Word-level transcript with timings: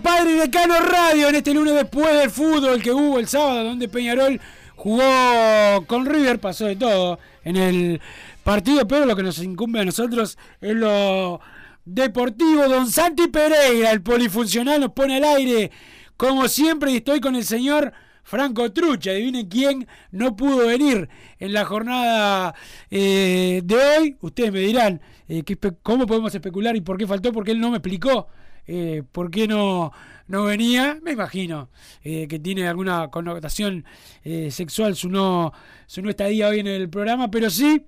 Padre 0.00 0.32
y 0.32 0.38
Decano 0.38 0.80
Radio 0.80 1.28
en 1.28 1.36
este 1.36 1.54
lunes 1.54 1.74
después 1.74 2.18
del 2.18 2.30
fútbol 2.30 2.82
que 2.82 2.92
hubo 2.92 3.18
el 3.18 3.28
sábado, 3.28 3.64
donde 3.64 3.88
Peñarol 3.88 4.40
jugó 4.74 5.84
con 5.86 6.06
River, 6.06 6.38
pasó 6.38 6.66
de 6.66 6.76
todo 6.76 7.18
en 7.44 7.56
el 7.56 8.00
partido, 8.42 8.86
pero 8.86 9.06
lo 9.06 9.16
que 9.16 9.22
nos 9.22 9.38
incumbe 9.38 9.80
a 9.80 9.84
nosotros 9.84 10.38
es 10.60 10.74
lo 10.74 11.40
deportivo. 11.84 12.68
Don 12.68 12.90
Santi 12.90 13.28
Pereira, 13.28 13.90
el 13.90 14.02
polifuncional, 14.02 14.80
nos 14.80 14.92
pone 14.92 15.16
al 15.16 15.24
aire 15.24 15.70
como 16.16 16.48
siempre 16.48 16.92
y 16.92 16.96
estoy 16.96 17.20
con 17.20 17.36
el 17.36 17.44
señor 17.44 17.92
Franco 18.22 18.72
Trucha. 18.72 19.10
Adivinen 19.10 19.48
quién 19.48 19.86
no 20.10 20.36
pudo 20.36 20.66
venir 20.66 21.08
en 21.38 21.52
la 21.52 21.64
jornada 21.64 22.54
eh, 22.90 23.62
de 23.64 23.76
hoy. 23.76 24.16
Ustedes 24.20 24.52
me 24.52 24.60
dirán 24.60 25.00
eh, 25.28 25.42
cómo 25.82 26.06
podemos 26.06 26.34
especular 26.34 26.76
y 26.76 26.80
por 26.80 26.98
qué 26.98 27.06
faltó, 27.06 27.32
porque 27.32 27.52
él 27.52 27.60
no 27.60 27.70
me 27.70 27.78
explicó 27.78 28.28
eh, 28.66 29.02
por 29.12 29.30
qué 29.30 29.46
no, 29.48 29.92
no 30.28 30.44
venía. 30.44 30.98
Me 31.02 31.12
imagino 31.12 31.70
eh, 32.02 32.26
que 32.28 32.38
tiene 32.38 32.68
alguna 32.68 33.08
connotación 33.08 33.84
eh, 34.24 34.50
sexual 34.50 34.96
su 34.96 35.08
no, 35.08 35.52
su 35.86 36.02
no 36.02 36.10
estadía 36.10 36.48
hoy 36.48 36.60
en 36.60 36.66
el 36.66 36.88
programa, 36.88 37.30
pero 37.30 37.50
sí. 37.50 37.86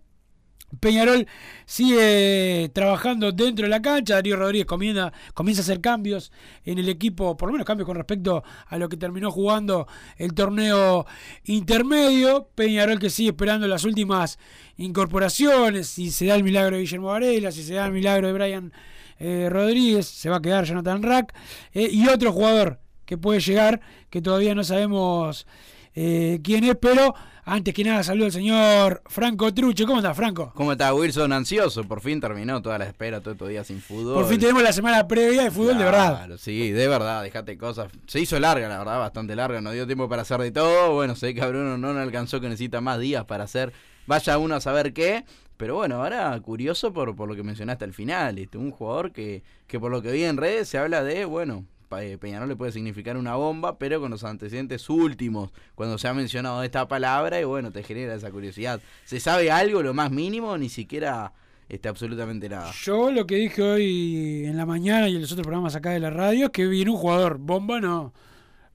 Peñarol 0.81 1.27
sigue 1.65 2.71
trabajando 2.75 3.33
dentro 3.33 3.65
de 3.65 3.71
la 3.71 3.81
cancha. 3.81 4.17
Darío 4.17 4.37
Rodríguez 4.37 4.67
comienza, 4.67 5.15
comienza 5.33 5.63
a 5.63 5.65
hacer 5.65 5.81
cambios 5.81 6.31
en 6.63 6.79
el 6.79 6.91
equipo, 6.91 7.39
por 7.39 7.49
lo 7.49 7.53
menos 7.53 7.67
cambios 7.67 7.87
con 7.87 7.97
respecto 7.97 8.45
a 8.67 8.77
lo 8.77 8.91
que 8.91 8.99
terminó 8.99 9.31
jugando 9.31 9.89
el 10.19 10.35
torneo 10.35 11.07
intermedio. 11.45 12.51
Peñarol 12.55 12.99
que 12.99 13.09
sigue 13.09 13.31
esperando 13.31 13.67
las 13.67 13.85
últimas 13.85 14.39
incorporaciones. 14.77 15.89
Si 15.89 16.11
se 16.11 16.27
da 16.27 16.35
el 16.35 16.45
milagro 16.45 16.77
de 16.77 16.83
Guillermo 16.83 17.09
Varela, 17.09 17.51
si 17.51 17.63
se 17.63 17.73
da 17.73 17.87
el 17.87 17.93
milagro 17.93 18.27
de 18.27 18.33
Brian 18.35 18.73
eh, 19.19 19.49
Rodríguez, 19.51 20.07
se 20.07 20.29
va 20.29 20.37
a 20.37 20.43
quedar 20.43 20.65
Jonathan 20.65 21.03
Rack. 21.03 21.35
eh, 21.73 21.89
y 21.91 22.09
otro 22.09 22.33
jugador 22.33 22.81
que 23.05 23.17
puede 23.17 23.41
llegar, 23.41 23.81
que 24.11 24.21
todavía 24.21 24.55
no 24.55 24.65
sabemos 24.65 25.47
eh, 25.95 26.41
quién 26.45 26.65
es, 26.65 26.77
pero 26.77 27.15
antes 27.45 27.73
que 27.73 27.83
nada 27.83 28.03
saludo 28.03 28.27
al 28.27 28.33
señor 28.33 29.03
Franco 29.07 29.53
Truche. 29.55 29.87
¿Cómo 29.87 29.99
está 29.99 30.15
Franco? 30.15 30.53
¿Cómo 30.55 30.73
está 30.73 30.93
Wilson? 30.93 31.33
Ansioso, 31.33 31.85
por 31.85 32.03
fin 32.03 32.21
terminó 32.21 32.61
toda 32.61 32.77
la 32.77 32.85
espera, 32.85 33.21
todo 33.21 33.33
estos 33.33 33.49
días 33.49 33.67
sin 33.67 33.81
fútbol. 33.81 34.15
Por 34.15 34.29
fin 34.29 34.39
tenemos 34.39 34.63
la 34.63 34.73
semana 34.73 35.09
previa 35.09 35.45
de 35.45 35.51
fútbol 35.51 35.79
de 35.79 35.85
verdad. 35.85 36.17
Claro, 36.19 36.37
sí, 36.37 36.71
de 36.71 36.87
verdad, 36.87 37.23
dejate 37.23 37.57
cosas. 37.57 37.91
Se 38.07 38.21
hizo 38.21 38.39
larga, 38.39 38.69
la 38.69 38.79
verdad, 38.79 38.99
bastante 38.99 39.35
larga, 39.35 39.63
no 39.63 39.73
dio 39.73 39.87
tiempo 39.87 40.09
para 40.11 40.23
hacer 40.23 40.39
de 40.43 40.51
todo. 40.51 40.93
Bueno, 40.93 41.17
sé 41.17 41.33
que 41.35 41.41
a 41.41 41.47
Bruno 41.47 41.79
no 41.79 41.99
alcanzó, 41.99 42.41
que 42.41 42.49
necesita 42.51 42.83
más 42.83 43.01
días 43.01 43.25
para 43.25 43.45
hacer. 43.45 43.73
Vaya 44.07 44.37
uno 44.37 44.55
a 44.57 44.61
saber 44.61 44.93
qué. 44.93 45.25
Pero 45.59 45.75
bueno, 45.75 45.97
ahora 45.97 46.41
curioso 46.41 46.93
por, 46.93 47.15
por 47.15 47.29
lo 47.29 47.37
que 47.37 47.43
mencionaste 47.43 47.85
al 47.85 47.93
final. 47.93 48.39
Este, 48.39 48.57
un 48.57 48.71
jugador 48.71 49.13
que, 49.13 49.43
que 49.67 49.79
por 49.79 49.91
lo 49.91 50.01
que 50.01 50.13
vi 50.13 50.25
en 50.25 50.39
redes 50.39 50.69
se 50.69 50.79
habla 50.79 51.03
de, 51.03 51.27
bueno, 51.27 51.67
eh, 52.01 52.17
Peñarol 52.19 52.49
le 52.49 52.57
puede 52.57 52.73
significar 52.73 53.17
una 53.17 53.35
bomba, 53.35 53.79
pero 53.79 54.01
con 54.01 54.11
los 54.11 54.23
antecedentes 54.25 54.89
últimos, 54.89 55.51
cuando 55.75 55.99
se 55.99 56.07
ha 56.09 56.15
mencionado 56.15 56.63
esta 56.63 56.87
palabra, 56.87 57.41
y 57.41 57.45
bueno, 57.45 57.73
te 57.73 57.83
genera 57.83 58.15
esa 58.15 58.31
curiosidad. 58.31 58.81
¿Se 59.05 59.21
sabe 59.21 59.51
algo, 59.51 59.83
lo 59.83 59.95
más 59.95 60.11
mínimo? 60.11 60.57
Ni 60.57 60.69
siquiera 60.69 61.33
este, 61.69 61.89
absolutamente 61.89 62.49
nada. 62.49 62.71
Yo 62.83 63.11
lo 63.11 63.27
que 63.27 63.37
dije 63.37 63.63
hoy 63.63 64.45
en 64.47 64.57
la 64.57 64.65
mañana 64.65 65.09
y 65.09 65.17
en 65.17 65.23
los 65.23 65.33
otros 65.33 65.45
programas 65.45 65.75
acá 65.75 65.91
de 65.91 66.01
la 66.01 66.11
radio 66.11 66.47
es 66.47 66.53
que 66.53 66.67
viene 66.67 66.91
un 66.91 66.99
jugador. 66.99 67.39
Bomba 67.39 67.81
no, 67.81 68.13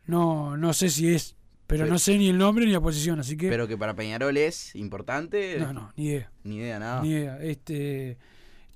no, 0.06 0.58
no 0.58 0.74
sé 0.74 0.90
si 0.90 1.14
es, 1.14 1.36
pero 1.68 1.86
no 1.86 1.98
sé 1.98 2.18
ni 2.18 2.30
el 2.30 2.38
nombre 2.38 2.66
ni 2.66 2.72
la 2.72 2.82
posición, 2.82 3.20
así 3.20 3.38
que 3.38 3.50
Pero 3.50 3.68
que 3.68 3.78
para 3.78 3.96
Peñarol 3.96 4.36
es 4.38 4.76
importante. 4.76 5.58
no, 5.60 5.74
no, 5.74 5.94
ni 5.96 6.06
idea, 6.08 6.32
Ni 6.44 6.58
idea, 6.58 6.80
nada. 6.80 7.02
ni 7.02 7.10
idea. 7.10 7.38
Este, 7.42 8.18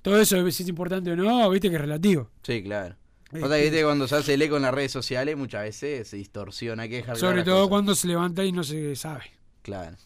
todo 0.02 0.20
eso 0.20 0.50
si 0.50 0.62
es 0.62 0.68
importante 0.68 1.10
o 1.12 1.16
no, 1.16 1.48
viste 1.50 1.68
que 1.68 1.76
es 1.76 1.80
relativo. 1.82 2.30
Sí, 2.42 2.62
claro. 2.62 2.96
Este, 3.26 3.40
Pasa 3.40 3.56
que 3.56 3.62
viste, 3.62 3.82
cuando 3.84 4.08
se 4.08 4.16
hace 4.16 4.34
el 4.34 4.42
eco 4.42 4.56
en 4.56 4.62
las 4.62 4.72
redes 4.74 4.90
sociales, 4.92 5.36
muchas 5.36 5.62
veces 5.62 6.08
se 6.08 6.16
distorsiona, 6.16 6.84
hay 6.84 6.88
que 6.88 6.96
dejar 6.96 7.16
sobre 7.16 7.42
todo 7.42 7.68
cuando 7.68 7.94
se 7.94 8.08
levanta 8.08 8.44
y 8.44 8.52
no 8.52 8.64
se 8.64 8.96
sabe. 8.96 9.24
Claro. 9.62 9.96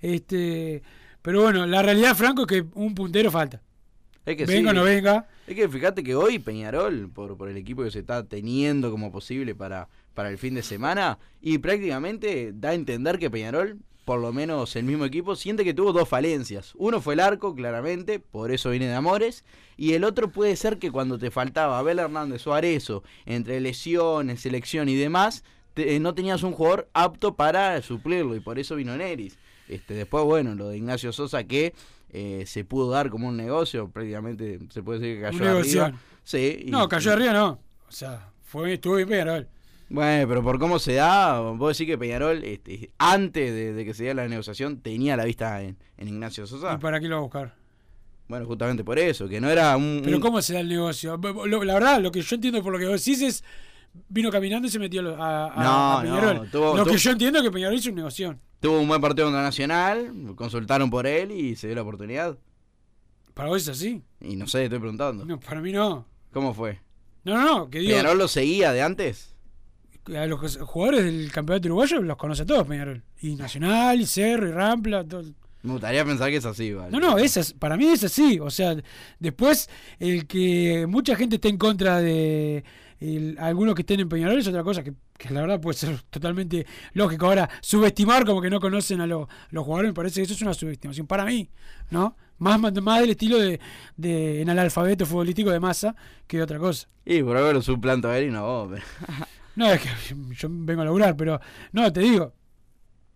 Este, 0.00 0.82
pero 1.22 1.42
bueno, 1.42 1.66
la 1.66 1.82
realidad, 1.82 2.16
Franco, 2.16 2.42
es 2.42 2.46
que 2.48 2.64
un 2.74 2.94
puntero 2.94 3.30
falta. 3.30 3.60
Es 4.24 4.36
que 4.36 4.46
venga 4.46 4.70
o 4.70 4.72
sí. 4.72 4.78
no 4.78 4.84
venga. 4.84 5.26
Es 5.46 5.54
que 5.56 5.68
fíjate 5.68 6.02
que 6.04 6.14
hoy 6.14 6.38
Peñarol, 6.38 7.10
por, 7.10 7.36
por 7.36 7.48
el 7.48 7.56
equipo 7.56 7.82
que 7.82 7.90
se 7.90 8.00
está 8.00 8.24
teniendo 8.24 8.90
como 8.90 9.10
posible 9.10 9.54
para, 9.54 9.88
para 10.20 10.28
el 10.28 10.36
fin 10.36 10.52
de 10.54 10.62
semana, 10.62 11.18
y 11.40 11.56
prácticamente 11.56 12.52
da 12.54 12.68
a 12.70 12.74
entender 12.74 13.18
que 13.18 13.30
Peñarol, 13.30 13.78
por 14.04 14.20
lo 14.20 14.34
menos 14.34 14.76
el 14.76 14.84
mismo 14.84 15.06
equipo, 15.06 15.34
siente 15.34 15.64
que 15.64 15.72
tuvo 15.72 15.94
dos 15.94 16.06
falencias. 16.10 16.74
Uno 16.76 17.00
fue 17.00 17.14
el 17.14 17.20
arco, 17.20 17.54
claramente, 17.54 18.18
por 18.20 18.50
eso 18.50 18.68
viene 18.68 18.86
de 18.86 18.92
Amores, 18.92 19.44
y 19.78 19.94
el 19.94 20.04
otro 20.04 20.30
puede 20.30 20.56
ser 20.56 20.78
que 20.78 20.90
cuando 20.90 21.18
te 21.18 21.30
faltaba 21.30 21.78
Abel 21.78 22.00
Hernández 22.00 22.46
o 22.46 22.52
Arezo, 22.52 23.02
entre 23.24 23.60
lesiones, 23.60 24.42
selección 24.42 24.90
y 24.90 24.94
demás, 24.94 25.42
te- 25.72 25.96
eh, 25.96 26.00
no 26.00 26.12
tenías 26.14 26.42
un 26.42 26.52
jugador 26.52 26.90
apto 26.92 27.34
para 27.34 27.80
suplirlo, 27.80 28.36
y 28.36 28.40
por 28.40 28.58
eso 28.58 28.76
vino 28.76 28.94
Neris. 28.98 29.38
Este, 29.68 29.94
después, 29.94 30.22
bueno, 30.24 30.54
lo 30.54 30.68
de 30.68 30.76
Ignacio 30.76 31.12
Sosa 31.14 31.44
que 31.44 31.72
eh, 32.12 32.44
se 32.46 32.66
pudo 32.66 32.90
dar 32.90 33.08
como 33.08 33.26
un 33.28 33.38
negocio, 33.38 33.88
prácticamente 33.88 34.58
se 34.68 34.82
puede 34.82 34.98
decir 34.98 35.16
que 35.16 35.22
cayó 35.22 35.38
arriba. 35.60 35.98
Sí, 36.24 36.64
y- 36.66 36.70
No, 36.70 36.86
cayó 36.90 37.10
y- 37.10 37.14
arriba 37.14 37.32
no. 37.32 37.58
O 37.88 37.92
sea, 37.92 38.28
fue, 38.42 38.74
estuvo 38.74 38.96
bien 38.96 39.08
Peñarol. 39.08 39.48
Bueno, 39.92 40.28
pero 40.28 40.42
por 40.42 40.58
cómo 40.60 40.78
se 40.78 40.94
da, 40.94 41.40
vos 41.40 41.76
decís 41.76 41.90
que 41.92 41.98
Peñarol, 41.98 42.44
este, 42.44 42.90
antes 42.98 43.52
de, 43.52 43.72
de 43.72 43.84
que 43.84 43.92
se 43.92 44.04
diera 44.04 44.22
la 44.22 44.28
negociación, 44.28 44.80
tenía 44.80 45.16
la 45.16 45.24
vista 45.24 45.60
en, 45.62 45.76
en 45.96 46.08
Ignacio 46.08 46.46
Sosa. 46.46 46.74
¿Y 46.74 46.78
para 46.78 47.00
qué 47.00 47.08
lo 47.08 47.16
va 47.16 47.18
a 47.18 47.22
buscar? 47.22 47.54
Bueno, 48.28 48.46
justamente 48.46 48.84
por 48.84 49.00
eso, 49.00 49.28
que 49.28 49.40
no 49.40 49.50
era 49.50 49.76
un... 49.76 50.02
Pero 50.04 50.18
un- 50.18 50.22
¿cómo 50.22 50.40
se 50.40 50.54
da 50.54 50.60
el 50.60 50.68
negocio? 50.68 51.18
La 51.20 51.74
verdad, 51.74 52.00
lo 52.00 52.12
que 52.12 52.22
yo 52.22 52.34
entiendo 52.36 52.62
por 52.62 52.72
lo 52.72 52.78
que 52.78 52.86
vos 52.86 53.04
decís 53.04 53.20
es, 53.20 53.44
vino 54.08 54.30
caminando 54.30 54.68
y 54.68 54.70
se 54.70 54.78
metió 54.78 55.00
a, 55.20 55.46
a- 55.48 55.64
No, 55.64 55.98
a 55.98 56.04
no, 56.34 56.44
tuvo- 56.46 56.76
lo 56.76 56.84
tuvo- 56.84 56.92
que 56.92 56.96
yo 56.98 57.10
entiendo 57.10 57.40
es 57.40 57.44
que 57.44 57.50
Peñarol 57.50 57.74
hizo 57.76 57.90
un 57.90 57.96
negocio. 57.96 58.38
Tuvo 58.60 58.78
un 58.78 58.86
buen 58.86 59.00
partido 59.00 59.26
contra 59.26 59.42
Nacional, 59.42 60.12
consultaron 60.36 60.88
por 60.88 61.08
él 61.08 61.32
y 61.32 61.56
se 61.56 61.66
dio 61.66 61.74
la 61.74 61.82
oportunidad. 61.82 62.38
¿Para 63.34 63.48
vos 63.48 63.62
es 63.62 63.68
así? 63.68 64.04
Y 64.20 64.36
no 64.36 64.46
sé, 64.46 64.62
estoy 64.64 64.78
preguntando. 64.78 65.24
No, 65.24 65.40
para 65.40 65.60
mí 65.60 65.72
no. 65.72 66.06
¿Cómo 66.32 66.54
fue? 66.54 66.78
No, 67.24 67.34
no, 67.36 67.44
no, 67.44 67.70
que 67.70 67.80
digo, 67.80 67.90
¿Peñarol 67.90 68.18
lo 68.18 68.28
seguía 68.28 68.70
de 68.72 68.82
antes? 68.82 69.34
A 70.16 70.26
los 70.26 70.56
jugadores 70.58 71.04
del 71.04 71.30
campeonato 71.32 71.68
uruguayo 71.68 72.00
los 72.02 72.16
conoce 72.16 72.42
a 72.42 72.46
todos 72.46 72.66
Peñarol. 72.66 73.02
Y 73.20 73.36
Nacional, 73.36 74.00
y 74.00 74.06
Cerro, 74.06 74.48
y 74.48 74.52
Rampla, 74.52 75.04
todo. 75.04 75.24
Me 75.62 75.72
gustaría 75.72 76.04
pensar 76.06 76.30
que 76.30 76.36
es 76.36 76.44
así, 76.46 76.72
¿vale? 76.72 76.90
No, 76.90 77.00
no, 77.00 77.18
es, 77.18 77.52
para 77.58 77.76
mí 77.76 77.86
es 77.86 78.02
así. 78.02 78.38
O 78.40 78.48
sea, 78.50 78.74
después 79.18 79.68
el 79.98 80.26
que 80.26 80.86
mucha 80.88 81.16
gente 81.16 81.36
esté 81.36 81.48
en 81.50 81.58
contra 81.58 82.00
de 82.00 82.64
el- 82.98 83.36
algunos 83.38 83.74
que 83.74 83.82
estén 83.82 84.00
en 84.00 84.08
Peñarol 84.08 84.38
es 84.38 84.46
otra 84.46 84.62
cosa 84.64 84.82
que, 84.82 84.94
que 85.18 85.28
la 85.34 85.42
verdad 85.42 85.60
puede 85.60 85.76
ser 85.76 86.00
totalmente 86.08 86.66
lógico. 86.94 87.26
Ahora, 87.26 87.48
subestimar 87.60 88.24
como 88.24 88.40
que 88.40 88.48
no 88.48 88.58
conocen 88.58 89.02
a 89.02 89.06
lo- 89.06 89.28
los 89.50 89.64
jugadores 89.64 89.90
me 89.90 89.94
parece 89.94 90.20
que 90.20 90.24
eso 90.24 90.32
es 90.34 90.40
una 90.42 90.54
subestimación. 90.54 91.06
Para 91.06 91.26
mí, 91.26 91.50
¿no? 91.90 92.16
Más, 92.38 92.58
más 92.58 93.00
del 93.02 93.10
estilo 93.10 93.38
de, 93.38 93.60
de 93.98 94.40
en 94.40 94.48
el 94.48 94.58
alfabeto 94.58 95.04
futbolístico 95.04 95.50
de 95.50 95.60
masa 95.60 95.94
que 96.26 96.38
de 96.38 96.42
otra 96.42 96.58
cosa. 96.58 96.88
Y 97.04 97.22
por 97.22 97.36
algo 97.36 97.52
lo 97.52 97.60
suplanto 97.60 98.08
a 98.08 98.16
él 98.18 98.28
y 98.28 98.30
no 98.30 98.42
vos. 98.46 98.70
pero- 98.72 99.26
No, 99.56 99.70
es 99.70 99.80
que 99.80 99.88
yo 100.36 100.48
vengo 100.50 100.82
a 100.82 100.84
laburar, 100.84 101.16
pero 101.16 101.40
no, 101.72 101.92
te 101.92 102.00
digo. 102.00 102.32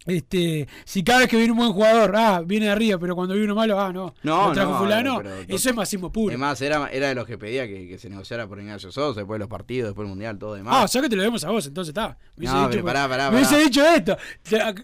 Este, 0.06 0.68
si 0.84 1.02
cada 1.02 1.20
vez 1.20 1.28
que 1.28 1.36
viene 1.38 1.52
un 1.52 1.56
buen 1.58 1.72
jugador, 1.72 2.14
ah, 2.14 2.42
viene 2.44 2.66
de 2.66 2.72
arriba, 2.72 2.98
pero 2.98 3.14
cuando 3.16 3.32
viene 3.32 3.46
uno 3.46 3.54
malo, 3.54 3.80
ah, 3.80 3.90
no, 3.90 4.14
No, 4.22 4.52
trajo 4.52 4.72
no, 4.72 4.78
fulano, 4.80 5.16
pero- 5.22 5.34
eso 5.48 5.70
es 5.70 5.74
masismo 5.74 6.12
puro. 6.12 6.28
Además, 6.30 6.60
era, 6.60 6.88
era 6.88 7.08
de 7.08 7.14
los 7.14 7.24
que 7.26 7.38
pedía 7.38 7.66
que, 7.66 7.88
que 7.88 7.96
se 7.96 8.10
negociara 8.10 8.46
por 8.46 8.58
Ignacio 8.60 8.92
Sosa, 8.92 9.20
después 9.20 9.36
de 9.36 9.38
los 9.38 9.48
partidos, 9.48 9.88
después 9.88 10.04
del 10.04 10.10
Mundial, 10.10 10.38
todo 10.38 10.56
demás. 10.56 10.74
Ah, 10.76 10.88
sea 10.88 11.00
que 11.00 11.08
te 11.08 11.16
lo 11.16 11.22
debemos 11.22 11.42
a 11.44 11.50
vos, 11.50 11.66
entonces 11.66 11.88
está. 11.88 12.18
Me 12.36 12.40
hubiese 12.40 12.54
No, 12.54 12.60
dicho, 12.60 12.70
pero 12.72 12.84
pará, 12.84 13.08
pará, 13.08 13.30
me 13.30 13.36
hubiese 13.38 13.56
dicho 13.58 13.82
esto. 13.82 14.14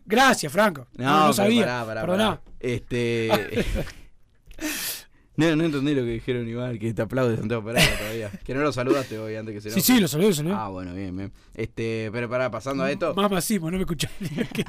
Gracias, 0.07 0.51
Franco. 0.51 0.87
No, 0.97 1.05
no 1.05 1.21
pero 1.25 1.33
sabía. 1.35 1.65
pará, 1.67 1.85
pará, 1.85 2.01
Perdoná. 2.01 2.25
pará. 2.37 2.43
Este. 2.59 3.65
no, 5.41 5.57
no 5.57 5.65
entendí 5.65 5.95
lo 5.95 6.03
que 6.03 6.11
dijeron 6.11 6.49
igual, 6.49 6.79
que 6.79 6.93
te 6.95 7.03
aplaude 7.03 7.37
Santiago 7.37 7.65
Pereira 7.65 7.99
todavía. 7.99 8.31
Que 8.45 8.55
no 8.55 8.61
lo 8.63 8.73
saludaste 8.73 9.19
hoy 9.19 9.37
antes 9.37 9.55
que 9.55 9.61
se 9.61 9.71
Sí, 9.71 9.75
enoje. 9.79 9.93
sí, 9.95 10.01
lo 10.01 10.09
saludé, 10.09 10.29
lo 10.29 10.35
saludé. 10.35 10.55
Ah, 10.57 10.69
bueno, 10.69 10.95
bien, 10.95 11.17
bien. 11.17 11.33
Este, 11.55 12.11
pero 12.13 12.29
pará, 12.29 12.51
pasando 12.51 12.85
a 12.85 12.91
esto. 12.93 13.15
Más 13.15 13.31
masismo, 13.31 13.71
no 13.71 13.77
me 13.77 13.83
escuché. 13.85 14.09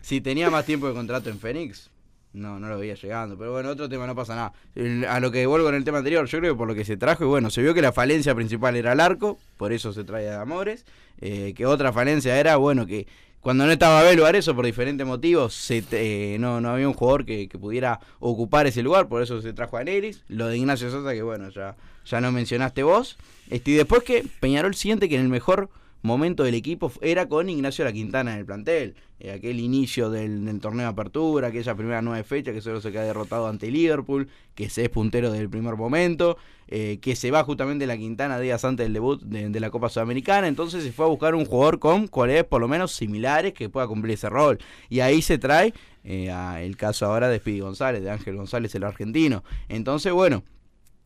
Si 0.00 0.20
tenía 0.20 0.50
más 0.50 0.64
tiempo 0.66 0.88
de 0.88 0.94
contrato 0.94 1.30
en 1.30 1.38
Fénix, 1.38 1.90
no, 2.32 2.58
no 2.60 2.68
lo 2.68 2.78
veía 2.78 2.94
llegando. 2.94 3.36
Pero 3.36 3.52
bueno, 3.52 3.70
otro 3.70 3.88
tema, 3.88 4.06
no 4.06 4.14
pasa 4.14 4.34
nada. 4.34 4.52
El- 4.74 5.04
a 5.04 5.20
lo 5.20 5.30
que 5.30 5.46
vuelvo 5.46 5.68
en 5.68 5.74
el 5.76 5.84
tema 5.84 5.98
anterior, 5.98 6.26
yo 6.26 6.38
creo 6.38 6.54
que 6.54 6.58
por 6.58 6.68
lo 6.68 6.74
que 6.74 6.84
se 6.84 6.96
trajo, 6.96 7.24
y 7.24 7.26
bueno, 7.28 7.50
se 7.50 7.62
vio 7.62 7.74
que 7.74 7.82
la 7.82 7.92
falencia 7.92 8.34
principal 8.34 8.76
era 8.76 8.92
el 8.92 9.00
arco, 9.00 9.38
por 9.56 9.72
eso 9.72 9.92
se 9.92 10.04
trae 10.04 10.30
a 10.30 10.40
Amores. 10.40 10.84
eh, 11.22 11.52
que 11.54 11.66
otra 11.66 11.92
falencia 11.92 12.38
era, 12.40 12.56
bueno, 12.56 12.86
que 12.86 13.06
cuando 13.40 13.64
no 13.64 13.72
estaba 13.72 14.00
Abel 14.00 14.20
eso 14.34 14.54
por 14.54 14.66
diferentes 14.66 15.06
motivos, 15.06 15.54
se 15.54 15.82
eh, 15.92 16.36
no, 16.38 16.60
no 16.60 16.70
había 16.70 16.86
un 16.86 16.94
jugador 16.94 17.24
que, 17.24 17.48
que 17.48 17.58
pudiera 17.58 18.00
ocupar 18.18 18.66
ese 18.66 18.82
lugar, 18.82 19.08
por 19.08 19.22
eso 19.22 19.40
se 19.40 19.52
trajo 19.52 19.78
a 19.78 19.84
Neris. 19.84 20.22
Lo 20.28 20.48
de 20.48 20.58
Ignacio 20.58 20.90
Sosa, 20.90 21.12
que 21.12 21.22
bueno, 21.22 21.48
ya, 21.48 21.76
ya 22.04 22.20
no 22.20 22.32
mencionaste 22.32 22.82
vos. 22.82 23.16
Este, 23.48 23.70
y 23.70 23.74
después 23.74 24.02
que 24.02 24.26
Peñarol 24.40 24.74
siente 24.74 25.08
que 25.08 25.16
en 25.16 25.22
el 25.22 25.28
mejor 25.28 25.70
momento 26.02 26.44
del 26.44 26.54
equipo 26.54 26.92
era 27.00 27.28
con 27.28 27.48
Ignacio 27.48 27.84
La 27.84 27.92
Quintana 27.92 28.34
en 28.34 28.40
el 28.40 28.46
plantel. 28.46 28.94
Eh, 29.20 29.32
aquel 29.32 29.60
inicio 29.60 30.08
del, 30.08 30.46
del 30.46 30.60
torneo 30.60 30.86
de 30.86 30.92
apertura, 30.92 31.48
aquella 31.48 31.74
primera 31.74 32.00
nueve 32.00 32.24
fecha 32.24 32.52
que 32.52 32.60
solo 32.60 32.80
se 32.80 32.90
queda 32.90 33.04
derrotado 33.04 33.48
ante 33.48 33.70
Liverpool, 33.70 34.28
que 34.54 34.70
se 34.70 34.84
es 34.84 34.88
puntero 34.88 35.30
desde 35.30 35.44
el 35.44 35.50
primer 35.50 35.76
momento, 35.76 36.38
eh, 36.70 36.98
que 37.02 37.16
se 37.16 37.30
va 37.30 37.44
justamente 37.44 37.86
La 37.86 37.96
Quintana 37.96 38.38
días 38.38 38.64
antes 38.64 38.86
del 38.86 38.92
debut 38.92 39.20
de, 39.22 39.48
de 39.48 39.60
la 39.60 39.70
Copa 39.70 39.88
Sudamericana, 39.88 40.46
entonces 40.46 40.84
se 40.84 40.92
fue 40.92 41.04
a 41.04 41.08
buscar 41.08 41.34
un 41.34 41.44
jugador 41.44 41.78
con 41.78 42.06
cualidades 42.06 42.44
por 42.44 42.60
lo 42.60 42.68
menos 42.68 42.92
similares 42.92 43.52
que 43.52 43.68
pueda 43.68 43.86
cumplir 43.86 44.14
ese 44.14 44.28
rol. 44.28 44.58
Y 44.88 45.00
ahí 45.00 45.20
se 45.20 45.38
trae 45.38 45.74
eh, 46.04 46.30
a 46.30 46.62
el 46.62 46.76
caso 46.76 47.06
ahora 47.06 47.28
de 47.28 47.38
Speedy 47.38 47.60
González, 47.60 48.02
de 48.02 48.10
Ángel 48.10 48.36
González, 48.36 48.74
el 48.74 48.84
argentino. 48.84 49.44
Entonces, 49.68 50.12
bueno, 50.12 50.44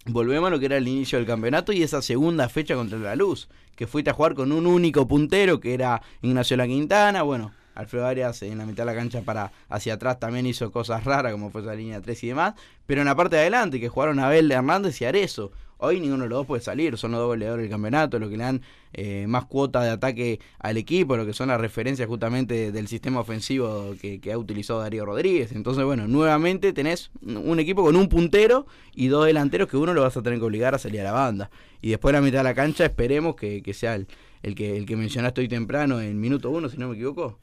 Volvemos 0.07 0.49
a 0.49 0.51
lo 0.51 0.61
que 0.61 0.67
era 0.67 0.77
el 0.77 0.87
inicio 0.87 1.17
del 1.17 1.27
campeonato 1.27 1.73
y 1.73 1.83
esa 1.83 2.03
segunda 2.03 2.51
fecha 2.51 2.75
contra 2.75 2.99
la 2.99 3.17
Luz, 3.17 3.49
que 3.75 3.87
fuiste 3.87 4.11
a 4.11 4.13
jugar 4.13 4.35
con 4.35 4.53
un 4.53 4.67
único 4.67 5.09
puntero 5.09 5.61
que 5.61 5.73
era 5.73 6.03
Ignacio 6.21 6.59
La 6.59 6.67
Quintana, 6.67 7.23
bueno, 7.23 7.53
Alfredo 7.75 8.07
Arias 8.07 8.43
en 8.43 8.59
la 8.59 8.67
mitad 8.67 8.85
de 8.85 8.93
la 8.93 8.95
cancha 8.95 9.23
para 9.23 9.53
hacia 9.69 9.95
atrás 9.95 10.19
también 10.21 10.47
hizo 10.47 10.71
cosas 10.71 11.05
raras 11.05 11.33
como 11.33 11.51
fue 11.51 11.63
esa 11.63 11.75
línea 11.75 12.01
3 12.01 12.25
y 12.25 12.29
demás, 12.29 12.55
pero 12.87 13.01
en 13.01 13.07
la 13.07 13.15
parte 13.15 13.37
de 13.37 13.43
adelante 13.43 13.81
que 13.81 13.89
jugaron 13.89 14.19
Abel 14.19 14.51
Hernández 14.51 15.01
y 15.01 15.05
Arezo. 15.05 15.53
Hoy 15.77 16.01
ninguno 16.01 16.23
de 16.23 16.31
los 16.31 16.39
dos 16.39 16.47
puede 16.47 16.63
salir, 16.63 16.97
son 16.97 17.11
los 17.11 17.21
dos 17.21 17.27
goleadores 17.27 17.65
del 17.65 17.71
campeonato, 17.71 18.19
lo 18.19 18.31
que 18.31 18.37
le 18.37 18.45
dan 18.45 18.63
eh, 18.93 19.27
más 19.27 19.45
cuota 19.45 19.83
de 19.83 19.91
ataque 19.91 20.41
al 20.61 20.77
equipo, 20.77 21.17
lo 21.17 21.27
que 21.27 21.35
son 21.35 21.49
las 21.49 21.61
referencias 21.61 22.09
justamente 22.09 22.71
del 22.71 22.87
sistema 22.87 23.21
ofensivo 23.21 23.95
que, 24.01 24.21
ha 24.33 24.39
utilizado 24.39 24.81
Darío 24.81 25.05
Rodríguez. 25.05 25.53
Entonces, 25.53 25.85
bueno, 25.85 26.07
nuevamente 26.07 26.73
tenés 26.73 27.11
un 27.23 27.59
equipo 27.59 27.83
con 27.83 27.97
un 27.97 28.09
puntero 28.09 28.67
y 28.95 29.09
dos 29.09 29.27
delanteros 29.27 29.69
que 29.69 29.77
uno 29.77 29.93
lo 29.93 30.03
vas 30.03 30.17
a 30.17 30.23
tener 30.23 30.39
que 30.39 30.45
obligar 30.45 30.75
a 30.75 30.79
salir 30.79 31.01
a 31.01 31.05
la 31.05 31.13
banda. 31.13 31.51
Y 31.83 31.91
después 31.91 32.15
la 32.15 32.21
mitad 32.21 32.39
de 32.39 32.45
la 32.45 32.55
cancha 32.55 32.85
esperemos 32.85 33.35
que, 33.35 33.61
que 33.61 33.75
sea 33.75 33.97
el, 33.97 34.07
el 34.43 34.55
que, 34.55 34.77
el 34.77 34.87
que 34.87 34.97
mencionaste 34.97 35.41
hoy 35.41 35.49
temprano 35.49 36.01
en 36.01 36.21
minuto 36.21 36.51
uno, 36.51 36.69
si 36.69 36.79
no 36.79 36.89
me 36.89 36.95
equivoco. 36.95 37.39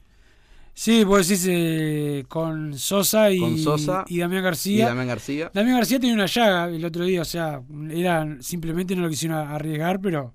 Sí, 0.74 1.04
vos 1.04 1.28
decís 1.28 1.46
eh, 1.48 2.24
con 2.28 2.78
Sosa 2.78 3.30
y, 3.30 3.38
Con 3.38 3.58
Sosa 3.58 4.04
y 4.08 4.18
Damián 4.18 4.40
Y 4.40 4.44
García. 4.44 4.86
Damián 4.86 5.06
García. 5.06 5.50
Damián 5.52 5.76
García 5.76 6.00
tenía 6.00 6.14
una 6.14 6.26
llaga 6.26 6.68
el 6.68 6.84
otro 6.84 7.04
día, 7.04 7.20
o 7.20 7.26
sea, 7.26 7.62
era 7.90 8.36
simplemente 8.40 8.96
no 8.96 9.02
lo 9.02 9.10
quisieron 9.10 9.38
arriesgar, 9.38 10.00
pero 10.00 10.34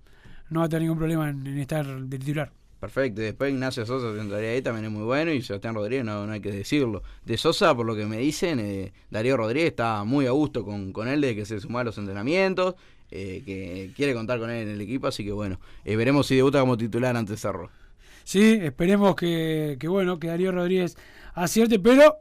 no 0.49 0.59
va 0.59 0.67
a 0.67 0.69
tener 0.69 0.83
ningún 0.83 0.99
problema 0.99 1.29
en, 1.29 1.45
en 1.45 1.57
estar 1.57 1.85
de 1.85 2.19
titular. 2.19 2.51
Perfecto, 2.79 3.21
y 3.21 3.25
después 3.25 3.51
Ignacio 3.51 3.87
Sosa 3.87 4.13
se 4.13 4.21
entraría 4.21 4.51
ahí, 4.51 4.61
también 4.61 4.85
es 4.85 4.91
muy 4.91 5.03
bueno, 5.03 5.31
y 5.31 5.41
Sebastián 5.41 5.73
Rodríguez 5.73 6.05
no, 6.05 6.27
no 6.27 6.31
hay 6.31 6.41
que 6.41 6.51
decirlo. 6.51 7.01
De 7.25 7.35
Sosa, 7.35 7.75
por 7.75 7.87
lo 7.87 7.95
que 7.95 8.05
me 8.05 8.17
dicen, 8.17 8.59
eh, 8.59 8.93
Darío 9.09 9.35
Rodríguez 9.35 9.69
está 9.69 10.03
muy 10.03 10.27
a 10.27 10.31
gusto 10.31 10.63
con, 10.63 10.93
con 10.93 11.07
él 11.07 11.19
desde 11.19 11.35
que 11.35 11.45
se 11.45 11.59
sumó 11.59 11.79
a 11.79 11.83
los 11.83 11.97
entrenamientos, 11.97 12.75
eh, 13.09 13.41
que 13.43 13.91
quiere 13.95 14.13
contar 14.13 14.37
con 14.39 14.51
él 14.51 14.67
en 14.67 14.75
el 14.75 14.81
equipo, 14.81 15.07
así 15.07 15.25
que 15.25 15.31
bueno, 15.31 15.59
eh, 15.85 15.95
veremos 15.95 16.27
si 16.27 16.35
debuta 16.35 16.59
como 16.59 16.77
titular 16.77 17.17
ante 17.17 17.35
Cerro. 17.35 17.71
Sí, 18.27 18.59
esperemos 18.61 19.15
que, 19.15 19.77
que 19.79 19.87
bueno, 19.87 20.19
que 20.19 20.27
Darío 20.27 20.51
Rodríguez 20.51 20.97
acierte, 21.33 21.79
pero 21.79 22.17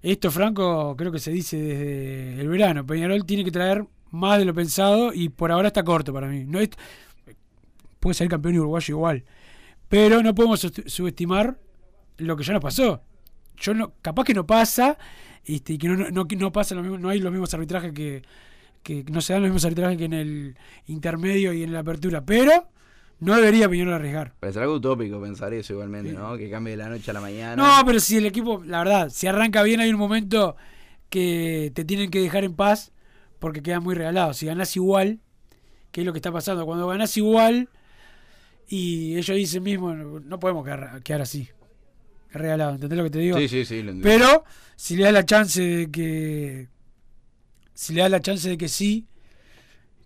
esto, 0.00 0.32
Franco, 0.32 0.96
creo 0.96 1.12
que 1.12 1.20
se 1.20 1.30
dice 1.30 1.56
desde 1.58 2.40
el 2.40 2.48
verano. 2.48 2.84
Peñarol 2.84 3.24
tiene 3.24 3.44
que 3.44 3.52
traer 3.52 3.86
más 4.10 4.40
de 4.40 4.46
lo 4.46 4.52
pensado 4.52 5.12
y 5.14 5.28
por 5.28 5.52
ahora 5.52 5.68
está 5.68 5.84
corto 5.84 6.12
para 6.12 6.26
mí. 6.26 6.42
No 6.44 6.58
es, 6.58 6.70
puede 8.00 8.14
ser 8.14 8.26
campeón 8.26 8.58
uruguayo 8.58 8.96
igual, 8.96 9.24
pero 9.88 10.24
no 10.24 10.34
podemos 10.34 10.58
sub- 10.58 10.88
subestimar 10.88 11.56
lo 12.18 12.36
que 12.36 12.42
ya 12.42 12.54
nos 12.54 12.62
pasó. 12.62 13.04
Yo 13.58 13.74
no, 13.74 13.92
capaz 14.02 14.24
que 14.24 14.34
no 14.34 14.44
pasa, 14.44 14.98
este, 15.44 15.78
que 15.78 15.86
no, 15.86 16.10
no, 16.10 16.26
no 16.36 16.50
pasa 16.52 16.74
lo 16.74 16.82
mismo, 16.82 16.98
no 16.98 17.10
hay 17.10 17.20
los 17.20 17.30
mismos 17.30 17.54
arbitrajes 17.54 17.92
que, 17.92 18.22
que 18.82 19.04
no 19.04 19.20
se 19.20 19.34
dan 19.34 19.42
los 19.42 19.50
mismos 19.50 19.64
arbitrajes 19.66 19.98
que 19.98 20.06
en 20.06 20.14
el 20.14 20.56
intermedio 20.86 21.52
y 21.52 21.62
en 21.62 21.72
la 21.72 21.78
apertura, 21.78 22.24
pero 22.24 22.66
no 23.20 23.36
debería 23.36 23.68
Peñarol 23.68 23.94
arriesgar. 23.94 24.34
Parece 24.40 24.58
algo 24.60 24.74
utópico 24.74 25.20
pensar 25.20 25.52
eso 25.54 25.72
igualmente, 25.74 26.12
¿no? 26.12 26.36
Que 26.36 26.50
cambie 26.50 26.72
de 26.72 26.76
la 26.78 26.88
noche 26.88 27.10
a 27.10 27.14
la 27.14 27.20
mañana. 27.20 27.56
No, 27.56 27.86
pero 27.86 28.00
si 28.00 28.16
el 28.16 28.26
equipo, 28.26 28.62
la 28.64 28.78
verdad, 28.78 29.10
si 29.10 29.26
arranca 29.26 29.62
bien, 29.62 29.80
hay 29.80 29.90
un 29.90 29.98
momento 29.98 30.56
que 31.08 31.70
te 31.74 31.84
tienen 31.84 32.10
que 32.10 32.20
dejar 32.20 32.44
en 32.44 32.54
paz 32.54 32.92
porque 33.38 33.62
quedan 33.62 33.82
muy 33.82 33.94
regalados. 33.94 34.38
Si 34.38 34.46
ganás 34.46 34.74
igual, 34.76 35.20
que 35.90 36.00
es 36.00 36.06
lo 36.06 36.12
que 36.12 36.18
está 36.18 36.32
pasando, 36.32 36.64
cuando 36.64 36.86
ganás 36.86 37.16
igual 37.16 37.68
y 38.66 39.16
ellos 39.16 39.36
dicen 39.36 39.62
mismo, 39.62 39.94
no, 39.94 40.20
no 40.20 40.38
podemos 40.38 40.64
quedar, 40.64 41.02
quedar 41.02 41.20
así, 41.22 41.48
regalado, 42.30 42.74
¿entendés 42.74 42.96
lo 42.96 43.04
que 43.04 43.10
te 43.10 43.18
digo? 43.18 43.38
Sí, 43.38 43.48
sí, 43.48 43.64
sí, 43.64 43.82
lo 43.82 43.92
entiendo. 43.92 44.02
Pero 44.02 44.44
si 44.76 44.96
le 44.96 45.04
das 45.04 45.12
la 45.12 45.26
chance 45.26 45.60
de 45.62 45.90
que, 45.90 46.68
si 47.74 47.92
le 47.92 48.02
das 48.02 48.10
la 48.10 48.20
chance 48.20 48.48
de 48.48 48.56
que 48.56 48.68
sí, 48.68 49.06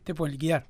te 0.02 0.14
pueden 0.14 0.32
liquidar. 0.32 0.66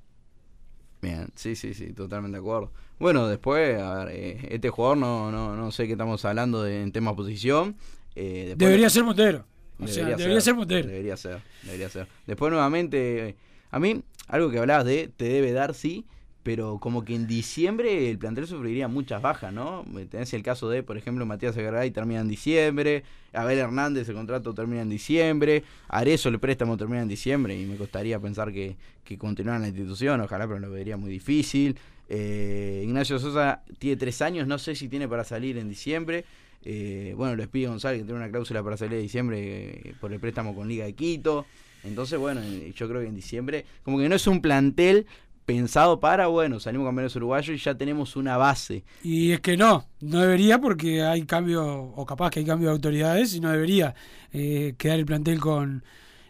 Bien, 1.01 1.27
sí, 1.35 1.55
sí, 1.55 1.73
sí, 1.73 1.93
totalmente 1.93 2.37
de 2.37 2.41
acuerdo. 2.41 2.71
Bueno, 2.99 3.27
después, 3.27 3.79
a 3.79 4.03
ver, 4.05 4.15
eh, 4.15 4.47
este 4.49 4.69
jugador 4.69 4.97
no, 4.97 5.31
no, 5.31 5.55
no 5.55 5.71
sé 5.71 5.85
qué 5.85 5.91
estamos 5.91 6.25
hablando 6.25 6.63
de, 6.63 6.81
en 6.81 6.91
tema 6.91 7.15
posición. 7.15 7.75
eh, 8.15 8.55
Debería 8.57 8.89
ser 8.89 9.03
Montero. 9.03 9.45
O 9.79 9.85
sea, 9.87 10.05
debería 10.15 10.41
ser 10.41 10.55
Montero. 10.55 10.87
Debería 10.87 11.15
ser, 11.15 11.39
debería 11.61 11.89
ser. 11.89 12.07
Después 12.25 12.51
nuevamente, 12.51 13.29
eh, 13.29 13.35
a 13.69 13.79
mí, 13.79 14.01
algo 14.27 14.49
que 14.49 14.57
hablabas 14.57 14.85
de 14.85 15.07
te 15.15 15.25
debe 15.25 15.51
dar, 15.51 15.75
sí, 15.75 16.05
pero 16.47 16.77
como 16.79 17.03
que 17.03 17.13
en 17.13 17.27
diciembre 17.27 18.09
el 18.09 18.17
plantel 18.17 18.47
sufriría 18.47 18.87
muchas 18.87 19.21
bajas, 19.21 19.51
¿no? 19.51 19.83
Tenés 20.09 20.33
el 20.33 20.43
caso 20.43 20.69
de, 20.69 20.81
por 20.81 20.97
ejemplo, 20.97 21.25
Matías 21.25 21.57
Agarray 21.57 21.91
termina 21.91 22.21
en 22.21 22.29
diciembre, 22.29 23.03
Abel 23.33 23.57
Hernández 23.57 24.07
el 24.07 24.15
contrato 24.15 24.53
termina 24.53 24.81
en 24.81 24.89
diciembre, 24.89 25.65
Arezo 25.89 26.29
el 26.29 26.39
préstamo 26.39 26.77
termina 26.77 27.01
en 27.01 27.09
diciembre 27.09 27.59
y 27.59 27.65
me 27.65 27.75
costaría 27.75 28.17
pensar 28.17 28.53
que, 28.53 28.77
que 29.03 29.17
continuara 29.17 29.57
en 29.57 29.63
la 29.63 29.67
institución, 29.67 30.21
ojalá, 30.21 30.47
pero 30.47 30.57
lo 30.59 30.71
vería 30.71 30.95
muy 30.95 31.11
difícil. 31.11 31.75
Eh, 32.07 32.83
Ignacio 32.85 33.19
Sosa 33.19 33.61
tiene 33.77 33.97
tres 33.97 34.21
años, 34.21 34.47
no 34.47 34.57
sé 34.57 34.73
si 34.73 34.87
tiene 34.87 35.09
para 35.09 35.25
salir 35.25 35.57
en 35.57 35.67
diciembre. 35.67 36.23
Eh, 36.63 37.13
bueno, 37.17 37.35
lo 37.35 37.41
despide 37.41 37.67
González, 37.67 37.99
que 37.99 38.05
tiene 38.05 38.21
una 38.21 38.29
cláusula 38.29 38.63
para 38.63 38.77
salir 38.77 38.93
de 38.93 39.01
diciembre 39.01 39.89
eh, 39.89 39.95
por 39.99 40.13
el 40.13 40.21
préstamo 40.21 40.55
con 40.55 40.69
Liga 40.69 40.85
de 40.85 40.93
Quito. 40.93 41.45
Entonces, 41.83 42.17
bueno, 42.19 42.41
yo 42.75 42.89
creo 42.89 43.01
que 43.01 43.07
en 43.07 43.15
diciembre, 43.15 43.65
como 43.83 43.99
que 43.99 44.09
no 44.09 44.15
es 44.15 44.27
un 44.27 44.41
plantel 44.41 45.05
pensado 45.47 45.99
para, 45.99 46.27
bueno, 46.27 46.59
salimos 46.59 46.85
campeones 46.87 47.15
uruguayos 47.15 47.55
y 47.55 47.63
ya 47.63 47.73
tenemos 47.73 48.15
una 48.17 48.35
base. 48.37 48.83
Y 49.01 49.31
es 49.31 49.39
que 49.39 49.55
no, 49.57 49.87
no 50.01 50.19
debería 50.21 50.59
porque 50.59 51.01
hay 51.03 51.23
cambio, 51.25 51.63
o 51.65 52.05
capaz 52.05 52.31
que 52.31 52.39
hay 52.41 52.45
cambio 52.45 52.67
de 52.69 52.73
autoridades, 52.75 53.33
y 53.33 53.39
no 53.39 53.49
debería 53.51 53.95
eh, 54.33 54.75
quedar 54.77 54.99
el 54.99 55.05
plantel 55.05 55.39
con 55.39 55.83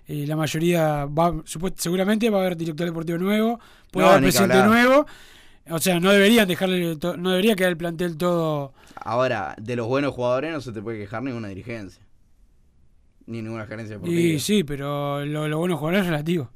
eh, 0.08 0.26
la 0.28 0.36
mayoría, 0.36 1.06
va, 1.06 1.34
seguramente 1.76 2.30
va 2.30 2.38
a 2.38 2.42
haber 2.42 2.58
director 2.58 2.86
deportivo 2.86 3.18
nuevo, 3.18 3.60
puede 3.92 4.06
No, 4.06 4.12
haber 4.12 4.24
presidente 4.24 4.64
nuevo, 4.64 5.08
o 5.70 5.80
sea, 5.80 6.00
no 6.00 6.12
deberían 6.12 6.48
dejarle, 6.48 6.98
no 7.18 7.32
debería 7.32 7.56
quedar 7.56 7.72
el 7.72 7.78
plantel 7.78 8.18
todo... 8.18 8.74
Ahora, 8.96 9.56
de 9.60 9.76
los 9.76 9.88
buenos 9.88 10.14
jugadores 10.14 10.52
no 10.54 10.62
se 10.62 10.72
te 10.72 10.82
puede 10.82 11.00
quejar 11.00 11.24
ninguna 11.24 11.48
dirigencia. 11.50 12.04
Ni 13.26 13.42
ninguna 13.42 13.66
gerencia 13.66 13.96
deportiva. 13.96 14.22
Y 14.22 14.40
sí, 14.40 14.64
pero 14.64 15.26
lo, 15.26 15.48
lo 15.48 15.58
bueno 15.58 15.76
de 15.76 15.80
jugar 15.80 15.96
es 15.96 16.06
relativo, 16.06 16.50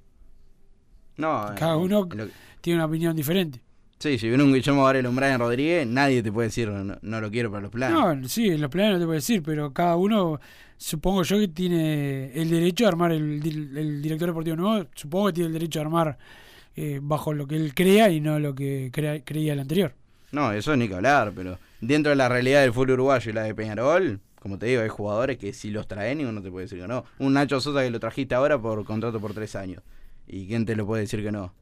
No, 1.17 1.51
cada 1.55 1.73
eh, 1.73 1.77
uno 1.77 2.07
lo- 2.11 2.29
tiene 2.61 2.77
una 2.77 2.85
opinión 2.85 3.15
diferente. 3.15 3.59
Sí, 3.99 4.17
si 4.17 4.29
viene 4.29 4.43
un 4.43 4.51
Guillermo 4.53 4.83
Varela, 4.83 5.09
un 5.09 5.15
Brian 5.15 5.39
Rodríguez, 5.39 5.85
nadie 5.85 6.23
te 6.23 6.31
puede 6.31 6.47
decir 6.47 6.69
no, 6.69 6.97
no 7.01 7.21
lo 7.21 7.29
quiero 7.29 7.51
para 7.51 7.61
los 7.61 7.71
planes. 7.71 7.99
No, 7.99 8.27
sí, 8.27 8.47
en 8.49 8.61
los 8.61 8.71
planes 8.71 8.93
no 8.93 8.99
te 8.99 9.05
puedo 9.05 9.15
decir, 9.15 9.43
pero 9.43 9.71
cada 9.73 9.95
uno, 9.95 10.39
supongo 10.77 11.21
yo 11.23 11.37
que 11.37 11.47
tiene 11.49 12.31
el 12.33 12.49
derecho 12.49 12.85
de 12.85 12.87
armar 12.87 13.11
el, 13.11 13.41
el 13.77 14.01
director 14.01 14.29
deportivo 14.29 14.55
nuevo, 14.55 14.87
supongo 14.95 15.27
que 15.27 15.33
tiene 15.33 15.47
el 15.47 15.53
derecho 15.53 15.79
de 15.79 15.85
armar 15.85 16.17
eh, 16.75 16.99
bajo 17.01 17.33
lo 17.33 17.45
que 17.45 17.55
él 17.57 17.73
crea 17.75 18.09
y 18.09 18.19
no 18.21 18.39
lo 18.39 18.55
que 18.55 18.89
crea- 18.91 19.23
creía 19.23 19.53
el 19.53 19.59
anterior. 19.59 19.93
No, 20.31 20.51
eso 20.51 20.75
ni 20.75 20.87
que 20.87 20.95
hablar, 20.95 21.31
pero 21.35 21.59
dentro 21.79 22.09
de 22.09 22.15
la 22.15 22.27
realidad 22.29 22.61
del 22.61 22.73
fútbol 22.73 22.91
uruguayo 22.91 23.29
y 23.29 23.33
la 23.33 23.43
de 23.43 23.53
Peñarol, 23.53 24.19
como 24.39 24.57
te 24.57 24.65
digo, 24.65 24.81
hay 24.81 24.89
jugadores 24.89 25.37
que 25.37 25.53
si 25.53 25.69
los 25.69 25.87
traen 25.87 26.17
ninguno 26.17 26.41
te 26.41 26.49
puede 26.49 26.65
decir 26.65 26.79
que 26.81 26.87
no. 26.87 27.03
Un 27.19 27.33
Nacho 27.33 27.61
Sosa 27.61 27.83
que 27.83 27.91
lo 27.91 27.99
trajiste 27.99 28.33
ahora 28.33 28.57
por 28.59 28.83
contrato 28.85 29.19
por 29.19 29.33
tres 29.35 29.55
años. 29.55 29.83
¿Y 30.27 30.47
quién 30.47 30.65
te 30.65 30.75
lo 30.75 30.87
puede 30.87 31.01
decir 31.03 31.21
que 31.21 31.31
no? 31.31 31.53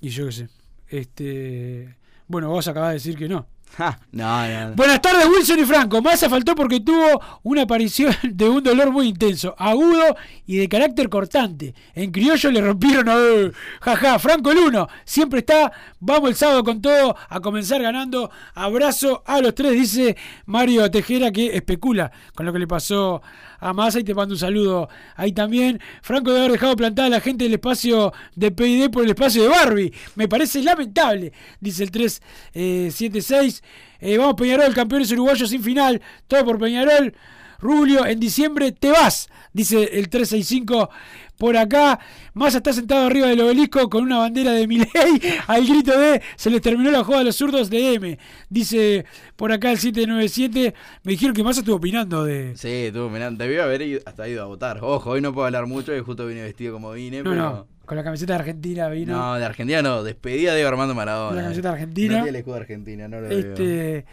Y 0.00 0.08
yo 0.10 0.26
qué 0.26 0.32
sé. 0.32 0.48
Este, 0.88 1.96
bueno, 2.26 2.50
vos 2.50 2.66
acabás 2.68 2.90
de 2.90 2.94
decir 2.94 3.16
que 3.16 3.28
no. 3.28 3.46
Ja, 3.76 4.00
no, 4.12 4.48
no, 4.48 4.68
no. 4.70 4.74
Buenas 4.76 5.00
tardes, 5.02 5.26
Wilson 5.28 5.58
y 5.58 5.64
Franco. 5.64 6.00
Massa 6.00 6.28
faltó 6.30 6.54
porque 6.54 6.80
tuvo 6.80 7.20
una 7.42 7.62
aparición 7.62 8.14
de 8.22 8.48
un 8.48 8.62
dolor 8.64 8.90
muy 8.90 9.08
intenso, 9.08 9.54
agudo 9.58 10.16
y 10.46 10.56
de 10.56 10.68
carácter 10.68 11.08
cortante. 11.10 11.74
En 11.94 12.10
criollo 12.10 12.50
le 12.50 12.62
rompieron. 12.62 13.06
eh, 13.10 13.52
Jaja, 13.82 14.18
Franco 14.18 14.50
el 14.52 14.58
uno. 14.58 14.88
Siempre 15.04 15.40
está. 15.40 15.70
Vamos 16.00 16.30
el 16.30 16.36
sábado 16.36 16.62
con 16.62 16.80
todo 16.80 17.16
a 17.28 17.40
comenzar 17.40 17.82
ganando. 17.82 18.30
Abrazo 18.54 19.24
a 19.26 19.40
los 19.40 19.52
tres, 19.54 19.72
dice 19.72 20.16
Mario 20.46 20.88
Tejera, 20.92 21.32
que 21.32 21.56
especula 21.56 22.12
con 22.36 22.46
lo 22.46 22.52
que 22.52 22.60
le 22.60 22.68
pasó 22.68 23.20
a 23.58 23.72
Massa 23.72 23.98
y 23.98 24.04
te 24.04 24.14
mando 24.14 24.34
un 24.34 24.38
saludo 24.38 24.88
ahí 25.16 25.32
también. 25.32 25.80
Franco 26.02 26.30
debe 26.30 26.44
haber 26.44 26.52
dejado 26.52 26.76
plantada 26.76 27.08
a 27.08 27.10
la 27.10 27.20
gente 27.20 27.44
del 27.44 27.54
espacio 27.54 28.12
de 28.36 28.52
PID 28.52 28.90
por 28.90 29.02
el 29.02 29.10
espacio 29.10 29.42
de 29.42 29.48
Barbie. 29.48 29.92
Me 30.14 30.28
parece 30.28 30.62
lamentable, 30.62 31.32
dice 31.58 31.82
el 31.82 31.90
376. 31.90 33.62
Eh, 34.00 34.18
vamos 34.18 34.34
Peñarol, 34.34 34.72
campeones 34.74 35.10
uruguayos 35.10 35.50
sin 35.50 35.64
final. 35.64 36.00
Todo 36.28 36.44
por 36.44 36.58
Peñarol. 36.58 37.12
Rubio, 37.60 38.06
en 38.06 38.20
diciembre 38.20 38.70
te 38.70 38.92
vas, 38.92 39.28
dice 39.52 39.82
el 39.98 40.08
365 40.08 40.90
por 41.38 41.56
acá. 41.56 41.98
Massa 42.34 42.58
está 42.58 42.72
sentado 42.72 43.06
arriba 43.06 43.28
del 43.28 43.40
obelisco 43.40 43.88
con 43.88 44.02
una 44.02 44.18
bandera 44.18 44.52
de 44.52 44.66
Miley 44.66 44.88
al 45.46 45.66
grito 45.66 45.98
de 45.98 46.20
se 46.36 46.50
les 46.50 46.60
terminó 46.60 46.90
la 46.90 47.04
joda 47.04 47.20
a 47.20 47.24
los 47.24 47.36
zurdos 47.36 47.70
de 47.70 47.94
M. 47.94 48.18
Dice 48.50 49.06
por 49.36 49.52
acá 49.52 49.70
el 49.70 49.78
797. 49.78 50.74
Me 51.04 51.12
dijeron 51.12 51.34
que 51.34 51.42
Massa 51.42 51.60
estuvo 51.60 51.76
opinando 51.76 52.24
de. 52.24 52.56
Sí, 52.56 52.90
tú, 52.92 53.08
mirá, 53.08 53.30
debió 53.30 53.62
haber 53.62 53.82
ido- 53.82 54.00
hasta 54.04 54.28
ido 54.28 54.42
a 54.42 54.46
votar. 54.46 54.78
Ojo, 54.82 55.10
hoy 55.10 55.20
no 55.20 55.32
puedo 55.32 55.46
hablar 55.46 55.66
mucho 55.66 55.96
y 55.96 56.00
justo 56.00 56.26
vine 56.26 56.42
vestido 56.42 56.74
como 56.74 56.92
vine, 56.92 57.22
No, 57.22 57.30
pero... 57.30 57.42
no, 57.42 57.66
con 57.86 57.96
la 57.96 58.04
camiseta 58.04 58.34
de 58.34 58.38
Argentina 58.40 58.88
vino. 58.88 59.16
No, 59.16 59.34
de 59.36 59.44
Argentina 59.44 59.80
no, 59.80 60.02
despedida 60.02 60.54
de 60.54 60.64
Armando 60.66 60.94
Maradona. 60.94 61.36
La 61.36 61.42
camiseta 61.44 61.68
eh. 61.68 61.72
argentina. 61.72 62.08
No 62.18 62.24
tiene 62.24 62.28
el 62.30 62.36
escudo 62.36 62.54
de 62.56 62.60
Argentina, 62.60 63.08
no 63.08 63.20
lo 63.20 63.28
veo. 63.28 64.04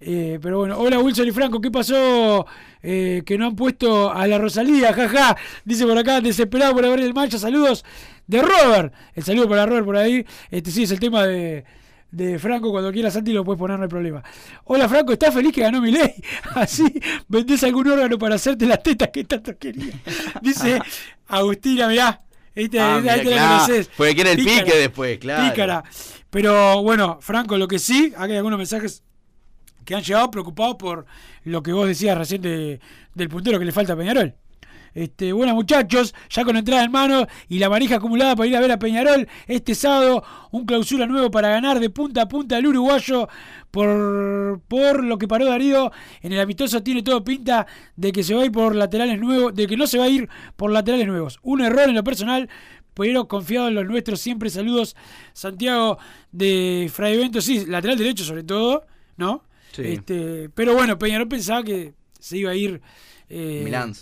Este, 0.00 0.34
eh, 0.34 0.38
pero 0.40 0.58
bueno, 0.58 0.78
hola 0.78 0.98
Wilson 0.98 1.26
y 1.28 1.32
Franco, 1.32 1.60
¿qué 1.60 1.70
pasó? 1.70 2.46
Eh, 2.82 3.22
que 3.26 3.36
no 3.36 3.46
han 3.46 3.56
puesto 3.56 4.12
a 4.12 4.26
la 4.26 4.38
Rosalía, 4.38 4.92
jaja. 4.92 5.36
Dice 5.64 5.86
por 5.86 5.98
acá, 5.98 6.20
desesperado 6.20 6.74
por 6.74 6.84
haber 6.84 7.00
el 7.00 7.14
mancha. 7.14 7.38
Saludos 7.38 7.84
de 8.26 8.42
Robert. 8.42 8.92
El 9.14 9.24
saludo 9.24 9.48
para 9.48 9.66
Robert 9.66 9.84
por 9.84 9.96
ahí. 9.96 10.24
Este 10.50 10.70
sí 10.70 10.84
es 10.84 10.90
el 10.92 11.00
tema 11.00 11.26
de, 11.26 11.64
de 12.12 12.38
Franco. 12.38 12.70
Cuando 12.70 12.92
quiera 12.92 13.10
Santi 13.10 13.32
lo 13.32 13.44
puedes 13.44 13.58
poner, 13.58 13.76
no 13.78 13.84
hay 13.84 13.88
problema. 13.88 14.22
Hola 14.64 14.88
Franco, 14.88 15.12
¿estás 15.12 15.34
feliz 15.34 15.52
que 15.52 15.62
ganó 15.62 15.80
mi 15.80 15.90
ley? 15.90 16.14
Así 16.54 16.84
vendés 17.26 17.64
algún 17.64 17.88
órgano 17.88 18.18
para 18.18 18.36
hacerte 18.36 18.66
las 18.66 18.82
tetas 18.82 19.08
que 19.12 19.24
tanto 19.24 19.56
quería. 19.58 19.94
Dice 20.42 20.78
Agustina, 21.26 21.88
mirá. 21.88 22.22
Este, 22.54 22.78
Ah, 22.80 22.96
ahí 22.96 23.02
mira, 23.02 23.14
te 23.16 23.24
la 23.24 23.30
claro, 23.30 23.64
conocés. 23.64 23.90
porque 23.96 24.14
quiere 24.16 24.32
el 24.32 24.38
Pícara, 24.38 24.64
pique 24.64 24.76
después, 24.78 25.18
claro. 25.18 25.50
Pícara. 25.50 25.84
Pero 26.30 26.82
bueno, 26.82 27.18
Franco, 27.20 27.56
lo 27.56 27.66
que 27.68 27.78
sí, 27.78 28.12
acá 28.16 28.24
hay 28.24 28.36
algunos 28.36 28.58
mensajes 28.58 29.02
que 29.88 29.94
han 29.94 30.02
llegado 30.02 30.30
preocupados 30.30 30.76
por 30.76 31.06
lo 31.44 31.62
que 31.62 31.72
vos 31.72 31.86
decías 31.88 32.18
recién 32.18 32.42
de- 32.42 32.78
del 33.14 33.28
puntero 33.30 33.58
que 33.58 33.64
le 33.64 33.72
falta 33.72 33.94
a 33.94 33.96
Peñarol. 33.96 34.34
Este, 34.92 35.32
bueno 35.32 35.54
muchachos, 35.54 36.14
ya 36.28 36.44
con 36.44 36.58
entrada 36.58 36.84
en 36.84 36.90
mano 36.92 37.26
y 37.48 37.58
la 37.58 37.70
manija 37.70 37.96
acumulada 37.96 38.36
para 38.36 38.46
ir 38.48 38.54
a 38.56 38.60
ver 38.60 38.72
a 38.72 38.78
Peñarol 38.78 39.26
este 39.46 39.74
sábado, 39.74 40.22
un 40.50 40.66
clausura 40.66 41.06
nuevo 41.06 41.30
para 41.30 41.48
ganar 41.48 41.80
de 41.80 41.88
punta 41.88 42.22
a 42.22 42.28
punta 42.28 42.58
el 42.58 42.66
uruguayo 42.66 43.28
por, 43.70 44.60
por 44.68 45.02
lo 45.04 45.16
que 45.16 45.26
paró 45.26 45.46
Darío 45.46 45.90
en 46.20 46.34
el 46.34 46.40
amistoso 46.40 46.82
tiene 46.82 47.02
todo 47.02 47.24
pinta 47.24 47.66
de 47.96 48.12
que 48.12 48.22
se 48.22 48.34
va 48.34 48.42
a 48.42 48.44
ir 48.44 48.52
por 48.52 48.74
laterales 48.74 49.18
nuevos, 49.18 49.54
de 49.54 49.66
que 49.66 49.76
no 49.78 49.86
se 49.86 49.96
va 49.96 50.04
a 50.04 50.08
ir 50.10 50.28
por 50.56 50.70
laterales 50.70 51.06
nuevos. 51.06 51.38
Un 51.42 51.62
error 51.62 51.88
en 51.88 51.94
lo 51.94 52.04
personal, 52.04 52.46
pero 52.92 53.26
confiado 53.26 53.68
en 53.68 53.74
los 53.74 53.86
nuestros 53.86 54.20
siempre. 54.20 54.50
Saludos, 54.50 54.96
Santiago 55.32 55.98
de 56.30 56.90
Fraivento, 56.92 57.40
sí, 57.40 57.64
lateral 57.66 57.96
derecho 57.96 58.24
sobre 58.24 58.42
todo, 58.42 58.84
¿no? 59.16 59.44
Sí. 59.72 59.82
Este, 59.84 60.48
pero 60.54 60.74
bueno, 60.74 60.98
Peñarol 60.98 61.28
pensaba 61.28 61.62
que 61.62 61.94
se 62.18 62.38
iba 62.38 62.50
a 62.50 62.54
ir. 62.54 62.80
Eh, 63.28 63.62
Milán. 63.64 63.94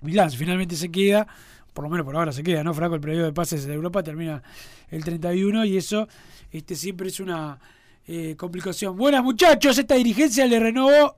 Milán 0.00 0.30
finalmente 0.30 0.76
se 0.76 0.90
queda, 0.90 1.26
por 1.72 1.84
lo 1.84 1.90
menos 1.90 2.04
por 2.04 2.14
ahora 2.16 2.32
se 2.32 2.42
queda, 2.42 2.62
¿no? 2.64 2.74
Franco, 2.74 2.94
el 2.94 3.00
periodo 3.00 3.26
de 3.26 3.32
pases 3.32 3.66
de 3.66 3.74
Europa 3.74 4.02
termina 4.02 4.42
el 4.90 5.02
31 5.04 5.64
y 5.64 5.76
eso 5.76 6.08
este, 6.50 6.74
siempre 6.74 7.08
es 7.08 7.20
una 7.20 7.58
eh, 8.06 8.34
complicación. 8.36 8.96
Buenas 8.96 9.22
muchachos, 9.22 9.78
esta 9.78 9.94
dirigencia 9.94 10.46
le 10.46 10.58
renovó. 10.60 11.16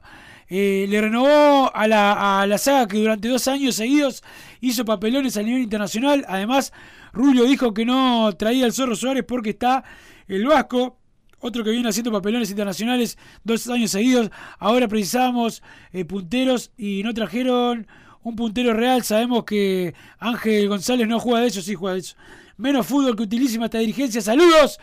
eh, 0.48 0.86
le 0.88 1.00
renovó 1.00 1.70
a 1.74 1.86
la, 1.86 2.40
a 2.42 2.46
la 2.46 2.58
saga 2.58 2.88
que 2.88 2.98
durante 2.98 3.28
dos 3.28 3.46
años 3.48 3.76
seguidos 3.76 4.22
hizo 4.60 4.84
papelones 4.84 5.36
a 5.36 5.42
nivel 5.42 5.62
internacional. 5.62 6.24
Además, 6.28 6.72
Rubio 7.12 7.44
dijo 7.44 7.72
que 7.72 7.84
no 7.84 8.32
traía 8.36 8.64
al 8.64 8.72
Zorro 8.72 8.96
Suárez 8.96 9.24
porque 9.26 9.50
está 9.50 9.84
el 10.26 10.46
Vasco, 10.46 10.98
otro 11.40 11.64
que 11.64 11.70
viene 11.70 11.88
haciendo 11.88 12.12
papelones 12.12 12.50
internacionales 12.50 13.18
dos 13.44 13.68
años 13.68 13.90
seguidos. 13.90 14.30
Ahora 14.58 14.88
precisamos 14.88 15.62
eh, 15.92 16.04
punteros 16.04 16.70
y 16.76 17.02
no 17.02 17.12
trajeron 17.14 17.86
un 18.22 18.36
puntero 18.36 18.74
real. 18.74 19.02
Sabemos 19.02 19.44
que 19.44 19.94
Ángel 20.18 20.68
González 20.68 21.08
no 21.08 21.18
juega 21.18 21.40
de 21.40 21.48
eso, 21.48 21.62
sí 21.62 21.74
juega 21.74 21.94
de 21.94 22.00
eso. 22.00 22.16
Menos 22.56 22.86
fútbol 22.86 23.16
que 23.16 23.22
utilísima 23.22 23.64
esta 23.66 23.78
dirigencia. 23.78 24.20
Saludos. 24.20 24.78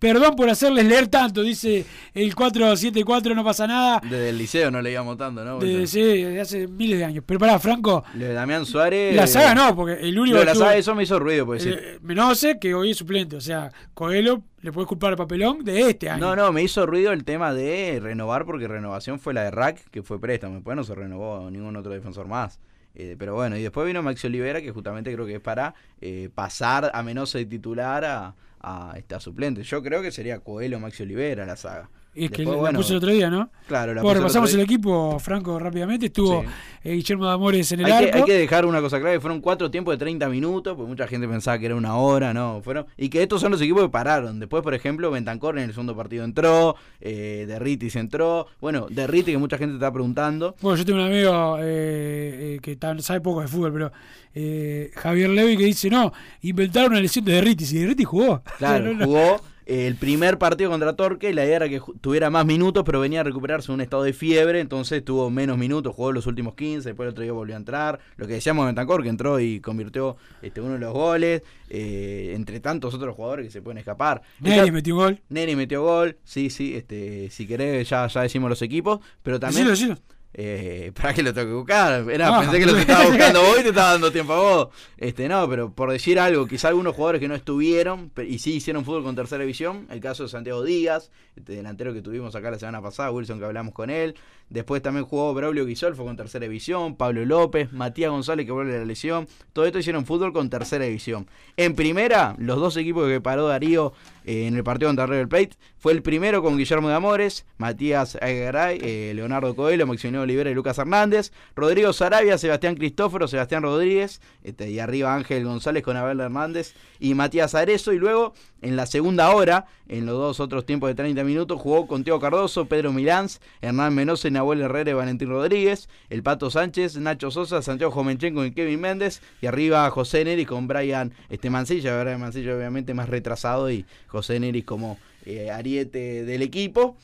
Perdón 0.00 0.34
por 0.34 0.48
hacerles 0.48 0.86
leer 0.86 1.08
tanto, 1.08 1.42
dice 1.42 1.84
el 2.14 2.34
474, 2.34 3.34
no 3.34 3.44
pasa 3.44 3.66
nada. 3.66 4.00
Desde 4.02 4.30
el 4.30 4.38
liceo 4.38 4.70
no 4.70 4.80
leíamos 4.80 5.18
tanto, 5.18 5.44
¿no? 5.44 5.58
De, 5.58 5.86
sí, 5.86 6.00
de 6.02 6.40
hace 6.40 6.66
miles 6.66 6.98
de 6.98 7.04
años. 7.04 7.24
Pero 7.26 7.38
pará, 7.38 7.58
Franco, 7.58 8.02
Lo 8.14 8.24
de 8.24 8.32
Damián 8.32 8.64
Suárez. 8.64 9.14
la 9.14 9.26
saga 9.26 9.54
no, 9.54 9.76
porque 9.76 10.00
el 10.00 10.18
único 10.18 10.36
Lo 10.36 10.40
de 10.40 10.46
la 10.46 10.54
saga, 10.54 10.74
eso 10.74 10.94
me 10.94 11.02
hizo 11.02 11.18
ruido, 11.18 11.44
pues 11.44 11.64
sí. 11.64 11.68
eh, 11.70 11.98
Menose, 12.00 12.58
que 12.58 12.74
hoy 12.74 12.92
es 12.92 12.96
suplente. 12.96 13.36
O 13.36 13.42
sea, 13.42 13.70
Coelho 13.92 14.42
le 14.62 14.72
puedes 14.72 14.88
culpar 14.88 15.10
al 15.10 15.16
papelón 15.18 15.62
de 15.64 15.90
este 15.90 16.08
año. 16.08 16.28
No, 16.28 16.34
no, 16.34 16.50
me 16.50 16.62
hizo 16.62 16.86
ruido 16.86 17.12
el 17.12 17.24
tema 17.24 17.52
de 17.52 18.00
renovar 18.02 18.46
porque 18.46 18.66
renovación 18.68 19.20
fue 19.20 19.34
la 19.34 19.44
de 19.44 19.50
Rack, 19.50 19.90
que 19.90 20.02
fue 20.02 20.18
préstamo. 20.18 20.54
Después 20.54 20.76
no 20.78 20.84
se 20.84 20.94
renovó 20.94 21.50
ningún 21.50 21.76
otro 21.76 21.92
defensor 21.92 22.26
más. 22.26 22.58
Eh, 22.94 23.16
pero 23.18 23.34
bueno, 23.34 23.56
y 23.56 23.62
después 23.62 23.86
vino 23.86 24.02
Maxi 24.02 24.26
Olivera, 24.26 24.62
que 24.62 24.72
justamente 24.72 25.12
creo 25.12 25.26
que 25.26 25.36
es 25.36 25.40
para 25.40 25.74
eh, 26.00 26.30
pasar 26.34 26.90
a 26.92 27.02
Menose 27.02 27.38
de 27.38 27.46
titular 27.46 28.04
a, 28.04 28.34
a, 28.60 28.94
este, 28.96 29.14
a 29.14 29.20
suplente. 29.20 29.62
Yo 29.62 29.82
creo 29.82 30.02
que 30.02 30.12
sería 30.12 30.40
Coelho 30.40 30.78
Maxi 30.80 31.02
Olivera 31.02 31.46
la 31.46 31.56
saga. 31.56 31.90
Es 32.12 32.28
que 32.30 32.38
Después, 32.38 32.56
la 32.56 32.60
bueno, 32.60 32.78
puse 32.78 32.92
el 32.92 32.96
otro 32.96 33.10
día, 33.12 33.30
¿no? 33.30 33.50
Claro, 33.68 33.94
la 33.94 34.02
Bueno, 34.02 34.18
el 34.18 34.22
repasamos 34.24 34.52
el 34.54 34.60
equipo, 34.60 35.18
Franco, 35.20 35.58
rápidamente. 35.60 36.06
Estuvo 36.06 36.42
Sí. 36.42 36.48
eh, 36.84 36.94
Guillermo 36.94 37.26
de 37.26 37.32
Amores 37.32 37.70
en 37.70 37.80
el 37.80 37.86
Hay 37.86 37.92
que, 37.92 38.04
arco. 38.08 38.18
hay 38.18 38.24
que 38.24 38.32
dejar 38.34 38.66
una 38.66 38.80
cosa 38.80 38.98
clara, 38.98 39.14
que 39.14 39.20
fueron 39.20 39.40
cuatro 39.40 39.70
tiempos 39.70 39.94
de 39.94 39.98
30 39.98 40.28
minutos, 40.28 40.74
porque 40.76 40.88
mucha 40.88 41.06
gente 41.06 41.28
pensaba 41.28 41.56
que 41.58 41.66
era 41.66 41.76
una 41.76 41.94
hora, 41.96 42.34
no, 42.34 42.60
fueron, 42.64 42.86
y 42.96 43.08
que 43.10 43.22
estos 43.22 43.40
son 43.40 43.52
los 43.52 43.60
equipos 43.60 43.82
que 43.84 43.88
pararon. 43.90 44.40
Después, 44.40 44.62
por 44.64 44.74
ejemplo, 44.74 45.10
Bentancor 45.12 45.56
en 45.58 45.64
el 45.64 45.70
segundo 45.70 45.94
partido 45.94 46.24
entró, 46.24 46.74
eh, 47.00 47.44
Derritis 47.46 47.94
entró, 47.94 48.48
bueno, 48.60 48.86
Derriti 48.90 49.30
que 49.30 49.38
mucha 49.38 49.56
gente 49.56 49.74
está 49.74 49.92
preguntando, 49.92 50.56
Bueno, 50.60 50.76
yo 50.78 50.84
tengo 50.84 50.98
un 50.98 51.06
amigo 51.06 51.58
eh, 51.60 52.56
eh, 52.56 52.58
que 52.60 52.76
sabe 53.02 53.20
poco 53.20 53.40
de 53.40 53.46
fútbol, 53.48 53.72
pero 53.72 53.92
eh, 54.34 54.90
Javier 54.96 55.30
Levy 55.30 55.56
que 55.56 55.64
dice, 55.64 55.88
no, 55.90 56.12
inventaron 56.42 56.92
una 56.92 57.00
lesión 57.00 57.24
de 57.24 57.32
Derritis 57.34 57.72
y 57.72 57.78
Derritis 57.78 58.06
jugó. 58.06 58.42
claro, 58.58 58.92
jugó, 59.04 59.40
el 59.70 59.94
primer 59.94 60.36
partido 60.36 60.68
contra 60.68 60.96
Torque, 60.96 61.32
la 61.32 61.44
idea 61.44 61.56
era 61.56 61.68
que 61.68 61.80
tuviera 62.00 62.28
más 62.28 62.44
minutos, 62.44 62.82
pero 62.84 62.98
venía 62.98 63.20
a 63.20 63.22
recuperarse 63.22 63.70
en 63.70 63.74
un 63.74 63.80
estado 63.80 64.02
de 64.02 64.12
fiebre, 64.12 64.58
entonces 64.58 65.04
tuvo 65.04 65.30
menos 65.30 65.58
minutos, 65.58 65.94
jugó 65.94 66.10
los 66.10 66.26
últimos 66.26 66.54
15, 66.54 66.88
después 66.88 67.06
el 67.06 67.12
otro 67.12 67.22
día 67.22 67.32
volvió 67.32 67.54
a 67.54 67.58
entrar. 67.58 68.00
Lo 68.16 68.26
que 68.26 68.32
decíamos 68.32 68.64
de 68.64 68.66
Bentancor, 68.66 69.04
que 69.04 69.08
entró 69.08 69.38
y 69.38 69.60
convirtió 69.60 70.16
este, 70.42 70.60
uno 70.60 70.72
de 70.72 70.80
los 70.80 70.92
goles, 70.92 71.42
eh, 71.68 72.32
entre 72.34 72.58
tantos 72.58 72.94
otros 72.94 73.14
jugadores 73.14 73.46
que 73.46 73.52
se 73.52 73.62
pueden 73.62 73.78
escapar. 73.78 74.22
Neri 74.40 74.72
metió 74.72 74.96
gol. 74.96 75.20
Neri 75.28 75.54
metió 75.54 75.84
gol, 75.84 76.16
sí, 76.24 76.50
sí, 76.50 76.74
este, 76.74 77.30
si 77.30 77.46
querés 77.46 77.88
ya, 77.88 78.08
ya 78.08 78.22
decimos 78.22 78.50
los 78.50 78.62
equipos, 78.62 78.98
pero 79.22 79.38
también... 79.38 79.68
Decilo, 79.68 79.94
decilo. 79.94 80.19
Eh, 80.32 80.92
para 81.00 81.12
que 81.12 81.22
lo 81.22 81.34
tengo 81.34 81.48
que 81.48 81.54
buscar. 81.54 82.08
Era, 82.10 82.28
Ah. 82.36 82.40
pensé 82.40 82.58
que 82.60 82.66
lo 82.66 82.76
estaba 82.76 83.04
buscando 83.06 83.40
vos 83.42 83.58
y 83.58 83.62
te 83.62 83.68
estaba 83.70 83.92
dando 83.92 84.12
tiempo 84.12 84.32
a 84.32 84.36
vos. 84.40 84.68
Este, 84.96 85.28
no, 85.28 85.48
pero 85.48 85.72
por 85.72 85.90
decir 85.90 86.18
algo, 86.20 86.46
quizá 86.46 86.68
algunos 86.68 86.94
jugadores 86.94 87.20
que 87.20 87.28
no 87.28 87.34
estuvieron 87.34 88.12
y 88.26 88.38
sí 88.38 88.54
hicieron 88.54 88.84
fútbol 88.84 89.02
con 89.02 89.16
tercera 89.16 89.40
división. 89.42 89.86
El 89.90 90.00
caso 90.00 90.22
de 90.22 90.28
Santiago 90.28 90.62
Díaz, 90.62 91.10
este 91.36 91.54
delantero 91.54 91.92
que 91.92 92.02
tuvimos 92.02 92.34
acá 92.36 92.50
la 92.50 92.58
semana 92.58 92.80
pasada, 92.80 93.10
Wilson, 93.10 93.38
que 93.40 93.44
hablamos 93.46 93.74
con 93.74 93.90
él. 93.90 94.14
Después 94.50 94.82
también 94.82 95.06
jugó 95.06 95.32
Braulio 95.32 95.64
Guisolfo 95.64 96.04
con 96.04 96.16
tercera 96.16 96.42
división, 96.42 96.96
Pablo 96.96 97.24
López, 97.24 97.72
Matías 97.72 98.10
González 98.10 98.46
que 98.46 98.52
vuelve 98.52 98.76
la 98.76 98.84
lesión. 98.84 99.28
Todo 99.52 99.64
esto 99.64 99.78
hicieron 99.78 100.04
fútbol 100.04 100.32
con 100.32 100.50
tercera 100.50 100.84
división. 100.84 101.28
En 101.56 101.76
primera, 101.76 102.34
los 102.38 102.58
dos 102.58 102.76
equipos 102.76 103.08
que 103.08 103.20
paró 103.20 103.46
Darío 103.46 103.92
eh, 104.24 104.46
en 104.46 104.56
el 104.56 104.64
partido 104.64 104.88
contra 104.88 105.06
River 105.06 105.28
Plate 105.28 105.50
fue 105.78 105.92
el 105.92 106.02
primero 106.02 106.42
con 106.42 106.58
Guillermo 106.58 106.88
de 106.88 106.94
Amores, 106.94 107.46
Matías 107.58 108.16
Agaray, 108.16 108.78
eh, 108.82 109.12
Leonardo 109.14 109.54
Coelho, 109.54 109.86
Maximiliano 109.86 110.24
Olivera 110.24 110.50
y 110.50 110.54
Lucas 110.54 110.78
Hernández, 110.78 111.32
Rodrigo 111.54 111.92
Sarabia, 111.92 112.36
Sebastián 112.36 112.74
Cristóforo, 112.74 113.28
Sebastián 113.28 113.62
Rodríguez, 113.62 114.20
este, 114.42 114.70
y 114.70 114.78
arriba 114.78 115.14
Ángel 115.14 115.44
González 115.44 115.82
con 115.82 115.96
Abel 115.96 116.20
Hernández 116.20 116.74
y 116.98 117.14
Matías 117.14 117.54
Arezo. 117.54 117.92
Y 117.92 117.98
luego, 117.98 118.34
en 118.62 118.76
la 118.76 118.86
segunda 118.86 119.30
hora, 119.30 119.66
en 119.88 120.06
los 120.06 120.16
dos 120.16 120.40
otros 120.40 120.66
tiempos 120.66 120.88
de 120.88 120.96
30 120.96 121.24
minutos, 121.24 121.60
jugó 121.60 121.86
con 121.86 122.04
Teo 122.04 122.20
Cardoso, 122.20 122.66
Pedro 122.66 122.92
Milans, 122.92 123.40
Hernán 123.62 123.94
Mendoza, 123.94 124.28
Nahuel 124.40 124.62
Herrera 124.62 124.90
y 124.90 124.94
Valentín 124.94 125.28
Rodríguez, 125.28 125.90
el 126.08 126.22
Pato 126.22 126.50
Sánchez, 126.50 126.96
Nacho 126.96 127.30
Sosa, 127.30 127.60
Santiago 127.60 127.92
Jomenchenko 127.92 128.46
y 128.46 128.52
Kevin 128.52 128.80
Méndez, 128.80 129.20
y 129.42 129.46
arriba 129.46 129.90
José 129.90 130.24
Neri 130.24 130.46
con 130.46 130.66
Brian 130.66 131.12
este, 131.28 131.50
Mancilla, 131.50 132.00
Brian 132.00 132.18
Mancilla 132.18 132.56
obviamente 132.56 132.94
más 132.94 133.10
retrasado 133.10 133.70
y 133.70 133.84
José 134.06 134.40
Neri 134.40 134.62
como 134.62 134.96
eh, 135.26 135.50
ariete 135.50 136.24
del 136.24 136.40
equipo. 136.40 136.96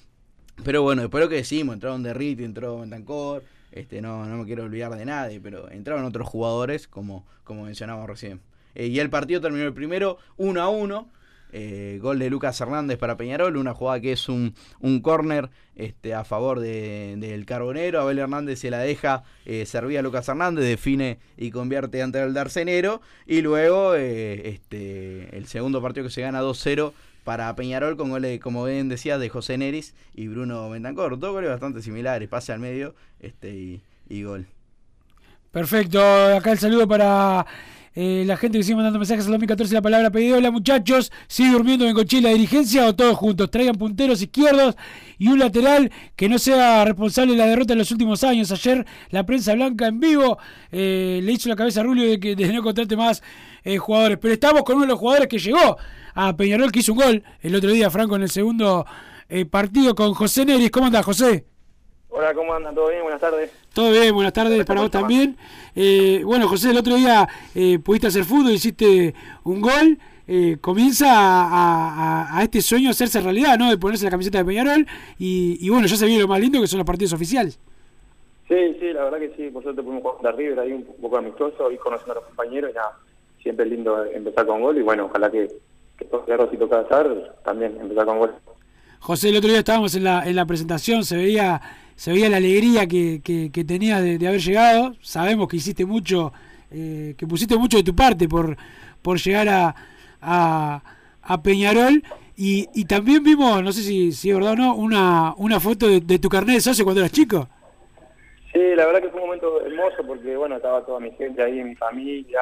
Pero 0.65 0.81
bueno, 0.81 1.03
después 1.03 1.23
lo 1.23 1.29
que 1.29 1.37
decimos, 1.37 1.75
entraron 1.75 2.03
Derriti, 2.03 2.43
entró 2.43 2.81
Bentancor, 2.81 3.45
este, 3.71 4.01
no, 4.01 4.25
no 4.25 4.39
me 4.39 4.47
quiero 4.47 4.65
olvidar 4.65 4.97
de 4.97 5.05
nadie, 5.05 5.39
pero 5.39 5.71
entraron 5.71 6.07
otros 6.07 6.27
jugadores, 6.27 6.89
como, 6.89 7.27
como 7.45 7.65
mencionamos 7.65 8.09
recién. 8.09 8.41
Eh, 8.75 8.87
y 8.87 8.99
el 8.99 9.11
partido 9.11 9.43
terminó 9.43 9.67
el 9.67 9.75
primero 9.75 10.17
1 10.39 10.63
a 10.63 10.71
1. 10.71 11.11
Eh, 11.59 11.99
gol 12.03 12.19
de 12.19 12.29
Lucas 12.29 12.61
Hernández 12.61 12.99
para 12.99 13.17
Peñarol, 13.17 13.57
una 13.57 13.73
jugada 13.73 13.99
que 13.99 14.13
es 14.13 14.29
un, 14.29 14.55
un 14.81 15.01
córner 15.01 15.49
este, 15.75 16.13
a 16.13 16.23
favor 16.25 16.61
de- 16.61 17.17
del 17.17 17.47
Carbonero. 17.47 18.01
Abel 18.03 18.19
Hernández 18.19 18.59
se 18.61 18.71
la 18.71 18.81
deja, 18.81 19.25
eh, 19.47 19.65
servía 19.65 20.01
a 20.01 20.03
Lucas 20.03 20.29
Hernández, 20.29 20.65
define 20.67 21.19
y 21.39 21.51
convierte 21.51 22.03
ante 22.03 22.21
el 22.23 22.35
Darcenero. 22.35 23.01
Y 23.27 23.41
luego 23.41 23.95
eh, 23.95 24.49
este, 24.51 25.35
el 25.35 25.47
segundo 25.47 25.81
partido 25.81 26.05
que 26.07 26.13
se 26.13 26.21
gana 26.21 26.43
2-0 26.43 26.93
para 27.25 27.57
Peñarol 27.57 27.97
con 27.97 28.11
goles, 28.11 28.39
como 28.39 28.65
bien 28.67 28.89
decía, 28.91 29.17
de 29.19 29.29
José 29.31 29.57
Neris 29.57 29.95
y 30.15 30.29
Bruno 30.29 30.69
Bentancor. 30.69 31.19
Dos 31.19 31.33
goles 31.33 31.49
bastante 31.51 31.81
similares, 31.81 32.29
pase 32.29 32.53
al 32.53 32.61
medio 32.61 32.95
este, 33.19 33.51
y, 33.51 33.81
y 34.11 34.23
gol. 34.25 34.47
Perfecto, 35.51 36.01
acá 36.37 36.53
el 36.53 36.59
saludo 36.59 36.87
para 36.87 37.47
eh, 37.97 38.25
la 38.27 38.37
gente 38.37 38.59
que 38.59 38.65
sigue 38.65 38.77
mandando 38.77 38.99
mensajes 38.99 39.25
al 39.25 39.33
2014, 39.33 39.73
la 39.73 39.81
palabra 39.81 40.11
pedido. 40.11 40.37
Hola 40.37 40.51
muchachos, 40.51 41.11
¿sigue 41.29 41.51
durmiendo 41.51 41.87
en 41.87 41.95
coche 41.95 42.21
la 42.21 42.29
dirigencia 42.29 42.87
o 42.87 42.95
todos 42.95 43.17
juntos? 43.17 43.51
Traigan 43.51 43.77
punteros 43.77 44.21
izquierdos 44.21 44.77
y 45.17 45.29
un 45.29 45.39
lateral 45.39 45.91
que 46.15 46.29
no 46.29 46.39
sea 46.39 46.85
responsable 46.85 47.33
de 47.33 47.39
la 47.39 47.47
derrota 47.47 47.73
en 47.73 47.79
los 47.79 47.91
últimos 47.91 48.23
años. 48.23 48.53
Ayer 48.53 48.85
la 49.09 49.25
prensa 49.25 49.55
blanca 49.55 49.87
en 49.87 49.99
vivo 49.99 50.37
eh, 50.71 51.21
le 51.23 51.33
hizo 51.33 51.49
la 51.49 51.57
cabeza 51.57 51.81
a 51.81 51.85
Rulio 51.85 52.07
de 52.07 52.21
que 52.21 52.37
de 52.37 52.53
no 52.53 52.63
contrate 52.63 52.97
más 52.97 53.23
eh, 53.65 53.79
jugadores. 53.79 54.19
Pero 54.21 54.35
estamos 54.35 54.63
con 54.63 54.77
uno 54.77 54.85
de 54.85 54.91
los 54.91 54.99
jugadores 54.99 55.29
que 55.29 55.39
llegó 55.39 55.79
a 56.15 56.37
Peñarol, 56.37 56.71
que 56.71 56.81
hizo 56.81 56.93
un 56.93 56.99
gol 56.99 57.25
el 57.41 57.55
otro 57.55 57.71
día, 57.71 57.91
Franco, 57.91 58.17
en 58.17 58.23
el 58.23 58.31
segundo 58.31 58.85
eh, 59.31 59.47
partido 59.47 59.95
con 59.95 60.13
José 60.13 60.45
Neris. 60.45 60.71
¿Cómo 60.71 60.87
andás, 60.87 61.05
José? 61.05 61.47
Hola, 62.11 62.35
¿cómo 62.35 62.53
andan? 62.53 62.75
¿Todo 62.75 62.89
bien? 62.91 63.03
Buenas 63.03 63.21
tardes. 63.21 63.51
Todo 63.77 63.91
bien, 63.93 64.15
buenas 64.15 64.33
tardes 64.33 64.65
para 64.65 64.81
vos 64.81 64.91
también. 64.91 65.37
Eh, 65.75 66.23
bueno, 66.25 66.49
José, 66.49 66.71
el 66.71 66.79
otro 66.79 66.95
día 66.95 67.29
eh, 67.55 67.79
pudiste 67.79 68.07
hacer 68.07 68.25
fútbol, 68.25 68.53
hiciste 68.53 69.15
un 69.45 69.61
gol. 69.61 69.99
eh, 70.27 70.57
comienza 70.63 71.09
a, 71.13 71.43
a- 72.33 72.39
a 72.39 72.43
este 72.43 72.63
sueño 72.63 72.89
hacerse 72.89 73.21
realidad, 73.21 73.59
¿no? 73.59 73.69
De 73.69 73.77
ponerse 73.77 74.07
la 74.07 74.11
camiseta 74.11 74.39
de 74.39 74.47
Peñarol. 74.47 74.87
Y, 75.19 75.59
y 75.61 75.69
bueno, 75.69 75.87
ya 75.87 75.95
se 75.97 76.07
viene 76.07 76.23
lo 76.23 76.27
más 76.27 76.41
lindo 76.41 76.59
que 76.59 76.67
son 76.67 76.79
los 76.79 76.87
partidos 76.87 77.13
oficiales. 77.13 77.61
Sí, 78.49 78.55
sí, 78.81 78.95
la 78.95 79.05
verdad 79.05 79.19
que 79.19 79.35
sí. 79.37 79.51
Por 79.51 79.63
suerte 79.63 79.83
pudimos 79.83 80.01
jugar 80.03 80.15
contra 80.17 80.33
River 80.33 80.59
ahí 80.61 80.73
un 80.73 80.83
poco 80.99 81.19
amistoso, 81.19 81.71
ir 81.71 81.79
conociendo 81.79 82.13
a 82.13 82.17
los 82.17 82.25
compañeros 82.25 82.71
y 82.73 82.75
nada. 82.77 82.93
Siempre 83.43 83.67
es 83.67 83.73
lindo 83.73 84.05
empezar 84.07 84.47
con 84.47 84.63
gol 84.63 84.79
y 84.79 84.83
bueno, 84.83 85.05
ojalá 85.05 85.31
que, 85.31 85.49
que 85.99 86.07
todo 86.07 86.25
claro 86.25 86.49
si 86.51 86.57
toca 86.57 86.81
hacer, 86.81 87.35
también 87.45 87.77
empezar 87.79 88.07
con 88.07 88.21
gol. 88.21 88.33
José, 89.01 89.29
el 89.29 89.37
otro 89.37 89.51
día 89.51 89.59
estábamos 89.59 89.95
en 89.95 90.05
la, 90.05 90.27
en 90.27 90.35
la 90.35 90.47
presentación, 90.47 91.05
se 91.05 91.17
veía, 91.17 91.61
se 91.97 92.13
veía 92.13 92.29
la 92.29 92.37
alegría 92.37 92.87
que, 92.87 93.21
que, 93.25 93.65
tenías 93.65 94.03
de, 94.03 94.29
haber 94.29 94.41
llegado. 94.41 94.95
Sabemos 95.01 95.49
que 95.49 95.57
hiciste 95.57 95.87
mucho, 95.87 96.33
eh, 96.71 97.15
que 97.17 97.27
pusiste 97.27 97.57
mucho 97.57 97.79
de 97.79 97.83
tu 97.83 97.97
parte 97.97 98.29
por, 98.29 98.55
por 99.01 99.19
llegar 99.19 99.49
a, 99.49 100.83
a, 101.23 101.43
Peñarol. 101.43 102.03
Y, 102.37 102.69
y 102.75 102.85
también 102.85 103.23
vimos, 103.23 103.63
no 103.63 103.73
sé 103.73 103.81
si, 103.81 104.13
si 104.13 104.29
es 104.29 104.37
verdad 104.37 104.53
o 104.53 104.57
no, 104.57 104.75
una, 104.75 105.35
una 105.39 105.59
foto 105.59 105.89
de, 105.89 106.19
tu 106.19 106.29
carnet 106.29 106.57
de 106.57 106.61
socio 106.61 106.85
cuando 106.85 107.01
eras 107.01 107.13
chico. 107.13 107.49
Sí, 108.53 108.61
la 108.75 108.85
verdad 108.87 109.01
que 109.01 109.09
fue 109.09 109.21
un 109.21 109.27
momento 109.27 109.65
hermoso 109.65 110.07
porque 110.07 110.37
bueno, 110.37 110.57
estaba 110.57 110.85
toda 110.85 111.01
mi 111.01 111.11
gente 111.13 111.43
ahí, 111.43 111.65
mi 111.65 111.75
familia. 111.77 112.41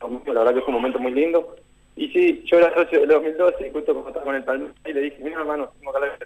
La 0.00 0.40
verdad 0.40 0.54
que 0.54 0.60
fue 0.62 0.68
un 0.74 0.80
momento 0.80 0.98
muy 0.98 1.12
lindo. 1.12 1.56
Y 1.94 2.08
sí, 2.08 2.42
yo 2.46 2.58
era 2.58 2.74
socio 2.74 3.00
del 3.00 3.08
2012 3.08 3.68
y 3.68 3.70
justo 3.70 3.92
cuando 3.92 4.08
estaba 4.08 4.24
con 4.24 4.34
el 4.34 4.42
Palmeiras 4.42 4.76
y 4.84 4.92
le 4.92 5.00
dije, 5.00 5.18
mira 5.22 5.38
hermano, 5.38 5.70
tengo 5.78 5.92
que 5.92 5.98
hablar 5.98 6.18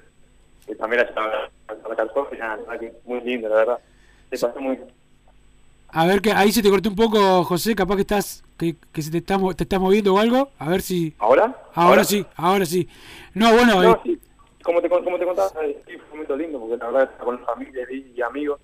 que 0.69 0.75
también 0.77 1.01
la 2.69 2.79
que 2.79 2.93
muy 3.05 3.21
lindo, 3.23 3.49
la 3.49 3.57
verdad. 3.57 3.79
Se 4.31 4.47
pasó 4.47 4.61
muy 4.61 4.79
A 5.91 6.07
ver, 6.07 6.21
que 6.21 6.33
ahí 6.33 6.53
se 6.53 6.63
te 6.63 6.69
cortó 6.71 6.91
un 6.91 6.97
poco, 6.97 7.43
José, 7.45 7.75
capaz 7.75 7.97
que 7.97 8.03
estás 8.03 8.45
que, 8.59 8.77
que 8.93 9.03
se 9.03 9.11
te 9.11 9.19
está, 9.19 9.39
mo- 9.39 9.55
te 9.55 9.65
estás 9.65 9.81
moviendo 9.81 10.15
o 10.15 10.19
algo. 10.19 10.51
A 10.59 10.69
ver 10.69 10.83
si... 10.83 11.15
¿Ahora? 11.19 11.57
Ahora 11.75 12.05
sí, 12.05 12.27
ahora 12.37 12.67
sí. 12.67 12.89
No, 13.35 13.55
bueno, 13.55 13.83
No, 13.83 13.93
eh, 13.93 13.97
sí, 14.05 14.19
como 14.63 14.83
te, 14.83 14.89
como 14.89 15.19
te 15.19 15.25
contaba, 15.25 15.49
sí, 15.49 15.77
fue 15.87 15.95
un 15.97 16.09
momento 16.11 16.37
lindo 16.37 16.61
porque 16.61 16.77
la 16.77 16.87
verdad 16.87 17.03
estar 17.05 17.25
con 17.25 17.41
la 17.41 17.47
familia 17.47 17.87
y, 17.91 18.21
amigos, 18.21 18.61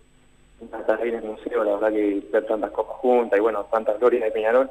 estar 0.61 1.01
ahí 1.01 1.09
en 1.11 1.15
el 1.17 1.25
museo, 1.25 1.65
la 1.65 1.75
verdad 1.75 1.93
que 1.93 2.23
ver 2.33 2.47
tantas 2.47 2.71
copas 2.73 2.97
juntas 2.99 3.39
y 3.39 3.43
bueno, 3.43 3.65
tantas 3.73 3.99
glorias 3.99 4.25
de 4.25 4.31
Peñarol, 4.33 4.71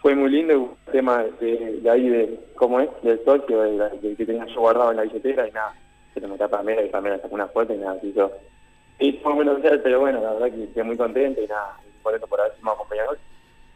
fue 0.00 0.14
muy 0.16 0.30
lindo 0.30 0.58
un 0.58 0.76
tema 0.90 1.22
de, 1.40 1.80
de 1.80 1.90
ahí 1.90 2.08
de 2.08 2.40
cómo 2.56 2.80
es, 2.80 2.90
del 3.02 3.20
de, 3.62 3.72
la- 3.76 3.88
de 3.88 4.16
que 4.16 4.26
tenía 4.26 4.44
yo 4.46 4.60
guardado 4.60 4.90
en 4.90 4.96
la 4.96 5.02
billetera 5.04 5.46
y 5.48 5.52
nada, 5.52 5.74
se 6.14 6.20
lo 6.20 6.28
metí 6.28 6.42
a 6.42 6.48
Pamela 6.48 6.82
y 6.82 6.88
Pamela 6.88 7.18
sacó 7.20 7.34
una 7.34 7.48
foto 7.48 7.74
y 7.74 7.78
nada, 7.78 7.92
así 7.92 8.12
yo. 8.12 8.30
Y 8.98 9.12
fue 9.14 9.34
muy 9.34 9.46
especial, 9.48 9.80
pero 9.82 10.00
bueno, 10.00 10.20
la 10.20 10.32
verdad 10.34 10.50
que 10.56 10.64
estoy 10.64 10.82
muy 10.84 10.96
contento 10.96 11.42
y 11.42 11.46
nada, 11.46 11.76
contento 12.02 12.26
por 12.26 12.40
haber 12.40 12.52
con 12.60 12.88
Peñarol 12.88 13.18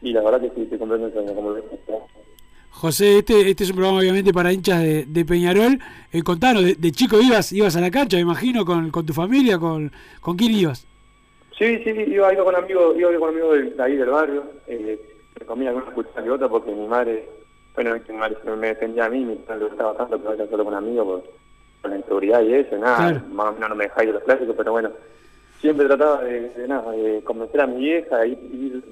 y 0.02 0.12
la 0.12 0.22
verdad 0.22 0.40
que 0.40 0.50
sí, 0.50 0.62
estoy 0.62 0.78
contento 0.78 1.06
el 1.06 1.12
sueño, 1.12 1.34
como 1.34 1.50
lo. 1.50 1.62
José, 2.70 3.18
este, 3.18 3.48
este 3.48 3.64
es 3.64 3.70
un 3.70 3.76
programa 3.76 4.00
obviamente 4.00 4.34
para 4.34 4.52
hinchas 4.52 4.82
de, 4.82 5.06
de 5.06 5.24
Peñarol. 5.24 5.78
Eh, 6.12 6.22
contanos, 6.22 6.62
de, 6.62 6.74
de 6.74 6.92
chico 6.92 7.18
ibas 7.20 7.50
ibas 7.52 7.74
a 7.76 7.80
la 7.80 7.90
cancha, 7.90 8.16
me 8.16 8.22
imagino, 8.22 8.66
con, 8.66 8.90
con 8.90 9.06
tu 9.06 9.14
familia, 9.14 9.58
con, 9.58 9.90
¿con 10.20 10.36
quién 10.36 10.52
ibas? 10.52 10.86
Sí, 11.58 11.78
sí, 11.82 11.90
iba, 11.90 12.32
iba 12.34 12.44
con 12.44 12.54
amigos, 12.54 12.94
iba 12.98 13.10
con 13.18 13.30
amigos 13.30 13.54
de, 13.54 13.62
de 13.70 13.82
ahí 13.82 13.96
del 13.96 14.10
barrio, 14.10 14.44
eh, 14.66 15.00
me 15.40 15.46
comía 15.46 15.70
alguna 15.70 15.86
cuchara 15.86 16.22
que 16.22 16.30
otra 16.30 16.48
porque 16.50 16.70
mi 16.70 16.86
madre, 16.86 17.26
bueno, 17.74 17.96
mi 18.06 18.14
madre 18.14 18.36
me 18.56 18.66
defendía 18.68 19.06
a 19.06 19.08
mí, 19.08 19.24
le 19.24 19.64
gustaba 19.64 19.96
tanto 19.96 20.20
que 20.20 20.28
vaya 20.28 20.46
solo 20.48 20.64
con 20.66 20.74
amigos 20.74 21.06
por, 21.06 21.24
por 21.80 21.90
la 21.90 21.98
inseguridad 21.98 22.42
y 22.42 22.54
eso, 22.54 22.76
nada, 22.78 22.96
Claro. 23.10 23.26
más 23.32 23.46
o 23.48 23.52
menos 23.52 23.68
no 23.70 23.74
me 23.76 23.84
ir 23.84 23.92
a 23.96 24.04
los 24.12 24.22
clásicos, 24.22 24.54
pero 24.56 24.72
bueno, 24.72 24.90
siempre 25.60 25.86
trataba 25.86 26.22
de, 26.22 26.50
de 26.50 26.68
nada, 26.68 26.92
de 26.92 27.22
convencer 27.24 27.60
a 27.60 27.66
mi 27.66 27.78
vieja, 27.78 28.18
de 28.18 28.28
ir, 28.28 28.38
ir 28.52 28.84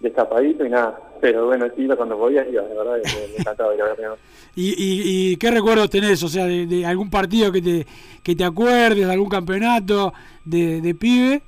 destapadito 0.00 0.64
y 0.64 0.70
nada, 0.70 0.98
pero 1.20 1.46
bueno, 1.46 1.66
sí, 1.76 1.88
cuando 1.96 2.18
podía, 2.18 2.46
iba, 2.48 2.62
la 2.62 2.82
verdad, 2.82 2.98
me, 3.04 3.36
encantaba 3.40 3.74
ir 3.74 3.82
a 3.82 3.94
ver. 3.94 3.98
¿Y, 4.54 4.68
y, 4.70 5.32
y 5.32 5.36
qué 5.36 5.50
recuerdos 5.50 5.90
tenés? 5.90 6.22
O 6.22 6.28
sea, 6.28 6.46
de, 6.46 6.66
de 6.66 6.86
algún 6.86 7.10
partido 7.10 7.52
que 7.52 7.60
te, 7.60 7.86
que 8.22 8.34
te 8.34 8.44
acuerdes, 8.44 9.06
de 9.06 9.12
algún 9.12 9.28
campeonato 9.28 10.12
de, 10.44 10.80
de 10.80 10.94
pibe. 10.94 11.42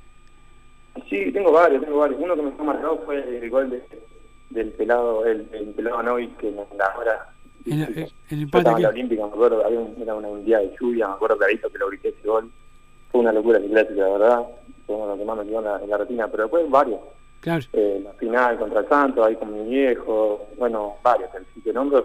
Sí, 1.08 1.30
tengo 1.32 1.52
varios, 1.52 1.82
tengo 1.82 1.98
varios. 1.98 2.20
Uno 2.20 2.34
que 2.36 2.42
me 2.42 2.50
fue 2.50 2.66
marcado 2.66 3.02
fue 3.06 3.38
el 3.38 3.48
gol 3.48 3.70
de, 3.70 3.82
del 4.50 4.68
pelado, 4.72 5.24
el, 5.24 5.48
el 5.52 5.68
pelado 5.68 6.02
Novi, 6.02 6.28
que 6.38 6.48
en 6.48 6.56
la 6.56 6.94
hora 6.98 7.27
El 7.72 7.78
Yo 7.96 8.06
empate 8.30 8.58
estaba 8.58 8.76
en 8.76 8.82
la 8.82 8.88
aquí. 8.88 8.98
Olímpica, 8.98 9.22
me 9.26 9.28
acuerdo, 9.32 9.64
había 9.64 9.80
un, 9.80 9.94
era 10.02 10.14
una- 10.14 10.28
un 10.28 10.44
día 10.44 10.58
de 10.58 10.74
lluvia, 10.80 11.08
me 11.08 11.14
acuerdo 11.14 11.38
clarito 11.38 11.70
que 11.70 11.78
lo 11.78 11.88
grité 11.88 12.08
ese 12.08 12.26
gol. 12.28 12.50
Fue 13.10 13.20
una 13.20 13.32
locura 13.32 13.58
ese 13.58 13.68
clásico, 13.68 14.00
la 14.00 14.08
verdad. 14.08 14.42
Fue 14.86 14.96
uno 14.96 15.04
de 15.04 15.10
los 15.10 15.18
que 15.18 15.24
más 15.24 15.38
me 15.38 15.44
quedó 15.44 15.58
en 15.58 15.64
la, 15.64 15.80
en 15.82 15.90
la 15.90 15.96
retina, 15.98 16.28
pero 16.28 16.44
después 16.44 16.70
varios. 16.70 17.00
Claro. 17.40 17.64
eh, 17.72 18.00
la 18.02 18.12
final 18.14 18.58
contra 18.58 18.80
el 18.80 18.88
Santos, 18.88 19.24
ahí 19.24 19.36
con 19.36 19.52
mi 19.52 19.70
viejo, 19.70 20.48
bueno, 20.58 20.94
varios, 21.04 21.30
el 21.36 21.44
sitio 21.54 21.72
nombro, 21.72 22.04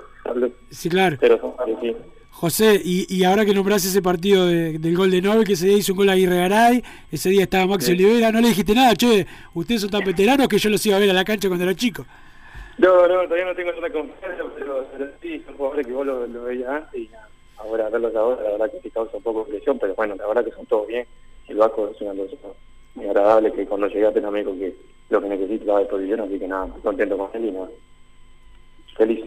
Sí, 0.70 0.90
claro. 0.90 1.18
pero 1.20 1.40
son 1.42 1.56
varios, 1.58 1.80
sí. 1.82 1.96
José, 2.30 2.80
y, 2.84 3.08
y 3.14 3.24
ahora 3.24 3.44
que 3.44 3.54
nombrás 3.54 3.84
ese 3.84 4.02
partido 4.02 4.46
de- 4.46 4.78
del 4.78 4.96
gol 4.96 5.10
de 5.10 5.22
Nobel, 5.24 5.44
que 5.44 5.54
ese 5.54 5.68
día 5.68 5.78
hizo 5.78 5.94
un 5.94 5.98
gol 5.98 6.10
a 6.10 6.14
Aguirre 6.14 6.38
Garay, 6.38 6.84
ese 7.12 7.30
día 7.30 7.44
estaba 7.44 7.66
Maxi 7.66 7.88
Sí. 7.88 7.92
Olivera, 7.94 8.32
no 8.32 8.42
le 8.42 8.50
dijiste 8.50 8.76
nada, 8.76 8.96
che, 8.96 9.26
ustedes 9.56 9.82
son 9.82 9.90
tan 9.90 10.02
veteranos 10.06 10.48
que 10.48 10.60
yo 10.60 10.70
los 10.70 10.86
iba 10.86 10.98
a 10.98 11.00
ver 11.00 11.10
a 11.10 11.14
la 11.14 11.24
cancha 11.26 11.48
cuando 11.48 11.64
era 11.66 11.74
chico. 11.76 12.06
No, 12.78 13.08
no, 13.08 13.24
todavía 13.24 13.46
no 13.46 13.56
tengo 13.56 13.72
tanta 13.72 13.92
confianza, 13.92 14.44
pero, 14.56 14.86
pero 14.92 15.12
sí, 15.22 15.44
son 15.46 15.56
jugadores 15.56 15.86
que 15.86 15.94
vos 15.94 16.06
lo, 16.06 16.26
lo 16.26 16.44
veías 16.44 16.70
antes 16.70 17.02
y 17.02 17.10
ahora 17.58 17.90
verlos 17.90 18.16
ahora, 18.16 18.44
la 18.44 18.52
verdad 18.52 18.72
que 18.72 18.80
te 18.80 18.92
causa 18.92 19.18
un 19.18 19.24
poco 19.24 19.44
de 19.46 19.52
presión, 19.52 19.78
pero 19.80 19.94
bueno, 19.96 20.16
la 20.16 20.28
verdad 20.28 20.44
que 20.44 20.52
son 20.52 20.66
todos 20.66 20.88
bien. 20.88 21.06
El 21.48 21.58
Vasco 21.58 21.90
es 21.90 22.02
una 22.02 22.14
cosa 22.16 22.36
muy 22.96 23.06
agradable 23.08 23.52
que 23.52 23.66
cuando 23.66 23.88
llegué 23.88 24.08
a 24.08 24.32
me 24.32 24.40
dijo 24.40 24.58
que 24.58 24.76
lo 25.10 25.22
que 25.22 25.30
necesito 25.30 25.62
estaba 25.62 25.80
a 25.80 25.82
disposición, 25.82 26.22
así 26.22 26.40
que 26.40 26.48
nada, 26.48 26.68
contento 26.82 27.18
con 27.18 27.30
él 27.34 27.46
y 27.46 27.52
nada, 27.52 27.70
feliz. 28.98 29.26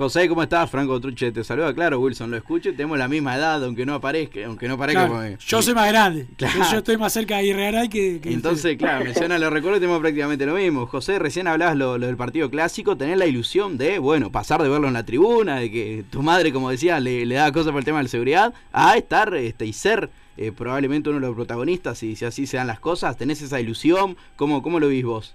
José, 0.00 0.30
¿cómo 0.30 0.42
estás? 0.42 0.70
Franco 0.70 0.98
Truche 0.98 1.30
te 1.30 1.44
saluda. 1.44 1.74
Claro, 1.74 2.00
Wilson, 2.00 2.30
lo 2.30 2.38
escucho. 2.38 2.70
Tenemos 2.70 2.96
la 2.98 3.06
misma 3.06 3.36
edad, 3.36 3.62
aunque 3.62 3.84
no 3.84 3.92
aparezca. 3.92 4.40
Aunque 4.46 4.66
no 4.66 4.78
parezca. 4.78 5.06
Claro, 5.06 5.20
porque- 5.28 5.36
yo 5.46 5.60
soy 5.60 5.74
más 5.74 5.88
grande, 5.90 6.26
Claro. 6.38 6.54
yo, 6.58 6.70
yo 6.72 6.78
estoy 6.78 6.96
más 6.96 7.12
cerca 7.12 7.34
de 7.34 7.40
Aguirre 7.40 7.64
Garay 7.70 7.88
que, 7.90 8.18
que 8.18 8.32
Entonces, 8.32 8.78
claro, 8.78 9.04
menciona 9.04 9.38
los 9.38 9.52
recuerdos 9.52 9.76
y 9.76 9.80
tenemos 9.82 10.00
prácticamente 10.00 10.46
lo 10.46 10.54
mismo. 10.54 10.86
José, 10.86 11.18
recién 11.18 11.46
hablabas 11.48 11.76
lo, 11.76 11.98
lo 11.98 12.06
del 12.06 12.16
partido 12.16 12.48
clásico, 12.48 12.96
tener 12.96 13.18
la 13.18 13.26
ilusión 13.26 13.76
de, 13.76 13.98
bueno, 13.98 14.32
pasar 14.32 14.62
de 14.62 14.70
verlo 14.70 14.88
en 14.88 14.94
la 14.94 15.04
tribuna, 15.04 15.56
de 15.56 15.70
que 15.70 16.04
tu 16.08 16.22
madre, 16.22 16.50
como 16.50 16.70
decía, 16.70 16.98
le, 16.98 17.26
le 17.26 17.34
daba 17.34 17.52
cosas 17.52 17.72
por 17.72 17.80
el 17.80 17.84
tema 17.84 17.98
de 17.98 18.04
la 18.04 18.08
seguridad, 18.08 18.54
a 18.72 18.96
estar 18.96 19.34
este, 19.34 19.66
y 19.66 19.74
ser 19.74 20.08
eh, 20.38 20.50
probablemente 20.50 21.10
uno 21.10 21.20
de 21.20 21.26
los 21.26 21.36
protagonistas, 21.36 22.02
y 22.04 22.16
si 22.16 22.24
así 22.24 22.46
se 22.46 22.56
dan 22.56 22.68
las 22.68 22.80
cosas, 22.80 23.18
tenés 23.18 23.42
esa 23.42 23.60
ilusión, 23.60 24.16
¿cómo, 24.36 24.62
cómo 24.62 24.80
lo 24.80 24.88
vís 24.88 25.04
vos? 25.04 25.34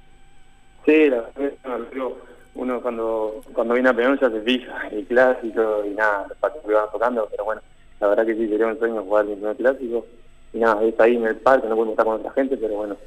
Sí, 0.87 1.05
la 1.09 1.17
verdad 1.35 1.53
uno 2.65 2.81
cuando 2.81 3.41
cuando 3.53 3.75
viene 3.75 3.89
a 3.89 3.93
Peñarol 3.93 4.19
ya 4.19 4.29
se 4.29 4.41
fija 4.41 4.87
el 4.89 5.05
clásico 5.05 5.83
y 5.85 5.89
nada, 5.91 6.25
los 6.27 6.37
partidos 6.37 6.65
que 6.65 6.73
van 6.73 6.91
tocando, 6.91 7.27
pero 7.29 7.45
bueno, 7.45 7.61
la 7.99 8.07
verdad 8.07 8.25
que 8.25 8.35
sí 8.35 8.49
sería 8.49 8.67
un 8.67 8.79
sueño 8.79 9.03
jugar 9.03 9.25
el 9.25 9.33
primer 9.33 9.55
clásico 9.55 10.05
y 10.53 10.59
nada, 10.59 10.83
es 10.83 10.99
ahí 10.99 11.15
en 11.15 11.25
el 11.25 11.35
parque, 11.37 11.67
no 11.67 11.75
podemos 11.75 11.93
estar 11.93 12.05
con 12.05 12.15
otra 12.15 12.31
gente, 12.31 12.57
pero 12.57 12.75
bueno, 12.75 12.97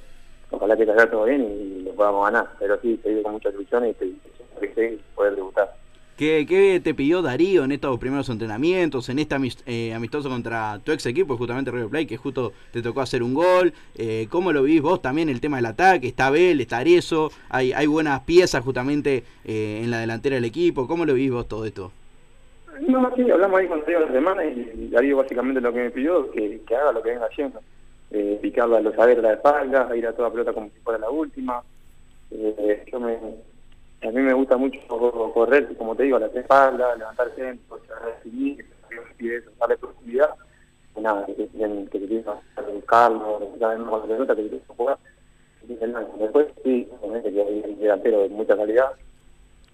ojalá 0.51 0.77
que 0.77 0.87
salga 0.87 1.11
todo 1.11 1.25
bien 1.25 1.43
y 1.43 1.83
lo 1.83 1.93
podamos 1.93 2.25
ganar, 2.27 2.49
pero 2.59 2.79
sí, 2.81 2.99
se 3.03 3.09
vive 3.09 3.23
con 3.23 3.33
muchas 3.33 3.55
ilusiones 3.55 3.97
y 4.01 4.19
te, 4.61 4.75
que 4.75 4.99
poder 5.15 5.35
debutar. 5.35 5.75
¿Qué, 6.19 6.47
¿Qué 6.49 6.81
te 6.83 6.95
pidió 6.95 7.23
Darío 7.23 7.63
en 7.63 7.71
estos 7.71 7.97
primeros 8.01 8.29
entrenamientos, 8.29 9.09
en 9.09 9.21
este 9.21 9.37
eh, 9.67 9.95
amistoso 9.95 10.29
contra 10.29 10.81
tu 10.83 10.91
ex 10.91 11.07
equipo, 11.07 11.37
justamente 11.37 11.71
River 11.71 11.91
Plate, 11.91 12.09
que 12.09 12.17
justo 12.17 12.53
te 12.73 12.83
tocó 12.83 13.03
hacer 13.03 13.23
un 13.23 13.35
gol? 13.35 13.73
Eh, 13.95 14.27
¿Cómo 14.29 14.53
lo 14.53 14.65
vivís 14.65 14.83
vos 14.83 15.01
también 15.01 15.29
el 15.29 15.41
tema 15.41 15.59
del 15.59 15.67
ataque? 15.67 16.09
Está 16.09 16.31
Bel, 16.31 16.61
está 16.61 16.79
Arezzo, 16.79 17.31
hay, 17.49 17.73
hay 17.73 17.87
buenas 17.87 18.19
piezas 18.23 18.65
justamente 18.65 19.23
eh, 19.45 19.83
en 19.85 19.93
la 19.93 20.01
delantera 20.01 20.35
del 20.35 20.45
equipo. 20.45 20.89
¿Cómo 20.89 21.07
lo 21.07 21.15
vivís 21.15 21.31
vos 21.31 21.47
todo 21.47 21.65
esto? 21.65 21.93
No, 22.81 23.15
sí, 23.15 23.31
hablamos 23.31 23.61
ahí 23.61 23.69
con 23.69 23.81
Darío 23.83 24.01
la 24.01 24.11
semana 24.11 24.45
y 24.45 24.89
Darío 24.91 25.19
básicamente 25.19 25.61
lo 25.61 25.73
que 25.73 25.83
me 25.85 25.91
pidió 25.93 26.33
que, 26.33 26.63
que 26.67 26.75
haga 26.75 26.91
lo 26.91 27.01
que 27.01 27.11
venga 27.11 27.27
haciendo. 27.27 27.61
Eh, 28.11 28.41
picarla 28.43 28.79
a 28.79 28.81
los 28.81 28.97
la 28.97 29.35
espalda, 29.35 29.97
ir 29.97 30.05
a 30.05 30.13
toda 30.13 30.33
pelota 30.33 30.53
como 30.53 30.67
si 30.67 30.81
fuera 30.81 30.99
la 30.99 31.11
última. 31.11 31.63
Eh, 32.33 32.85
yo 32.91 32.99
me, 32.99 33.19
a 34.03 34.11
mí 34.11 34.21
me 34.21 34.33
gusta 34.33 34.57
mucho 34.57 34.79
correr, 35.35 35.77
como 35.77 35.97
te 35.97 36.05
digo, 36.05 36.17
a 36.17 36.21
la 36.21 36.27
espalda, 36.27 36.95
levantar 36.97 37.33
centro, 37.35 37.81
definir, 38.23 38.65
eso, 39.19 39.51
darle 39.59 39.77
profundidad. 39.77 40.31
Y 40.97 41.01
nada, 41.01 41.27
que, 41.27 41.35
que, 41.35 41.49
que, 41.49 42.25
buscarlo, 42.73 43.41
con 43.41 43.61
la 43.61 44.03
pelota, 44.03 44.37
que 44.37 44.43
tiene 44.43 44.59
que 44.59 44.75
jugar. 44.75 44.99
Después 46.19 46.47
sí, 46.65 46.89
obviamente 47.01 47.33
que 47.33 47.43
hay 47.43 47.63
un 47.67 47.79
delantero 47.79 48.23
de 48.23 48.29
mucha 48.31 48.57
calidad, 48.57 48.93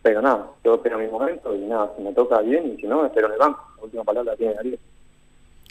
pero 0.02 0.20
nada, 0.20 0.50
yo 0.64 0.74
espero 0.74 0.98
mi 0.98 1.06
momento 1.06 1.54
y 1.54 1.60
nada, 1.60 1.92
si 1.96 2.02
me 2.02 2.12
toca 2.12 2.40
bien 2.40 2.72
y 2.72 2.80
si 2.80 2.86
no, 2.86 3.06
espero 3.06 3.28
en 3.28 3.34
el 3.34 3.38
banco. 3.38 3.60
La 3.76 3.84
última 3.84 4.04
palabra 4.04 4.32
la 4.32 4.36
tiene 4.36 4.54
Darío. 4.54 4.78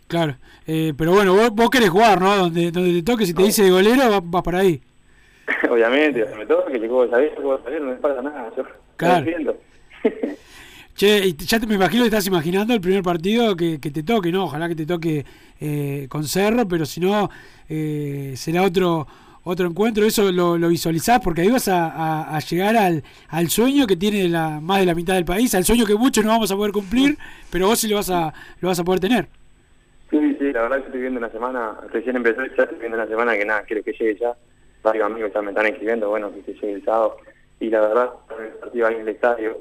Claro, 0.08 0.36
eh, 0.68 0.94
pero 0.98 1.12
bueno, 1.12 1.34
vos, 1.34 1.50
vos 1.52 1.70
querés 1.70 1.90
jugar, 1.90 2.22
¿no? 2.22 2.36
Donde, 2.36 2.72
donde 2.72 2.94
te 2.94 3.04
toque, 3.04 3.26
si 3.26 3.34
te 3.34 3.44
dice 3.44 3.64
de 3.64 3.72
golero, 3.72 4.10
vas, 4.10 4.22
vas 4.24 4.44
para 4.44 4.60
ahí. 4.60 4.82
Obviamente, 5.74 6.26
me 6.38 6.46
toca, 6.46 6.72
que 6.72 6.80
llegó 6.80 7.04
a 7.04 7.10
saber, 7.10 7.34
llegó 7.38 7.54
a 7.56 7.64
saber, 7.64 7.82
no 7.82 7.90
me 7.92 7.96
pasa 7.98 8.22
nada. 8.22 8.52
Yo 8.56 8.64
Claro. 8.96 9.26
Che, 10.96 11.34
ya 11.34 11.60
te, 11.60 11.66
me 11.66 11.74
imagino 11.74 12.04
que 12.04 12.10
estás 12.10 12.28
imaginando 12.28 12.72
el 12.74 12.80
primer 12.80 13.02
partido 13.02 13.56
que, 13.56 13.80
que 13.80 13.90
te 13.90 14.04
toque, 14.04 14.32
¿no? 14.32 14.44
Ojalá 14.44 14.68
que 14.70 14.76
te 14.76 14.86
toque 14.86 15.26
eh, 15.60 16.06
con 16.08 16.24
Cerro, 16.24 16.68
pero 16.68 16.86
si 16.86 17.00
no, 17.00 17.32
eh, 17.68 18.34
será 18.36 18.62
otro 18.62 19.08
otro 19.46 19.68
encuentro. 19.68 20.06
¿Eso 20.06 20.32
lo, 20.32 20.56
lo 20.58 20.70
visualizás? 20.70 21.20
Porque 21.22 21.42
ahí 21.42 21.50
vas 21.50 21.68
a, 21.68 21.88
a- 21.88 22.36
a 22.38 22.40
llegar 22.40 22.78
al, 22.78 23.04
al 23.30 23.50
sueño 23.50 23.88
que 23.88 23.96
tiene 23.96 24.30
la, 24.30 24.60
más 24.62 24.80
de 24.82 24.86
la 24.86 24.94
mitad 24.94 25.16
del 25.16 25.26
país, 25.26 25.54
al 25.56 25.66
sueño 25.66 25.86
que 25.86 25.96
muchos 25.96 26.24
no 26.24 26.30
vamos 26.30 26.52
a 26.52 26.56
poder 26.56 26.72
cumplir, 26.72 27.18
pero 27.50 27.68
vos 27.68 27.80
sí 27.80 27.88
lo 27.88 27.96
vas 27.96 28.12
a, 28.12 28.32
lo 28.62 28.68
vas 28.70 28.80
a 28.80 28.84
poder 28.84 29.00
tener. 29.00 29.28
Sí, 30.12 30.20
sí, 30.40 30.52
la 30.54 30.62
verdad 30.62 30.78
que 30.78 30.86
estoy 30.86 31.02
viendo 31.02 31.18
una 31.18 31.30
semana, 31.32 31.76
recién 31.92 32.16
empezó, 32.16 32.42
ya 32.56 32.64
estoy 32.64 32.78
viendo 32.78 32.98
una 32.98 33.08
semana 33.08 33.36
que 33.36 33.46
nada, 33.46 33.64
quiero 33.64 33.82
que 33.84 33.94
llegue 33.94 34.16
ya. 34.22 34.36
Varios 34.84 35.06
amigos 35.06 35.32
ya 35.34 35.42
me 35.42 35.52
están 35.52 35.66
escribiendo, 35.68 36.10
bueno, 36.10 36.32
que 36.34 36.44
se 36.44 36.54
llegue 36.54 36.74
el 36.74 36.86
sábado. 36.86 37.18
Y 37.60 37.70
la 37.70 37.82
verdad, 37.82 38.10
el 38.40 38.48
partido 38.60 38.88
ahí 38.88 38.96
en 38.96 39.02
el 39.02 39.08
estadio, 39.10 39.58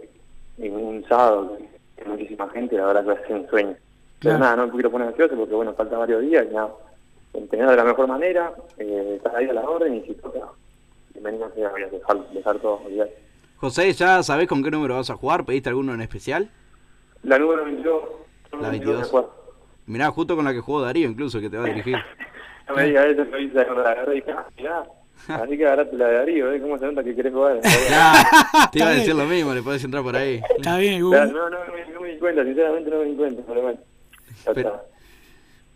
en 0.59 0.75
un 0.77 1.05
sábado, 1.09 1.57
con 2.03 2.13
muchísima 2.13 2.49
gente, 2.51 2.77
la 2.77 2.87
verdad 2.87 3.03
que 3.03 3.09
va 3.09 3.15
a 3.15 3.27
ser 3.27 3.37
un 3.37 3.49
sueño. 3.49 3.77
Pero 4.21 4.37
Claro. 4.37 4.39
nada, 4.39 4.57
no 4.57 4.67
me 4.67 4.73
quiero 4.73 4.91
poner 4.91 5.09
ansioso 5.09 5.35
porque, 5.37 5.55
bueno, 5.55 5.73
faltan 5.75 5.99
varios 6.01 6.23
días 6.23 6.47
y 6.51 6.55
nada, 6.55 6.71
entrenar 7.35 7.71
de 7.71 7.77
la 7.77 7.85
mejor 7.85 8.07
manera, 8.09 8.53
eh, 8.79 9.15
estar 9.17 9.37
ahí 9.37 9.49
a 9.49 9.53
la 9.53 9.63
orden 9.63 9.95
y 9.95 10.01
si 10.03 10.15
toca, 10.15 10.41
bienvenido 11.15 11.47
a 11.47 11.51
dejar, 11.91 12.31
dejar 12.33 12.59
todo, 12.59 12.81
olvidar. 12.85 13.09
José, 13.57 13.93
¿ya 13.93 14.23
sabés 14.25 14.49
con 14.49 14.63
qué 14.65 14.71
número 14.73 14.97
vas 14.97 15.11
a 15.11 15.15
jugar? 15.17 15.45
¿Pediste 15.45 15.69
alguno 15.69 15.95
en 15.95 16.01
especial? 16.03 16.51
La 17.23 17.39
número 17.39 17.65
22, 17.65 18.03
La 18.61 18.69
22 18.71 18.71
22. 18.71 19.09
jugar. 19.11 19.27
Mirá, 19.87 20.11
justo 20.11 20.35
con 20.37 20.45
la 20.45 20.53
que 20.53 20.61
jugó 20.61 20.83
Darío, 20.83 21.09
incluso, 21.09 21.41
que 21.41 21.49
te 21.51 21.57
va 21.57 21.65
a 21.65 21.69
dirigir. 21.69 21.97
No 22.69 22.77
me 22.77 22.85
digas 22.87 23.07
eso, 23.07 23.25
lo 23.25 23.39
hice 23.41 23.55
la 23.57 23.63
agarré 23.91 24.25
así 25.29 25.57
que 25.57 25.65
agarraste 25.67 25.97
la 25.97 26.07
de 26.09 26.15
Darío, 26.15 26.53
¿eh? 26.53 26.61
¿Cómo 26.61 26.79
se 26.79 26.87
nota 26.87 27.03
que 27.05 27.15
querés 27.15 27.33
jugar? 27.33 27.61
Te 28.73 28.79
iba 28.79 28.89
a 28.89 28.93
decir 28.93 29.15
lo 29.15 29.25
mismo, 29.27 29.55
le 29.55 29.63
podés 29.63 29.85
entrar 29.85 30.03
por 30.03 30.17
ahí. 30.17 30.41
Está 30.57 30.79
bien, 30.79 31.01
no, 31.01 31.09
Hugo. 31.09 31.17
no, 31.27 31.51
no, 31.51 31.59
me, 31.75 31.93
no 31.93 32.01
me 32.01 32.09
di 32.13 32.19
cuenta, 32.19 32.45
sinceramente 32.45 32.91
no 32.91 32.99
me 32.99 33.05
di 33.07 33.15
cuenta, 33.17 33.43
pero 33.47 33.63
bueno. 33.63 33.79
Ya 34.45 34.53
Pero- 34.55 34.69
está. 34.71 34.83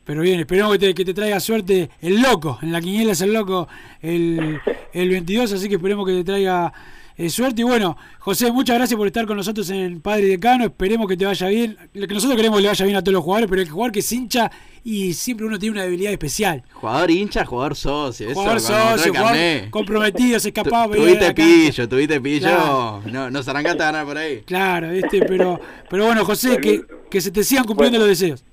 Pero 0.04 0.20
bien, 0.22 0.38
esperemos 0.38 0.72
que 0.72 0.78
te, 0.78 0.94
que 0.94 1.04
te 1.04 1.14
traiga 1.14 1.40
suerte 1.40 1.90
el 2.00 2.22
loco. 2.22 2.60
En 2.62 2.70
la 2.70 2.80
quiniela 2.80 3.10
es 3.10 3.20
el 3.22 3.32
loco 3.32 3.66
el, 4.00 4.60
el 4.92 5.10
22, 5.10 5.52
así 5.52 5.68
que 5.68 5.74
esperemos 5.74 6.06
que 6.06 6.12
te 6.12 6.22
traiga 6.22 6.72
eh, 7.16 7.30
suerte. 7.30 7.62
Y 7.62 7.64
bueno, 7.64 7.96
José, 8.18 8.50
muchas 8.52 8.76
gracias 8.76 8.96
por 8.96 9.06
estar 9.06 9.26
con 9.26 9.36
nosotros 9.36 9.68
en 9.70 10.00
Padre 10.00 10.26
y 10.26 10.28
Decano. 10.30 10.64
Esperemos 10.64 11.06
que 11.08 11.16
te 11.16 11.24
vaya 11.24 11.48
bien. 11.48 11.76
Lo 11.94 12.06
que 12.06 12.14
nosotros 12.14 12.36
queremos 12.36 12.58
que 12.58 12.62
le 12.62 12.68
vaya 12.68 12.84
bien 12.84 12.96
a 12.96 13.02
todos 13.02 13.14
los 13.14 13.24
jugadores, 13.24 13.48
pero 13.48 13.62
el 13.62 13.68
jugador 13.70 13.92
que 13.92 14.00
es 14.00 14.12
hincha 14.12 14.50
y 14.84 15.14
siempre 15.14 15.46
uno 15.46 15.58
tiene 15.58 15.72
una 15.72 15.82
debilidad 15.82 16.12
especial. 16.12 16.62
Jugador 16.72 17.10
hincha, 17.10 17.44
jugador 17.44 17.74
socio. 17.74 18.32
Jugador 18.32 18.60
socio, 18.60 19.04
el 19.12 19.18
jugador 19.18 19.70
comprometido, 19.70 20.38
se 20.38 20.48
escapaba. 20.48 20.94
Tuviste 20.94 21.34
pillo, 21.34 21.88
tuviste 21.88 22.20
pillo. 22.20 22.48
Claro. 22.48 23.02
No, 23.06 23.30
nos 23.30 23.48
arrancaste 23.48 23.82
a 23.82 23.86
ganar 23.86 24.06
por 24.06 24.18
ahí. 24.18 24.42
Claro, 24.42 24.90
este, 24.90 25.24
pero, 25.24 25.60
pero 25.90 26.06
bueno, 26.06 26.24
José, 26.24 26.58
que, 26.58 26.84
que 27.10 27.20
se 27.20 27.30
te 27.30 27.42
sigan 27.42 27.64
cumpliendo 27.64 27.98
Bueno. 27.98 28.08
los 28.10 28.18
deseos. 28.18 28.44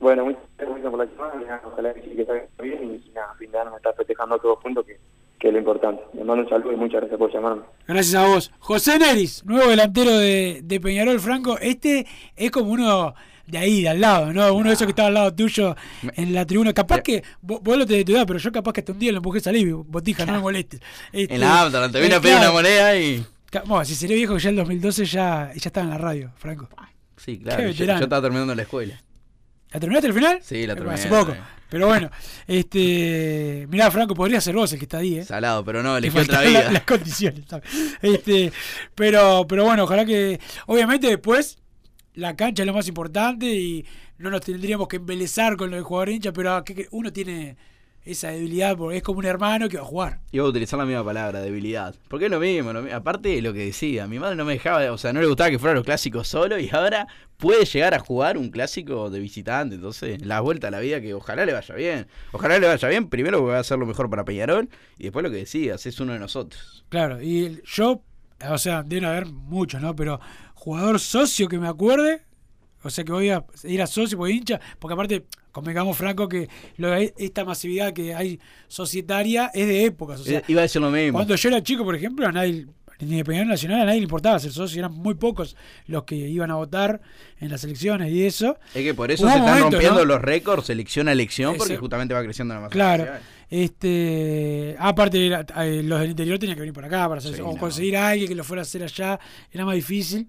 Bueno, 0.00 0.24
muchas 0.24 0.40
gracias 0.56 0.90
por 0.90 0.98
la 0.98 1.04
llamada, 1.04 1.62
ojalá 1.64 1.94
que 1.94 2.02
sí 2.02 2.10
que 2.16 2.24
salga 2.24 2.46
bien 2.62 3.00
y 3.06 3.10
nada, 3.10 3.34
fin 3.38 3.50
de 3.50 3.58
año 3.58 3.70
me 3.70 3.76
está 3.76 3.92
festejando 3.92 4.38
todos 4.38 4.58
juntos, 4.60 4.86
que, 4.86 4.98
que 5.40 5.48
es 5.48 5.52
lo 5.54 5.58
importante. 5.58 6.02
Les 6.12 6.24
mando 6.24 6.44
un 6.44 6.48
saludo 6.48 6.72
y 6.72 6.76
muchas 6.76 7.00
gracias 7.00 7.18
por 7.18 7.32
llamarme. 7.32 7.62
Gracias 7.88 8.14
a 8.14 8.26
vos. 8.26 8.52
José 8.58 8.98
Neris, 8.98 9.42
nuevo 9.46 9.70
delantero 9.70 10.16
de, 10.18 10.60
de 10.62 10.80
Peñarol 10.80 11.18
Franco. 11.18 11.58
Este 11.58 12.06
es 12.36 12.50
como 12.50 12.72
uno 12.72 13.14
de 13.46 13.58
ahí, 13.58 13.82
de 13.82 13.88
al 13.88 14.00
lado, 14.00 14.32
¿no? 14.32 14.54
Uno 14.54 14.68
de 14.68 14.74
esos 14.74 14.86
que 14.86 14.90
estaba 14.90 15.08
al 15.08 15.14
lado 15.14 15.34
tuyo 15.34 15.74
en 16.14 16.34
la 16.34 16.44
tribuna. 16.44 16.74
Capaz 16.74 17.00
que 17.00 17.24
vos, 17.40 17.60
vos 17.62 17.78
lo 17.78 17.86
tenés 17.86 18.00
de 18.00 18.04
tu 18.04 18.16
edad, 18.16 18.26
pero 18.26 18.38
yo 18.38 18.52
capaz 18.52 18.72
que 18.74 18.80
hasta 18.80 18.92
un 18.92 18.98
día 18.98 19.12
lo 19.12 19.18
empujé 19.18 19.38
a 19.38 19.42
salir, 19.42 19.72
botija, 19.72 20.26
no 20.26 20.34
me 20.34 20.38
molestes. 20.40 20.80
Este, 21.10 21.34
En 21.34 21.40
la 21.40 21.62
Amsterdam, 21.62 21.90
te 21.90 22.00
vine 22.00 22.14
eh, 22.14 22.18
a 22.18 22.20
pedir 22.20 22.36
claro. 22.36 22.50
una 22.50 22.60
moneda 22.60 22.96
y. 22.98 23.24
Bueno, 23.66 23.84
si 23.84 23.94
seré 23.94 24.14
viejo, 24.14 24.36
ya 24.38 24.50
en 24.50 24.54
el 24.54 24.64
2012 24.64 25.04
ya, 25.06 25.52
ya 25.54 25.68
estaba 25.68 25.84
en 25.84 25.90
la 25.90 25.98
radio, 25.98 26.30
Franco. 26.36 26.68
Sí, 27.16 27.38
claro. 27.38 27.70
Yo 27.70 27.84
estaba 27.84 28.22
terminando 28.22 28.54
la 28.54 28.62
escuela. 28.62 29.02
¿La 29.72 29.80
terminaste 29.80 30.08
al 30.08 30.14
final? 30.14 30.38
Sí, 30.42 30.66
la 30.66 30.72
Eh, 30.72 30.76
terminé, 30.76 30.94
Hace 30.94 31.08
poco. 31.08 31.34
Pero 31.68 31.86
bueno, 31.86 32.10
este. 32.48 33.66
Mirá, 33.70 33.90
Franco, 33.90 34.14
podría 34.14 34.40
ser 34.40 34.54
vos 34.56 34.72
el 34.72 34.78
que 34.78 34.84
está 34.86 34.98
ahí, 34.98 35.18
¿eh? 35.18 35.24
Salado, 35.24 35.64
pero 35.64 35.82
no, 35.82 35.96
elegí 35.96 36.18
otra 36.18 36.42
la- 36.42 36.48
vida. 36.48 36.72
las 36.72 36.82
condiciones. 36.82 37.44
¿sabes? 37.48 37.68
Este, 38.02 38.52
pero, 38.94 39.46
pero 39.48 39.64
bueno, 39.64 39.84
ojalá 39.84 40.04
que. 40.04 40.40
Obviamente 40.66 41.06
después 41.06 41.58
la 42.14 42.34
cancha 42.34 42.64
es 42.64 42.66
lo 42.66 42.74
más 42.74 42.88
importante 42.88 43.46
y 43.46 43.86
no 44.18 44.30
nos 44.30 44.40
tendríamos 44.40 44.88
que 44.88 44.96
embelezar 44.96 45.56
con 45.56 45.70
lo 45.70 45.76
de 45.76 45.82
jugador 45.82 46.08
hincha, 46.10 46.32
pero 46.32 46.62
que 46.64 46.88
uno 46.90 47.12
tiene 47.12 47.56
esa 48.04 48.30
debilidad, 48.30 48.76
porque 48.76 48.96
es 48.98 49.02
como 49.02 49.18
un 49.18 49.26
hermano 49.26 49.68
que 49.68 49.76
va 49.76 49.82
a 49.82 49.86
jugar. 49.86 50.20
Iba 50.32 50.44
a 50.44 50.48
utilizar 50.48 50.78
la 50.78 50.86
misma 50.86 51.04
palabra, 51.04 51.40
debilidad. 51.40 51.94
Porque 52.08 52.24
es 52.26 52.30
lo 52.30 52.40
mismo, 52.40 52.72
lo 52.72 52.94
aparte 52.96 53.28
de 53.28 53.42
lo 53.42 53.52
que 53.52 53.66
decía, 53.66 54.06
mi 54.06 54.18
madre 54.18 54.36
no 54.36 54.44
me 54.44 54.54
dejaba, 54.54 54.90
o 54.90 54.98
sea, 54.98 55.12
no 55.12 55.20
le 55.20 55.26
gustaba 55.26 55.50
que 55.50 55.58
fueran 55.58 55.76
los 55.76 55.84
clásicos 55.84 56.26
solo 56.26 56.58
y 56.58 56.68
ahora 56.72 57.06
puede 57.36 57.64
llegar 57.66 57.94
a 57.94 57.98
jugar 57.98 58.38
un 58.38 58.50
clásico 58.50 59.10
de 59.10 59.20
visitante. 59.20 59.74
Entonces, 59.76 60.24
la 60.24 60.40
vuelta 60.40 60.68
a 60.68 60.70
la 60.70 60.80
vida 60.80 61.00
que 61.00 61.12
ojalá 61.14 61.44
le 61.44 61.52
vaya 61.52 61.74
bien. 61.74 62.06
Ojalá 62.32 62.58
le 62.58 62.66
vaya 62.66 62.88
bien, 62.88 63.08
primero 63.08 63.38
porque 63.38 63.52
va 63.52 63.58
a 63.58 63.60
hacer 63.60 63.78
lo 63.78 63.86
mejor 63.86 64.08
para 64.10 64.24
Peñarol 64.24 64.68
y 64.98 65.04
después 65.04 65.22
lo 65.22 65.30
que 65.30 65.36
decías, 65.36 65.84
es 65.86 66.00
uno 66.00 66.12
de 66.14 66.18
nosotros. 66.18 66.84
Claro, 66.88 67.20
y 67.22 67.44
el- 67.44 67.62
yo, 67.64 68.02
o 68.48 68.58
sea, 68.58 68.82
deben 68.82 69.04
haber 69.04 69.26
muchos, 69.26 69.80
¿no? 69.80 69.94
Pero 69.94 70.20
jugador 70.54 70.98
socio 71.00 71.48
que 71.48 71.58
me 71.58 71.68
acuerde, 71.68 72.22
o 72.82 72.88
sea, 72.90 73.04
que 73.04 73.12
voy 73.12 73.28
a 73.30 73.44
ir 73.64 73.82
a 73.82 73.86
socio 73.86 74.16
porque 74.16 74.32
hincha, 74.32 74.58
porque 74.78 74.94
aparte, 74.94 75.26
convengamos 75.52 75.96
Franco 75.96 76.28
que 76.28 76.48
lo- 76.76 76.94
esta 76.94 77.44
masividad 77.44 77.92
que 77.92 78.14
hay 78.14 78.38
societaria 78.68 79.50
es 79.54 79.66
de 79.66 79.84
épocas. 79.84 80.20
O 80.20 80.24
sea, 80.24 80.38
Eh, 80.40 80.44
Iba 80.48 80.60
a 80.60 80.62
decir 80.62 80.80
lo 80.80 80.90
mismo. 80.90 81.18
cuando 81.18 81.34
yo 81.36 81.48
era 81.48 81.62
chico, 81.62 81.84
por 81.84 81.94
ejemplo, 81.94 82.26
a 82.26 82.32
nadie, 82.32 82.66
ni 83.00 83.16
de 83.16 83.24
Peñarol 83.24 83.48
Nacional 83.48 83.80
a 83.80 83.84
nadie 83.86 83.98
le 84.00 84.04
importaba 84.04 84.38
ser 84.38 84.52
socio, 84.52 84.78
eran 84.78 84.92
muy 84.92 85.14
pocos 85.14 85.56
los 85.86 86.04
que 86.04 86.16
iban 86.16 86.50
a 86.50 86.56
votar 86.56 87.00
en 87.38 87.48
las 87.50 87.64
elecciones 87.64 88.10
y 88.12 88.24
eso. 88.26 88.58
Es 88.74 88.82
que 88.82 88.92
por 88.94 89.10
eso 89.10 89.22
Hubo 89.24 89.30
se 89.32 89.38
están 89.38 89.48
momento, 89.54 89.70
rompiendo 89.76 89.98
¿no? 90.00 90.04
los 90.04 90.20
récords 90.20 90.68
elección 90.70 91.08
a 91.08 91.12
elección 91.12 91.56
porque 91.56 91.72
Ese- 91.74 91.80
justamente 91.80 92.12
va 92.14 92.22
creciendo 92.22 92.52
la 92.54 92.60
masa 92.60 92.72
Claro. 92.72 93.04
social. 93.04 93.22
Este, 93.52 94.76
aparte 94.78 95.26
eh, 95.26 95.82
los 95.82 96.00
del 96.00 96.10
interior 96.10 96.38
tenían 96.38 96.56
que 96.56 96.60
venir 96.60 96.74
por 96.74 96.84
acá 96.84 97.08
para 97.08 97.18
hacer 97.18 97.34
Sí, 97.34 97.40
o 97.40 97.52
no. 97.52 97.56
conseguir 97.56 97.96
a 97.96 98.08
alguien 98.10 98.28
que 98.28 98.34
lo 98.34 98.44
fuera 98.44 98.60
a 98.60 98.64
hacer 98.64 98.82
allá, 98.82 99.18
era 99.50 99.64
más 99.64 99.74
difícil. 99.74 100.28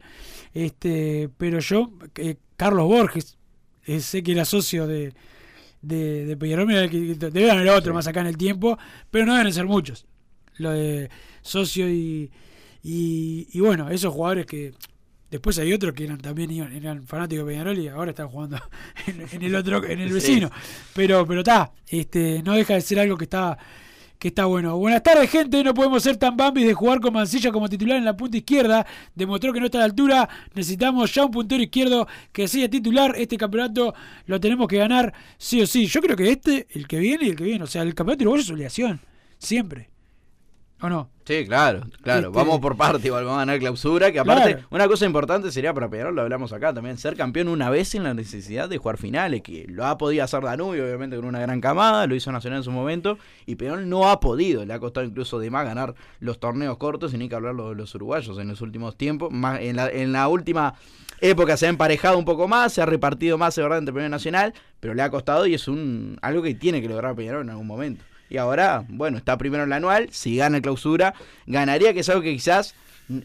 Este, 0.53 1.29
pero 1.37 1.59
yo 1.59 1.91
eh, 2.15 2.35
Carlos 2.57 2.85
Borges, 2.87 3.37
sé 4.01 4.23
que 4.23 4.31
era 4.33 4.45
socio 4.45 4.87
de 4.87 5.13
de, 5.81 6.25
de 6.27 6.37
Peñarol, 6.37 6.67
debe 6.67 7.49
haber 7.49 7.69
otro 7.69 7.91
Sí. 7.91 7.95
más 7.95 8.05
acá 8.05 8.21
en 8.21 8.27
el 8.27 8.37
tiempo, 8.37 8.77
pero 9.09 9.25
no 9.25 9.35
deben 9.35 9.51
ser 9.51 9.65
muchos. 9.65 10.05
Lo 10.57 10.69
de 10.71 11.09
socio 11.41 11.89
y, 11.89 12.29
y, 12.83 13.47
y 13.51 13.59
bueno, 13.61 13.89
esos 13.89 14.13
jugadores 14.13 14.45
que 14.45 14.73
después 15.31 15.57
hay 15.57 15.73
otros 15.73 15.93
que 15.95 16.03
eran 16.03 16.19
también 16.19 16.51
eran 16.51 17.07
fanáticos 17.07 17.45
de 17.47 17.51
Peñarol 17.53 17.79
y 17.79 17.87
ahora 17.87 18.11
están 18.11 18.27
jugando 18.27 18.57
en, 19.07 19.25
en 19.31 19.41
el 19.41 19.55
otro 19.55 19.83
en 19.83 20.01
el 20.01 20.09
Sí. 20.09 20.13
vecino. 20.13 20.51
Pero 20.93 21.25
pero 21.25 21.39
está, 21.39 21.71
este 21.87 22.43
no 22.43 22.53
deja 22.53 22.75
de 22.75 22.81
ser 22.81 22.99
algo 22.99 23.17
que 23.17 23.23
está 23.23 23.57
que 24.21 24.27
está 24.27 24.45
bueno. 24.45 24.77
Buenas 24.77 25.01
tardes, 25.01 25.31
gente. 25.31 25.63
No 25.63 25.73
podemos 25.73 26.03
ser 26.03 26.15
tan 26.15 26.37
bambis 26.37 26.67
de 26.67 26.75
jugar 26.75 26.99
con 26.99 27.11
Mancilla 27.11 27.51
como 27.51 27.67
titular 27.67 27.97
en 27.97 28.05
la 28.05 28.15
punta 28.15 28.37
izquierda. 28.37 28.85
Demostró 29.15 29.51
que 29.51 29.59
no 29.59 29.65
está 29.65 29.79
a 29.79 29.81
la 29.81 29.85
altura. 29.85 30.29
Necesitamos 30.53 31.11
ya 31.11 31.25
un 31.25 31.31
puntero 31.31 31.63
izquierdo 31.63 32.07
que 32.31 32.47
sea 32.47 32.69
titular. 32.69 33.15
Este 33.17 33.35
campeonato 33.35 33.95
lo 34.27 34.39
tenemos 34.39 34.67
que 34.67 34.77
ganar 34.77 35.11
sí 35.39 35.59
o 35.63 35.65
sí. 35.65 35.87
Yo 35.87 36.01
creo 36.01 36.15
que 36.15 36.29
este, 36.29 36.67
el 36.69 36.87
que 36.87 36.99
viene 36.99 37.25
y 37.25 37.29
el 37.29 37.35
que 37.35 37.45
viene. 37.45 37.63
O 37.63 37.67
sea, 37.67 37.81
el 37.81 37.95
campeonato 37.95 38.21
uruguayo 38.25 38.43
es 38.43 38.51
obligación. 38.51 39.01
Siempre. 39.39 39.90
¿O 40.83 40.89
no? 40.89 41.09
Sí, 41.25 41.45
claro, 41.45 41.81
claro. 42.01 42.27
Este- 42.29 42.37
Vamos 42.39 42.59
por 42.59 42.75
parte, 42.75 43.05
igual 43.07 43.23
vamos 43.23 43.37
a 43.37 43.41
ganar 43.41 43.59
clausura. 43.59 44.11
Que 44.11 44.17
aparte, 44.19 44.53
Claro. 44.53 44.67
una 44.71 44.87
cosa 44.87 45.05
importante 45.05 45.51
sería 45.51 45.73
para 45.75 45.87
Peñarol, 45.89 46.15
lo 46.15 46.23
hablamos 46.23 46.51
acá 46.53 46.73
también, 46.73 46.97
ser 46.97 47.15
campeón 47.15 47.49
una 47.49 47.69
vez 47.69 47.89
sin 47.89 48.01
la 48.03 48.15
necesidad 48.15 48.67
de 48.67 48.79
jugar 48.79 48.97
finales. 48.97 49.43
Que 49.43 49.65
lo 49.69 49.85
ha 49.85 49.97
podido 49.99 50.23
hacer 50.23 50.41
Danubio, 50.41 50.83
obviamente, 50.83 51.15
con 51.17 51.25
una 51.25 51.39
gran 51.39 51.61
camada, 51.61 52.07
lo 52.07 52.15
hizo 52.15 52.31
Nacional 52.31 52.57
en 52.59 52.63
su 52.63 52.71
momento. 52.71 53.19
Y 53.45 53.55
Peñarol 53.55 53.87
no 53.87 54.09
ha 54.09 54.19
podido, 54.19 54.65
le 54.65 54.73
ha 54.73 54.79
costado 54.79 55.05
incluso 55.05 55.37
de 55.37 55.51
más 55.51 55.65
ganar 55.65 55.93
los 56.19 56.39
torneos 56.39 56.77
cortos, 56.77 57.13
y 57.13 57.17
ni 57.19 57.29
que 57.29 57.35
hablar 57.35 57.55
de 57.55 57.75
los 57.75 57.93
uruguayos 57.93 58.39
en 58.39 58.47
los 58.47 58.61
últimos 58.61 58.97
tiempos. 58.97 59.31
Más, 59.31 59.61
en, 59.61 59.75
la, 59.75 59.87
en 59.89 60.11
la 60.11 60.27
última 60.27 60.73
época 61.19 61.55
se 61.57 61.67
ha 61.67 61.69
emparejado 61.69 62.17
un 62.17 62.25
poco 62.25 62.47
más, 62.47 62.73
se 62.73 62.81
ha 62.81 62.87
repartido 62.87 63.37
más, 63.37 63.55
de 63.55 63.61
verdad, 63.61 63.77
entre 63.77 63.93
Peñarol 63.93 64.09
Nacional, 64.11 64.53
pero 64.79 64.95
le 64.95 65.03
ha 65.03 65.11
costado 65.11 65.45
y 65.45 65.53
es 65.53 65.67
un 65.67 66.17
algo 66.23 66.41
que 66.41 66.55
tiene 66.55 66.81
que 66.81 66.89
lograr 66.89 67.15
Peñarol 67.15 67.43
en 67.43 67.51
algún 67.51 67.67
momento. 67.67 68.03
Y 68.31 68.37
ahora, 68.37 68.85
bueno, 68.87 69.17
está 69.17 69.37
primero 69.37 69.63
en 69.65 69.69
la 69.69 69.75
anual, 69.75 70.07
si 70.11 70.37
gana 70.37 70.61
clausura, 70.61 71.13
ganaría, 71.45 71.93
que 71.93 71.99
es 71.99 72.09
algo 72.09 72.21
que 72.21 72.31
quizás 72.33 72.73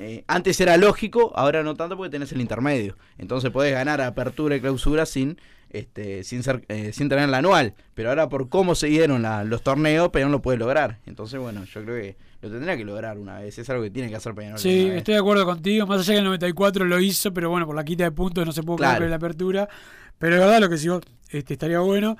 eh, 0.01 0.25
antes 0.27 0.61
era 0.61 0.77
lógico, 0.77 1.33
ahora 1.37 1.63
no 1.63 1.77
tanto 1.77 1.97
porque 1.97 2.11
tenés 2.11 2.33
el 2.33 2.41
intermedio. 2.41 2.97
Entonces 3.19 3.51
podés 3.53 3.73
ganar 3.73 4.01
apertura 4.01 4.57
y 4.57 4.61
clausura 4.61 5.07
sin 5.07 5.39
este 5.71 6.23
sin 6.25 6.43
ser 6.43 6.65
eh, 6.69 6.93
sin 6.93 7.09
tener 7.09 7.29
la 7.29 7.39
anual. 7.39 7.75
Pero 7.95 8.09
ahora 8.09 8.29
por 8.29 8.49
cómo 8.49 8.75
se 8.75 8.89
dieron 8.89 9.23
la- 9.23 9.45
los 9.45 9.63
torneos, 9.63 10.09
Peñarol 10.09 10.33
lo 10.33 10.43
puede 10.43 10.59
lograr. 10.59 10.99
Entonces, 11.07 11.39
bueno, 11.39 11.65
yo 11.65 11.85
creo 11.85 12.03
que 12.03 12.17
lo 12.43 12.51
tendría 12.51 12.77
que 12.77 12.85
lograr 12.85 13.17
una 13.19 13.39
vez. 13.41 13.57
Es 13.59 13.71
algo 13.71 13.83
que 13.85 13.91
tiene 13.91 14.09
que 14.09 14.17
hacer 14.17 14.35
Peñarol. 14.35 14.59
Sí, 14.59 14.89
estoy 14.93 15.15
de 15.15 15.21
acuerdo 15.21 15.45
contigo. 15.47 15.87
Más 15.87 16.01
allá 16.01 16.15
que 16.15 16.19
el 16.19 16.25
94 16.25 16.85
lo 16.85 16.99
hizo, 17.01 17.33
pero 17.33 17.49
bueno, 17.51 17.65
por 17.67 17.77
la 17.77 17.85
quita 17.85 18.03
de 18.05 18.11
puntos 18.11 18.45
no 18.45 18.53
se 18.53 18.63
pudo 18.65 18.77
Claro. 18.79 19.07
la 19.07 19.17
apertura. 19.17 19.69
Pero 20.19 20.35
de 20.35 20.41
verdad 20.41 20.61
lo 20.61 20.69
que 20.69 20.79
sí 20.79 20.89
este, 21.31 21.53
estaría 21.55 21.79
bueno 21.81 22.17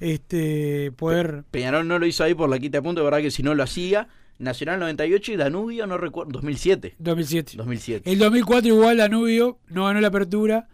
este 0.00 0.92
poder 0.92 1.44
Peñarol 1.50 1.86
no 1.86 1.98
lo 1.98 2.06
hizo 2.06 2.24
ahí 2.24 2.34
por 2.34 2.48
la 2.48 2.58
quita 2.58 2.78
de 2.78 2.82
puntos, 2.82 3.02
de 3.02 3.04
verdad 3.04 3.22
que 3.22 3.30
si 3.30 3.42
no 3.42 3.54
lo 3.54 3.62
hacía. 3.62 4.08
Nacional 4.38 4.80
98 4.80 5.32
y 5.32 5.36
Danubio, 5.36 5.86
no 5.86 5.96
recuerdo, 5.96 6.32
2007. 6.32 6.96
2007. 6.98 7.52
2007. 7.56 8.10
El 8.10 8.18
2004 8.18 8.68
igual 8.68 8.96
Danubio 8.96 9.58
no 9.68 9.84
ganó 9.84 10.00
la 10.00 10.08
apertura, 10.08 10.68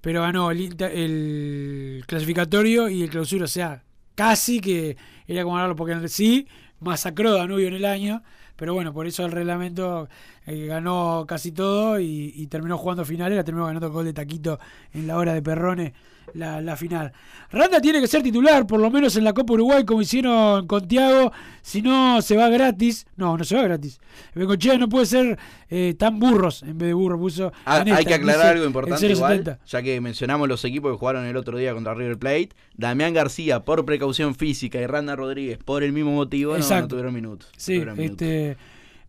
pero 0.00 0.22
ganó 0.22 0.52
el, 0.52 0.76
el 0.80 2.04
clasificatorio 2.06 2.88
y 2.88 3.02
el 3.02 3.10
clausura. 3.10 3.46
O 3.46 3.48
sea, 3.48 3.82
casi 4.14 4.60
que 4.60 4.96
era 5.26 5.42
como 5.42 5.56
ganarlo 5.56 5.74
porque 5.74 6.08
sí, 6.08 6.46
masacró 6.78 7.32
Danubio 7.32 7.66
en 7.66 7.74
el 7.74 7.84
año. 7.84 8.22
Pero 8.56 8.74
bueno, 8.74 8.92
por 8.92 9.08
eso 9.08 9.26
el 9.26 9.32
reglamento 9.32 10.08
eh, 10.46 10.66
ganó 10.66 11.24
casi 11.26 11.50
todo 11.50 11.98
y, 11.98 12.32
y 12.36 12.46
terminó 12.46 12.78
jugando 12.78 13.04
finales. 13.04 13.36
La 13.36 13.42
terminó 13.42 13.66
ganando 13.66 13.88
con 13.88 13.94
gol 13.94 14.04
de 14.04 14.12
Taquito 14.12 14.60
en 14.92 15.08
la 15.08 15.18
hora 15.18 15.34
de 15.34 15.42
Perrone 15.42 15.94
la, 16.32 16.60
la 16.60 16.76
final. 16.76 17.12
Randa 17.52 17.80
tiene 17.80 18.00
que 18.00 18.06
ser 18.08 18.22
titular, 18.22 18.66
por 18.66 18.80
lo 18.80 18.90
menos 18.90 19.14
en 19.16 19.24
la 19.24 19.32
Copa 19.32 19.52
Uruguay, 19.52 19.84
como 19.84 20.02
hicieron 20.02 20.66
con 20.66 20.88
Tiago. 20.88 21.30
Si 21.62 21.82
no, 21.82 22.20
se 22.22 22.36
va 22.36 22.48
gratis. 22.48 23.06
No, 23.16 23.36
no 23.38 23.44
se 23.44 23.54
va 23.56 23.62
gratis. 23.62 24.00
Bengochea 24.34 24.76
no 24.78 24.88
puede 24.88 25.06
ser 25.06 25.38
eh, 25.70 25.94
tan 25.98 26.18
burros 26.18 26.62
en 26.62 26.78
vez 26.78 26.88
de 26.88 26.94
burro. 26.94 27.18
Puso 27.18 27.52
Ah, 27.64 27.84
hay 27.86 28.04
que 28.04 28.14
aclarar 28.14 28.40
dice 28.42 28.48
algo 28.54 28.64
importante 28.66 29.06
igual, 29.08 29.38
070. 29.38 29.58
ya 29.66 29.82
que 29.82 30.00
mencionamos 30.00 30.48
los 30.48 30.64
equipos 30.64 30.92
que 30.92 30.98
jugaron 30.98 31.24
el 31.26 31.36
otro 31.36 31.56
día 31.58 31.72
contra 31.74 31.94
River 31.94 32.18
Plate. 32.18 32.50
Damián 32.76 33.14
García 33.14 33.64
por 33.64 33.84
precaución 33.84 34.34
física 34.34 34.80
y 34.80 34.86
Randa 34.86 35.14
Rodríguez 35.16 35.58
por 35.64 35.82
el 35.82 35.92
mismo 35.92 36.12
motivo 36.12 36.56
no- 36.58 36.88
tuvieron 36.88 37.14
minutos. 37.14 37.48
no 37.52 37.60
Sí, 37.60 37.72
tuvieron 37.74 37.96
minutos. 37.96 38.22
este. 38.26 38.56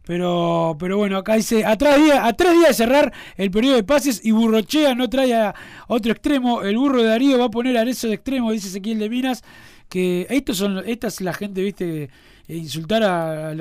Pero, 0.05 0.75
pero 0.79 0.97
bueno, 0.97 1.17
acá 1.17 1.35
dice, 1.35 1.65
a 1.65 1.75
tres, 1.77 1.97
días, 1.97 2.19
a 2.21 2.33
tres 2.33 2.53
días 2.53 2.67
de 2.69 2.73
cerrar 2.73 3.13
el 3.37 3.49
periodo 3.49 3.75
de 3.75 3.83
pases 3.83 4.21
y 4.23 4.31
Burrochea 4.31 4.93
no 4.93 5.09
trae 5.09 5.33
a 5.33 5.55
otro 5.87 6.11
extremo. 6.11 6.61
El 6.61 6.77
burro 6.77 7.01
de 7.01 7.09
Darío 7.09 7.39
va 7.39 7.45
a 7.45 7.49
poner 7.49 7.77
a 7.77 7.81
Arezzo 7.81 8.07
de 8.07 8.15
extremo, 8.15 8.51
dice 8.51 8.67
Ezequiel 8.67 8.99
de 8.99 9.09
Minas. 9.09 9.43
Que 9.89 10.27
estos 10.29 10.57
son, 10.57 10.83
esta 10.85 11.07
es 11.07 11.21
la 11.21 11.33
gente, 11.33 11.61
viste, 11.61 12.03
eh, 12.03 12.09
insultar 12.55 13.03
a, 13.03 13.49
a 13.49 13.53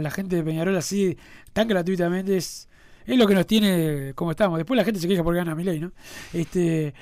la 0.00 0.10
gente 0.10 0.36
de 0.36 0.42
Peñarol 0.42 0.76
así 0.76 1.16
tan 1.52 1.68
gratuitamente 1.68 2.36
es, 2.36 2.68
es 3.06 3.16
lo 3.16 3.26
que 3.26 3.34
nos 3.34 3.46
tiene 3.46 4.12
como 4.14 4.30
estamos. 4.30 4.58
Después 4.58 4.76
la 4.76 4.84
gente 4.84 5.00
se 5.00 5.08
queja 5.08 5.22
porque 5.22 5.38
gana 5.38 5.54
Milei, 5.54 5.80
¿no? 5.80 5.92
Este, 6.32 6.94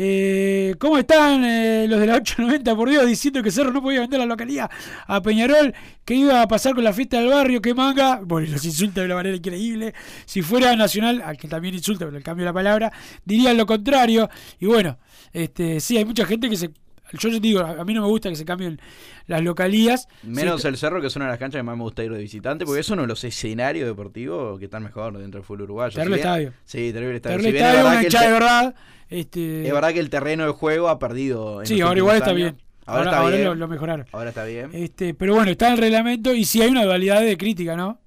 eh, 0.00 0.76
¿Cómo 0.78 0.96
están 0.96 1.44
eh, 1.44 1.86
los 1.88 1.98
de 1.98 2.06
la 2.06 2.14
890? 2.14 2.76
Por 2.76 2.88
Dios, 2.88 3.04
diciendo 3.04 3.42
que 3.42 3.50
Cerro 3.50 3.72
no 3.72 3.82
podía 3.82 3.98
vender 3.98 4.20
la 4.20 4.26
localidad 4.26 4.70
a 5.08 5.20
Peñarol, 5.20 5.74
que 6.04 6.14
iba 6.14 6.40
a 6.40 6.46
pasar 6.46 6.76
con 6.76 6.84
la 6.84 6.92
fiesta 6.92 7.18
del 7.18 7.30
barrio, 7.30 7.60
que 7.60 7.74
manga. 7.74 8.20
Bueno, 8.22 8.52
los 8.52 8.64
insulta 8.64 9.00
de 9.00 9.06
una 9.06 9.16
manera 9.16 9.36
increíble. 9.36 9.94
Si 10.24 10.40
fuera 10.42 10.76
Nacional, 10.76 11.20
al 11.24 11.36
que 11.36 11.48
también 11.48 11.74
insulta, 11.74 12.04
pero 12.04 12.16
el 12.16 12.22
cambio 12.22 12.44
de 12.44 12.50
la 12.50 12.54
palabra, 12.54 12.92
dirían 13.24 13.56
lo 13.56 13.66
contrario. 13.66 14.30
Y 14.60 14.66
bueno, 14.66 14.98
este, 15.32 15.80
sí, 15.80 15.96
hay 15.96 16.04
mucha 16.04 16.24
gente 16.24 16.48
que 16.48 16.56
se. 16.56 16.70
Yo 17.12 17.28
les 17.30 17.40
digo, 17.40 17.60
a 17.60 17.84
mí 17.84 17.94
no 17.94 18.02
me 18.02 18.08
gusta 18.08 18.28
que 18.28 18.36
se 18.36 18.44
cambien 18.44 18.80
las 19.26 19.42
localías. 19.42 20.08
Menos 20.22 20.62
Sí, 20.62 20.68
el 20.68 20.76
Cerro, 20.76 21.00
que 21.00 21.06
es 21.06 21.16
una 21.16 21.24
de 21.26 21.30
las 21.32 21.38
canchas 21.38 21.58
que 21.60 21.62
más 21.62 21.76
me 21.76 21.82
gusta 21.82 22.04
ir 22.04 22.12
de 22.12 22.18
visitante, 22.18 22.64
porque 22.66 22.80
es 22.80 22.90
uno 22.90 23.02
de 23.02 23.08
los 23.08 23.22
escenarios 23.24 23.86
deportivos 23.86 24.58
que 24.58 24.66
están 24.66 24.82
mejor 24.82 25.16
dentro 25.18 25.38
del 25.40 25.46
fútbol 25.46 25.62
uruguayo. 25.62 25.94
Terrible 25.94 26.16
Si 26.16 26.20
estadio. 26.20 26.52
Sí, 26.64 26.92
terrible 26.92 27.16
estadio. 27.16 27.36
Terrible 27.38 27.58
Si 27.58 27.64
estadio, 27.64 27.86
una 27.88 28.02
hinchada 28.02 28.26
de 28.26 28.32
verdad. 28.32 28.74
Este, 29.08 29.66
Es 29.66 29.72
verdad 29.72 29.92
que 29.92 30.00
el 30.00 30.10
terreno 30.10 30.44
de 30.46 30.52
juego 30.52 30.88
ha 30.88 30.98
perdido. 30.98 31.60
en 31.62 31.66
sí, 31.66 31.80
ahora 31.80 31.98
igual 31.98 32.16
está 32.16 32.30
años. 32.30 32.36
bien. 32.36 32.56
Ahora, 32.84 33.04
está 33.04 33.18
ahora 33.18 33.36
bien. 33.36 33.48
Lo, 33.48 33.54
lo 33.54 33.68
mejoraron. 33.68 34.06
Ahora 34.12 34.28
está 34.30 34.44
bien. 34.44 34.70
Este, 34.72 35.14
pero 35.14 35.34
bueno, 35.34 35.50
está 35.50 35.68
en 35.68 35.72
el 35.74 35.78
reglamento 35.78 36.34
y 36.34 36.44
sí 36.44 36.60
hay 36.62 36.70
una 36.70 36.84
dualidad 36.84 37.20
de 37.22 37.36
crítica, 37.36 37.76
¿no? 37.76 38.00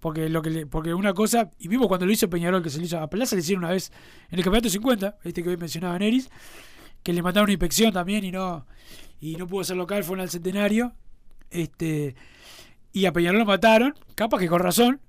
Porque 0.00 0.28
lo 0.30 0.40
que 0.40 0.50
le- 0.50 0.66
porque 0.66 0.94
una 0.94 1.12
cosa, 1.12 1.50
y 1.58 1.68
mismo 1.68 1.86
cuando 1.86 2.06
lo 2.06 2.12
hizo 2.12 2.28
Peñarol, 2.30 2.62
que 2.62 2.70
se 2.70 2.78
le 2.78 2.86
hizo 2.86 2.98
a 2.98 3.10
Plaza, 3.10 3.36
le 3.36 3.42
hicieron 3.42 3.64
una 3.64 3.72
vez 3.74 3.92
en 4.30 4.38
el 4.38 4.44
campeonato 4.44 4.70
50, 4.70 5.18
este 5.24 5.42
que 5.42 5.50
hoy 5.50 5.56
mencionaba 5.58 5.98
Neris, 5.98 6.30
que 7.02 7.12
le 7.12 7.22
mataron 7.22 7.44
una 7.44 7.52
inspección 7.52 7.92
también 7.92 8.24
y 8.24 8.32
no 8.32 8.66
y 9.20 9.36
no 9.36 9.46
pudo 9.46 9.64
ser 9.64 9.76
local, 9.76 10.02
fue 10.02 10.16
en 10.16 10.22
el 10.22 10.30
centenario. 10.30 10.92
Este, 11.50 12.14
y 12.92 13.04
a 13.06 13.12
Peñarol 13.12 13.40
lo 13.40 13.44
mataron, 13.44 13.94
capaz 14.14 14.38
que 14.38 14.48
con 14.48 14.60
razón, 14.60 15.00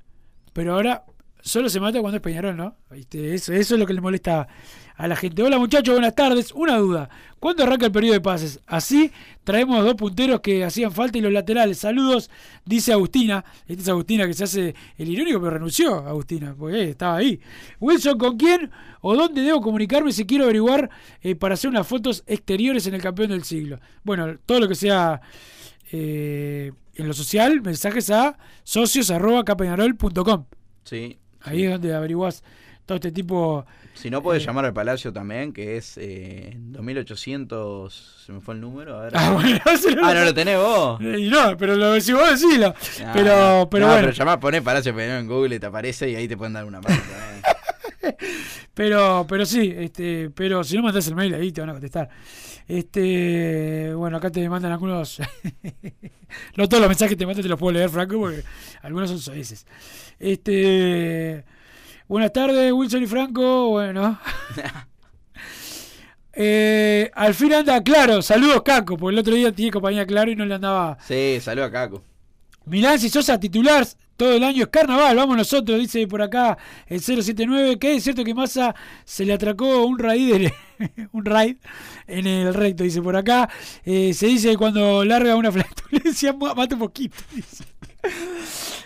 pero 0.54 0.74
ahora 0.74 1.06
solo 1.42 1.70
se 1.70 1.80
mata 1.80 2.02
cuando 2.02 2.18
es 2.18 2.22
Peñarol, 2.22 2.58
¿no? 2.58 2.76
¿Viste? 2.90 3.34
Eso, 3.34 3.54
eso 3.54 3.76
es 3.76 3.80
lo 3.80 3.86
que 3.86 3.94
le 3.94 4.02
molesta 4.02 4.48
a 4.96 5.08
la 5.08 5.16
gente. 5.16 5.44
Hola 5.44 5.58
muchachos, 5.58 5.94
buenas 5.94 6.16
tardes. 6.16 6.52
Una 6.52 6.78
duda. 6.78 7.10
¿Cuándo 7.40 7.64
arranca 7.64 7.88
el 7.88 7.92
periodo 7.92 8.14
de 8.14 8.22
pases? 8.22 8.60
Así 8.68 9.12
traemos 9.44 9.84
dos 9.84 9.96
punteros 9.96 10.42
que 10.42 10.64
hacían 10.64 10.92
falta 10.92 11.18
y 11.18 11.22
los 11.22 11.32
laterales. 11.32 11.80
Saludos, 11.80 12.30
dice 12.66 12.94
Agustina. 12.94 13.44
Esta 13.68 13.82
es 13.82 13.90
Agustina 13.90 14.28
que 14.28 14.34
se 14.34 14.44
hace 14.44 14.76
el 14.98 15.10
irónico, 15.10 15.40
pero 15.40 15.52
renunció 15.52 15.96
Agustina, 16.08 16.54
porque 16.58 16.82
eh, 16.82 16.90
estaba 16.92 17.18
ahí. 17.18 17.40
Wilson, 17.80 18.18
¿con 18.20 18.38
quién 18.38 18.70
o 19.02 19.16
dónde 19.16 19.42
debo 19.42 19.60
comunicarme 19.60 20.12
si 20.12 20.26
quiero 20.26 20.44
averiguar 20.44 20.90
eh, 21.22 21.36
para 21.36 21.56
hacer 21.56 21.70
unas 21.72 21.88
fotos 21.88 22.24
exteriores 22.28 22.86
en 22.86 22.94
el 22.94 23.02
campeón 23.02 23.30
del 23.30 23.44
siglo? 23.44 23.80
Bueno, 24.04 24.38
todo 24.46 24.60
lo 24.60 24.68
que 24.68 24.76
sea 24.76 25.22
eh, 25.92 26.72
en 26.94 27.08
lo 27.08 27.14
social, 27.14 27.62
mensajes 27.62 28.12
a 28.12 28.38
socios.capeñarol.com. 28.64 30.46
Sí. 30.84 31.18
Ahí 31.42 31.64
es 31.64 31.72
donde 31.72 31.94
averiguás 31.94 32.44
todo 32.86 32.98
este 32.98 33.12
tipo. 33.12 33.66
Si 33.94 34.10
no, 34.10 34.24
puedes 34.24 34.42
Eh. 34.44 34.46
llamar 34.48 34.66
al 34.66 34.74
Palacio 34.74 35.12
también, 35.14 35.54
que 35.54 35.78
es 35.78 35.98
eh, 35.98 36.54
2800. 36.58 38.24
Se 38.26 38.32
me 38.32 38.40
fue 38.42 38.54
el 38.56 38.62
número. 38.62 38.98
A 39.00 39.04
ver. 39.04 39.14
Ah, 39.16 39.32
bueno, 39.34 39.60
se 39.78 39.90
Ah, 40.02 40.14
no 40.14 40.26
lo 40.26 40.34
tenés 40.34 40.58
vos. 40.58 41.00
Y 41.02 41.30
no, 41.30 41.56
pero 41.58 41.76
lo, 41.76 42.00
si 42.02 42.14
vos 42.14 42.30
decilo. 42.30 42.74
Ah, 43.06 43.12
pero, 43.14 43.60
no. 43.60 43.70
pero 43.70 43.86
No, 43.86 43.92
bueno. 43.94 44.08
pero 44.08 44.12
llamás, 44.18 44.38
ponés 44.38 44.62
Palacio 44.62 44.96
Peñarol 44.96 45.20
en 45.22 45.28
Google 45.28 45.56
y 45.56 45.60
te 45.60 45.66
aparece 45.68 46.10
y 46.10 46.16
ahí 46.16 46.28
te 46.28 46.38
pueden 46.38 46.54
dar 46.54 46.66
una 46.66 46.82
mano. 46.82 46.96
Pero, 48.74 49.26
pero 49.30 49.46
sí, 49.46 49.74
este, 49.78 50.30
pero 50.34 50.64
si 50.64 50.76
no 50.76 50.82
mandas 50.82 51.06
el 51.08 51.14
mail 51.16 51.34
ahí 51.36 51.52
te 51.52 51.62
van 51.62 51.70
a 51.70 51.74
contestar. 51.74 52.10
Este, 52.68 53.94
bueno, 53.94 54.18
acá 54.18 54.32
te 54.32 54.48
mandan 54.50 54.72
algunos. 54.72 55.20
no 56.58 56.68
todos 56.70 56.82
los 56.82 56.88
mensajes 56.90 57.12
que 57.12 57.16
te 57.18 57.26
mandan 57.26 57.44
te 57.44 57.50
los 57.50 57.60
puedo 57.60 57.74
leer, 57.74 57.90
Franco, 57.90 58.18
porque 58.18 58.44
algunos 58.82 59.10
son 59.10 59.20
soeces. 59.20 59.68
Este, 60.20 61.44
buenas 62.12 62.34
tardes, 62.34 62.72
Wilson 62.74 63.04
y 63.04 63.08
Franco. 63.08 63.70
Bueno. 63.70 64.20
Eh, 66.34 67.12
al 67.14 67.34
fin 67.34 67.52
anda 67.54 67.84
claro, 67.84 68.22
saludos 68.22 68.62
Caco, 68.64 68.96
porque 68.96 69.14
el 69.16 69.20
otro 69.20 69.36
día 69.36 69.52
tiene 69.52 69.70
compañía 69.70 70.06
claro 70.06 70.32
y 70.32 70.36
no 70.38 70.46
le 70.46 70.56
andaba. 70.56 70.98
Sí, 71.06 71.40
saluda 71.42 71.66
a 71.66 71.72
Caco. 71.72 72.04
Milán, 72.66 72.98
si 73.00 73.10
sos 73.10 73.28
a 73.30 73.38
titular 73.38 73.86
todo 74.16 74.32
el 74.38 74.44
año 74.46 74.64
es 74.64 74.70
carnaval, 74.70 75.18
vamos 75.18 75.36
nosotros, 75.36 75.78
dice 75.78 76.08
por 76.08 76.22
acá 76.22 76.58
el 76.88 77.02
079, 77.02 77.78
que 77.78 77.96
es 77.96 78.04
cierto 78.04 78.24
que 78.24 78.34
Massa 78.34 78.74
se 79.04 79.26
le 79.26 79.34
atracó 79.34 79.84
un 79.86 80.00
raid, 80.00 80.34
en- 80.80 81.10
un 81.12 81.26
raid 81.26 81.58
en 82.08 82.26
el 82.26 82.54
recto, 82.54 82.86
dice 82.86 83.02
por 83.02 83.18
acá, 83.18 83.50
Eh, 83.84 84.14
se 84.14 84.28
dice 84.28 84.52
que 84.52 84.58
cuando 84.58 85.04
larga 85.04 85.36
una 85.36 85.52
flatulencia 85.52 86.32
ma- 86.32 86.54
mata 86.56 86.76
un 86.76 86.80
poquito, 86.80 87.18
dice. 87.36 87.66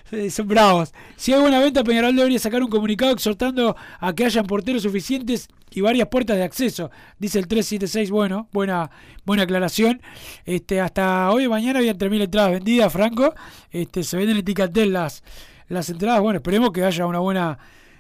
Eh, 0.12 0.30
Son 0.30 0.48
bravos. 0.48 0.94
Si 1.16 1.34
hay 1.34 1.42
buena 1.42 1.60
venta, 1.60 1.84
Peñarol 1.84 2.16
debería 2.16 2.38
sacar 2.40 2.62
un 2.62 2.70
comunicado 2.70 3.12
exhortando 3.12 3.76
a 4.00 4.14
que 4.14 4.26
hayan 4.26 4.46
porteros 4.46 4.84
suficientes 4.84 5.48
y 5.72 5.82
varias 5.82 6.08
puertas 6.10 6.38
de 6.38 6.44
acceso. 6.44 6.92
Dice 7.18 7.40
el 7.40 7.48
376. 7.48 8.12
Bueno, 8.12 8.48
buena, 8.54 8.92
buena 9.26 9.44
aclaración. 9.44 10.02
Este, 10.46 10.80
hasta 10.80 11.32
hoy 11.32 11.48
mañana 11.48 11.80
habían 11.80 11.98
3.000 11.98 12.22
entradas 12.24 12.52
vendidas, 12.52 12.94
Franco. 12.94 13.34
Este, 13.72 14.04
se 14.04 14.16
venden 14.18 14.38
en 14.38 14.46
Ticatel 14.46 14.94
las, 14.94 15.24
las 15.70 15.90
entradas. 15.90 16.22
Bueno, 16.22 16.38
esperemos 16.38 16.72
que 16.72 16.84
haya 16.84 17.06
una 17.08 17.20
buena 17.20 17.58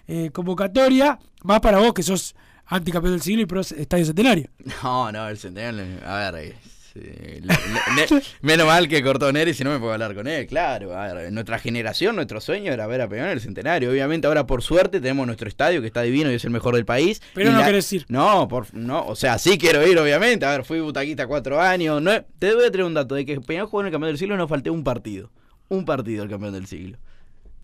eh, 0.08 0.30
convocatoria. 0.32 1.18
Más 1.44 1.60
para 1.60 1.80
vos 1.80 1.94
que 1.94 2.04
sos 2.04 2.36
anticampeón 2.68 3.14
del 3.14 3.22
siglo 3.22 3.42
y 3.42 3.46
pro 3.46 3.62
estadio 3.62 4.06
centenario. 4.06 4.50
No, 4.84 5.12
no, 5.12 5.28
el 5.28 5.38
centenario. 5.38 5.86
A 6.08 6.32
ver, 6.32 6.46
eh, 6.46 6.56
sí, 6.96 8.16
menos 8.42 8.66
mal 8.68 8.88
que 8.88 9.04
cortó 9.04 9.32
Neri 9.32 9.54
si 9.54 9.64
no 9.64 9.72
me 9.72 9.80
puedo 9.80 9.94
hablar 9.94 10.16
con 10.16 10.28
él, 10.28 10.48
claro. 10.48 10.98
A 10.98 11.14
ver, 11.14 11.32
nuestra 11.32 11.60
generación, 11.60 12.16
nuestro 12.16 12.40
sueño 12.42 12.72
era 12.72 12.88
ver 12.88 13.02
a 13.02 13.08
Peñarol 13.10 13.32
en 13.32 13.38
el 13.38 13.42
centenario. 13.42 13.92
Obviamente, 13.92 14.28
ahora 14.28 14.46
por 14.48 14.62
suerte 14.62 15.00
tenemos 15.00 15.26
nuestro 15.26 15.48
estadio 15.48 15.82
que 15.82 15.88
está 15.88 16.02
divino 16.02 16.32
y 16.32 16.36
es 16.36 16.46
el 16.46 16.52
mejor 16.52 16.76
del 16.76 16.86
país. 16.86 17.22
Pero 17.34 17.50
Y 17.50 17.54
no 17.54 17.60
la- 17.60 17.66
querés 17.66 17.92
ir. 17.94 18.06
No, 18.08 18.48
por, 18.48 18.74
no, 18.74 19.06
o 19.06 19.16
sea, 19.16 19.38
sí 19.38 19.58
quiero 19.58 19.86
ir, 19.88 19.98
obviamente. 20.00 20.46
A 20.46 20.52
ver, 20.52 20.64
fui 20.66 20.80
butaquista 20.80 21.28
cuatro 21.28 21.60
años. 21.62 22.02
No, 22.02 22.12
te 22.40 22.54
voy 22.56 22.66
a 22.66 22.72
traer 22.72 22.86
un 22.86 22.94
dato 22.94 23.16
de 23.16 23.26
que 23.26 23.40
Peñarol 23.42 23.68
jugó 23.70 23.82
en 23.82 23.88
el 23.88 23.92
campeón 23.92 24.10
del 24.12 24.18
siglo 24.18 24.36
y 24.36 24.38
no 24.38 24.48
falté 24.48 24.70
un 24.70 24.84
partido. 24.84 25.32
Un 25.68 25.86
partido 25.86 26.24
al 26.24 26.30
campeón 26.30 26.54
del 26.54 26.68
siglo. 26.68 26.98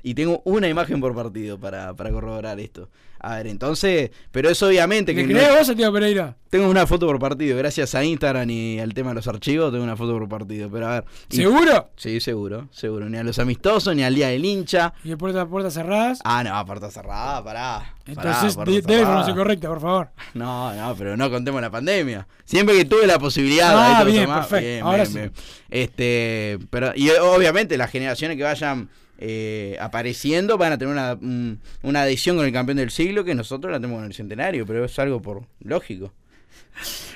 Y 0.03 0.13
tengo 0.15 0.41
una 0.45 0.67
imagen 0.67 0.99
por 0.99 1.13
partido 1.15 1.59
para, 1.59 1.93
para 1.93 2.09
corroborar 2.11 2.59
esto. 2.59 2.89
A 3.23 3.35
ver, 3.35 3.45
entonces, 3.45 4.09
pero 4.31 4.49
es 4.49 4.63
obviamente 4.63 5.13
que 5.13 5.23
¿Le 5.27 5.35
no- 5.47 5.55
vos, 5.55 5.67
Santiago 5.67 5.93
Pereira? 5.93 6.35
tengo 6.49 6.67
una 6.67 6.87
foto 6.87 7.05
por 7.05 7.19
partido, 7.19 7.55
gracias 7.55 7.93
a 7.93 8.03
Instagram 8.03 8.49
y 8.49 8.79
al 8.79 8.95
tema 8.95 9.09
de 9.11 9.15
los 9.17 9.27
archivos, 9.27 9.71
tengo 9.71 9.83
una 9.83 9.95
foto 9.95 10.13
por 10.17 10.27
partido. 10.27 10.71
Pero 10.71 10.87
a 10.87 10.93
ver. 10.95 11.03
y- 11.29 11.35
¿Seguro? 11.35 11.91
Sí, 11.97 12.19
seguro, 12.19 12.67
seguro. 12.71 13.07
Ni 13.09 13.17
a 13.19 13.23
los 13.23 13.37
amistosos, 13.37 13.95
ni 13.95 14.01
al 14.01 14.15
día 14.15 14.29
del 14.29 14.43
hincha. 14.43 14.93
¿Y 15.03 15.11
el 15.11 15.17
puerta 15.19 15.45
puertas 15.45 15.75
cerradas? 15.75 16.19
Ah, 16.23 16.43
no, 16.43 16.65
puerta 16.65 16.89
cerrada, 16.89 17.43
pará. 17.43 17.95
Entonces, 18.07 18.55
de- 18.57 18.81
debe 18.81 19.01
información 19.01 19.37
correcta, 19.37 19.67
por 19.67 19.81
favor. 19.81 20.09
No, 20.33 20.73
no, 20.73 20.95
pero 20.95 21.15
no 21.15 21.29
contemos 21.29 21.61
la 21.61 21.69
pandemia. 21.69 22.27
Siempre 22.43 22.75
que 22.75 22.85
tuve 22.85 23.05
la 23.05 23.19
posibilidad, 23.19 23.71
Ah, 23.97 24.03
lo 24.03 24.11
bien, 24.11 24.27
perfecto. 24.27 24.65
bien, 24.65 24.81
Ahora 24.83 25.03
bien, 25.03 25.07
sí. 25.07 25.13
bien. 25.19 25.31
Este, 25.69 26.57
pero, 26.71 26.91
y 26.95 27.09
obviamente 27.11 27.77
las 27.77 27.91
generaciones 27.91 28.35
que 28.37 28.43
vayan 28.43 28.89
eh, 29.23 29.77
apareciendo 29.79 30.57
van 30.57 30.73
a 30.73 30.77
tener 30.79 30.91
una, 30.91 31.13
un- 31.13 31.59
una 31.83 32.01
adhesión 32.01 32.35
con 32.37 32.45
el 32.45 32.51
campeón 32.51 32.77
del 32.79 32.89
siglo 32.89 33.23
que 33.23 33.35
nosotros 33.35 33.71
la 33.71 33.77
tenemos 33.79 33.99
con 33.99 34.07
el 34.07 34.13
centenario, 34.15 34.65
pero 34.65 34.83
es 34.83 34.97
algo 34.99 35.21
por 35.21 35.43
lógico. 35.59 36.11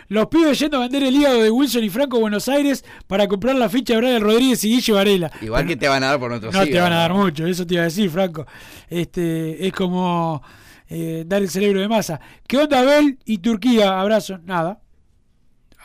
Los 0.09 0.27
pibes 0.27 0.59
yendo 0.59 0.77
a 0.77 0.81
vender 0.81 1.01
el 1.03 1.15
hígado 1.15 1.41
de 1.41 1.49
Wilson 1.49 1.83
y 1.83 1.89
Franco 1.89 2.17
a 2.17 2.19
Buenos 2.19 2.47
Aires 2.47 2.85
para 3.07 3.27
comprar 3.27 3.55
la 3.55 3.69
ficha 3.69 3.93
de 3.95 4.01
Brian 4.01 4.21
Rodríguez 4.21 4.63
y 4.63 4.75
Guille 4.75 4.93
Varela. 4.93 5.31
Igual 5.41 5.65
que 5.65 5.75
te 5.75 5.87
van 5.87 6.03
a 6.03 6.07
dar 6.07 6.19
por 6.19 6.29
nuestros 6.29 6.53
No 6.53 6.63
te 6.63 6.79
van 6.79 6.93
a 6.93 6.97
dar 6.97 7.13
mucho, 7.13 7.47
eso 7.47 7.65
te 7.65 7.73
iba 7.73 7.81
a 7.81 7.85
decir, 7.85 8.09
Franco. 8.11 8.45
Este, 8.87 9.65
es 9.65 9.73
como 9.73 10.43
eh, 10.89 11.23
dar 11.25 11.41
el 11.41 11.49
cerebro 11.49 11.81
de 11.81 11.87
masa. 11.87 12.19
¿Qué 12.45 12.57
onda 12.57 12.81
Abel 12.81 13.17
y 13.25 13.39
Turquía? 13.39 13.99
Abrazo. 13.99 14.37
Nada. 14.45 14.79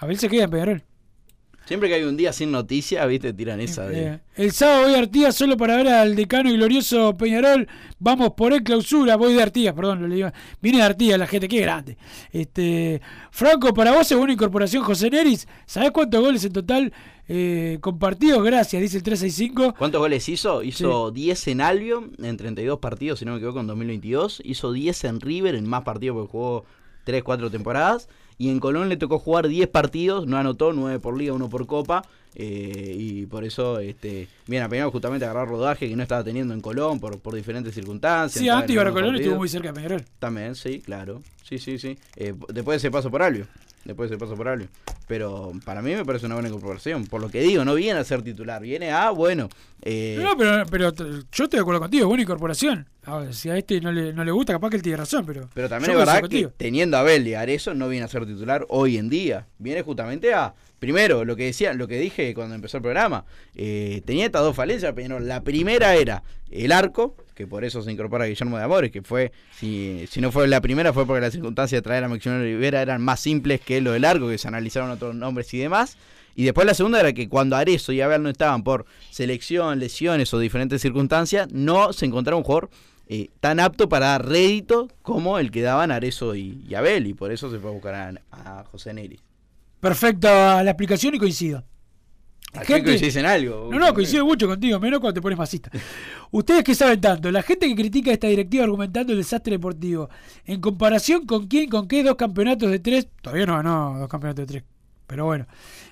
Abel 0.01 0.19
se 0.19 0.29
queda 0.29 0.45
en 0.45 0.51
Peñarol. 0.51 0.83
Siempre 1.71 1.89
que 1.89 1.95
hay 1.95 2.03
un 2.03 2.17
día 2.17 2.33
sin 2.33 2.51
noticia, 2.51 3.07
viste, 3.07 3.33
tiran 3.33 3.61
esa 3.61 3.87
de. 3.87 4.07
Eh, 4.07 4.21
el 4.35 4.51
sábado 4.51 4.89
voy 4.89 4.95
a 4.95 4.99
Artigas 4.99 5.37
solo 5.37 5.57
para 5.57 5.77
ver 5.77 5.87
al 5.87 6.17
decano 6.17 6.51
y 6.51 6.55
glorioso 6.55 7.17
Peñarol. 7.17 7.69
Vamos 8.01 8.31
por 8.31 8.53
el 8.53 8.65
clausura. 8.65 9.15
Voy 9.15 9.35
de 9.35 9.43
Artigas, 9.45 9.73
perdón, 9.73 10.03
lo 10.03 10.09
mal. 10.09 10.35
Viene 10.61 10.79
de 10.79 10.85
Artigas 10.85 11.17
la 11.17 11.29
gente, 11.29 11.47
qué 11.47 11.61
grande. 11.61 11.97
Este, 12.33 13.01
Franco, 13.31 13.73
para 13.73 13.93
vos 13.93 14.11
es 14.11 14.19
buena 14.19 14.33
incorporación 14.33 14.83
José 14.83 15.11
Neris. 15.11 15.47
¿Sabés 15.65 15.93
cuántos 15.93 16.21
goles 16.21 16.45
en 16.45 16.53
total 16.53 16.93
eh, 17.29 17.79
compartidos? 17.81 18.43
Gracias, 18.43 18.83
dice 18.83 18.97
el 18.97 19.05
365. 19.05 19.77
¿Cuántos 19.79 20.01
goles 20.01 20.29
hizo? 20.29 20.65
Hizo 20.65 21.13
10 21.13 21.47
en 21.47 21.61
Albion 21.61 22.11
en 22.21 22.37
32 22.37 22.81
partidos, 22.81 23.21
si 23.21 23.25
no 23.25 23.31
me 23.31 23.37
equivoco, 23.37 23.61
en 23.61 23.69
2022. 23.69 24.43
Hizo 24.45 24.73
10 24.73 25.05
en 25.05 25.21
River 25.21 25.55
en 25.55 25.69
más 25.69 25.85
partidos 25.85 26.17
porque 26.17 26.33
jugó 26.33 26.65
3, 27.05 27.23
4 27.23 27.49
temporadas. 27.49 28.09
Y 28.41 28.49
en 28.49 28.59
Colón 28.59 28.89
le 28.89 28.97
tocó 28.97 29.19
jugar 29.19 29.49
10 29.49 29.69
partidos, 29.69 30.27
no 30.27 30.39
anotó, 30.39 30.73
9 30.73 30.99
por 30.99 31.15
liga, 31.15 31.35
1 31.35 31.49
por 31.51 31.67
copa. 31.67 32.03
eh, 32.35 32.95
y 32.97 33.27
por 33.27 33.45
eso 33.45 33.81
este, 33.81 34.29
viene 34.47 34.65
a 34.65 34.69
Peñarol 34.71 34.91
justamente 34.93 35.27
a 35.27 35.31
agarrar 35.31 35.49
rodaje 35.49 35.89
que 35.91 35.95
no 35.97 36.03
estaba 36.03 36.25
teniendo 36.25 36.55
en 36.55 36.61
Colón 36.63 37.01
por, 37.01 37.19
por 37.21 37.35
diferentes 37.35 37.75
circunstancias. 37.75 38.41
Sí, 38.41 38.49
antes 38.49 38.71
Ibarra 38.71 38.89
algunos 38.89 39.03
Colón 39.11 39.17
estuvo 39.17 39.35
partidos. 39.35 39.39
muy 39.39 39.49
cerca 39.51 39.69
de 39.69 39.75
Peñarol. 39.75 40.05
También, 40.19 40.55
sí, 40.55 40.81
claro. 40.81 41.21
Sí, 41.43 41.59
sí, 41.59 41.79
sí. 41.79 41.99
Eh, 42.17 42.33
después 42.55 42.75
de 42.81 42.89
ese 42.89 42.91
paso 42.91 43.11
por 43.11 43.23
Albio. 43.23 43.47
Después 43.85 44.11
de 44.11 44.17
ese 44.17 44.21
paso 44.21 44.37
por 44.37 44.47
Albio. 44.49 44.69
Pero 45.07 45.53
para 45.65 45.81
mí 45.83 45.95
me 45.95 46.05
parece 46.05 46.27
una 46.27 46.35
buena 46.35 46.49
incorporación. 46.51 47.07
Por 47.07 47.21
lo 47.21 47.31
que 47.31 47.41
digo, 47.41 47.65
no 47.65 47.75
viene 47.75 47.99
a 47.99 48.05
ser 48.05 48.23
titular. 48.23 48.61
Viene 48.63 48.91
a, 48.91 49.11
bueno. 49.11 49.49
eh, 49.83 50.19
No, 50.23 50.37
pero, 50.37 50.65
pero 50.71 50.93
yo 50.95 51.45
estoy 51.45 51.49
de 51.49 51.61
acuerdo 51.61 51.81
contigo, 51.81 52.07
buena 52.07 52.23
incorporación. 52.23 52.87
A 53.07 53.19
ver, 53.19 53.35
si 53.35 53.49
a 53.49 53.57
este 53.57 53.81
no 53.81 53.91
le, 53.91 54.13
no 54.13 54.23
le 54.25 54.31
gusta, 54.33 54.53
capaz 54.53 54.69
que 54.71 54.77
él 54.77 54.83
tiene 54.83 54.99
razón, 54.99 55.25
pero. 55.25 55.49
Pero 55.55 55.69
también 55.69 55.93
es 55.93 55.97
verdad 55.97 56.29
que 56.29 56.49
teniendo 56.57 56.99
a 56.99 57.03
Bell 57.03 57.27
y 57.27 57.35
a 57.35 57.41
Arezzo 57.41 57.73
no 57.75 57.89
viene 57.89 58.05
a 58.05 58.09
ser 58.09 58.27
titular 58.27 58.67
hoy 58.69 58.99
en 58.99 59.09
día. 59.09 59.47
Viene 59.59 59.83
justamente 59.83 60.35
a. 60.35 60.55
Primero, 60.79 61.25
lo 61.27 61.37
que 61.37 61.45
decía, 61.45 61.73
lo 61.75 61.89
que 61.89 61.99
dije 61.99 62.35
cuando 62.35 62.55
empezó 62.55 62.77
el 62.79 62.83
programa. 62.83 63.25
eh, 63.55 64.03
tenía 64.05 64.27
estas 64.27 64.43
dos 64.43 64.55
falencias, 64.57 64.93
Peñarol. 64.95 65.27
La 65.27 65.43
primera 65.43 65.95
era 65.95 66.23
el 66.51 66.73
arco, 66.73 67.17
que 67.41 67.47
por 67.47 67.65
eso 67.65 67.81
se 67.81 67.91
incorpora 67.91 68.27
Guillermo 68.27 68.59
de 68.59 68.65
Amores, 68.65 68.91
que 68.91 69.01
fue, 69.01 69.33
si, 69.59 70.07
si 70.11 70.21
no 70.21 70.31
fue 70.31 70.47
la 70.47 70.61
primera, 70.61 70.93
fue 70.93 71.07
porque 71.07 71.23
las 71.23 71.33
circunstancias 71.33 71.79
de 71.79 71.83
traer 71.83 72.05
a 72.05 72.09
Maximiliano 72.09 72.45
Rivera 72.45 72.83
eran 72.83 73.01
más 73.01 73.19
simples 73.19 73.63
que 73.63 73.81
lo 73.81 73.93
del 73.93 74.05
arco, 74.05 74.29
que 74.29 74.37
se 74.37 74.47
analizaron 74.47 74.91
otros 74.91 75.15
nombres 75.15 75.55
y 75.55 75.59
demás. 75.59 75.97
Y 76.35 76.45
después 76.45 76.67
la 76.67 76.75
segunda 76.75 77.01
era 77.01 77.15
que 77.15 77.31
cuando 77.31 77.57
Arezzo 77.57 77.93
y 77.93 78.03
Abel 78.03 78.23
no 78.23 78.29
estaban 78.29 78.63
por 78.63 78.85
selección, 79.09 79.79
lesiones 79.79 80.35
o 80.35 80.39
diferentes 80.39 80.83
circunstancias, 80.83 81.49
no 81.51 81.95
se 81.95 82.05
encontraba 82.05 82.37
un 82.37 82.45
jugador 82.45 82.69
eh, 83.09 83.31
tan 83.41 83.59
apto 83.59 83.89
para 83.89 84.09
dar 84.09 84.29
rédito 84.29 84.89
como 85.01 85.39
el 85.39 85.51
que 85.51 85.63
daban 85.63 85.91
Arezzo 85.91 86.35
y, 86.37 86.75
Abel. 86.75 87.07
Y 87.07 87.15
por 87.15 87.33
eso 87.33 87.51
se 87.51 87.59
fue 87.59 87.71
a 87.71 87.73
buscar 87.73 88.21
a, 88.33 88.65
José 88.71 88.93
Neri. 88.93 89.19
Perfecta 89.81 90.63
la 90.63 90.73
explicación 90.73 91.15
y 91.15 91.19
coincido. 91.19 91.65
Gente- 92.53 92.75
fin 92.75 92.85
coincidís 92.85 93.17
en 93.17 93.27
algo. 93.27 93.69
No, 93.71 93.79
no, 93.79 93.95
coincido 93.95 94.25
mucho 94.25 94.47
contigo, 94.49 94.79
menos 94.81 95.01
cuando 95.01 95.15
te 95.15 95.23
pones 95.23 95.39
masista. 95.39 95.71
Ustedes 96.33 96.65
que 96.65 96.75
saben 96.75 97.01
tanto, 97.01 97.31
la 97.31 97.43
gente 97.43 97.67
que 97.69 97.75
critica 97.75 98.11
esta 98.13 98.27
directiva 98.27 98.65
argumentando 98.65 99.13
el 99.13 99.19
desastre 99.19 99.53
deportivo, 99.53 100.09
en 100.47 100.61
comparación 100.61 101.27
con 101.27 101.47
quién, 101.47 101.69
con 101.69 101.87
qué 101.89 102.03
dos 102.03 102.17
campeonatos 102.17 102.71
de 102.71 102.79
tres, 102.81 103.09
todavía 103.23 103.47
no 103.47 103.57
ganó 103.57 103.99
dos 103.99 104.09
campeonatos 104.09 104.47
de 104.47 104.53
tres, 104.53 104.65
pero 105.07 105.25
bueno, 105.27 105.47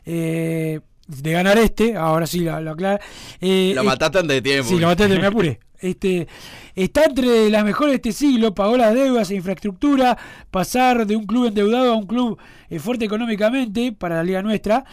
eh, 0.05 0.81
de 1.07 1.33
ganar 1.33 1.59
este, 1.59 1.97
ahora 1.97 2.27
sí 2.27 2.40
lo, 2.40 2.61
lo 2.61 2.73
aclara. 2.73 3.01
eh, 3.40 3.73
Lo 3.75 3.83
mataste 3.85 4.18
antes 4.18 4.37
de 4.37 4.42
tiempo. 4.42 4.68
Sí, 4.68 4.79
lo 4.79 4.87
maté, 4.88 5.09
me 5.09 5.27
apuré. 5.27 5.61
Este, 5.81 6.27
está 6.75 7.05
entre 7.05 7.49
las 7.51 7.62
mejores 7.64 7.92
de 7.92 7.97
este 8.09 8.11
siglo, 8.12 8.53
pagó 8.53 8.77
las 8.77 8.92
deudas 8.94 9.31
e 9.31 9.37
infraestructura, 9.37 10.18
pasar 10.51 11.07
de 11.07 11.14
un 11.14 11.25
club 11.25 11.47
endeudado 11.47 11.92
a 11.92 11.94
un 11.94 12.05
club 12.05 12.37
eh, 12.68 12.81
fuerte 12.81 13.05
económicamente 13.05 13.93
para 13.93 14.16
la 14.16 14.24
liga 14.24 14.43
nuestra. 14.43 14.85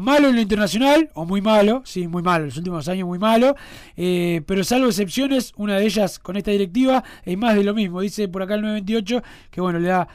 Malo 0.00 0.28
en 0.28 0.36
lo 0.36 0.40
internacional, 0.40 1.10
o 1.12 1.26
muy 1.26 1.42
malo, 1.42 1.82
sí, 1.84 2.08
muy 2.08 2.22
malo, 2.22 2.46
los 2.46 2.56
últimos 2.56 2.88
años 2.88 3.06
muy 3.06 3.18
malo, 3.18 3.54
eh, 3.98 4.40
pero 4.46 4.64
salvo 4.64 4.86
excepciones, 4.86 5.52
una 5.56 5.76
de 5.76 5.84
ellas 5.84 6.18
con 6.18 6.38
esta 6.38 6.50
directiva, 6.50 7.04
es 7.22 7.36
más 7.36 7.54
de 7.54 7.64
lo 7.64 7.74
mismo. 7.74 8.00
Dice 8.00 8.26
por 8.26 8.42
acá 8.42 8.54
el 8.54 8.62
928 8.62 9.22
que 9.50 9.60
bueno, 9.60 9.78
le 9.78 9.88
da 9.88 10.08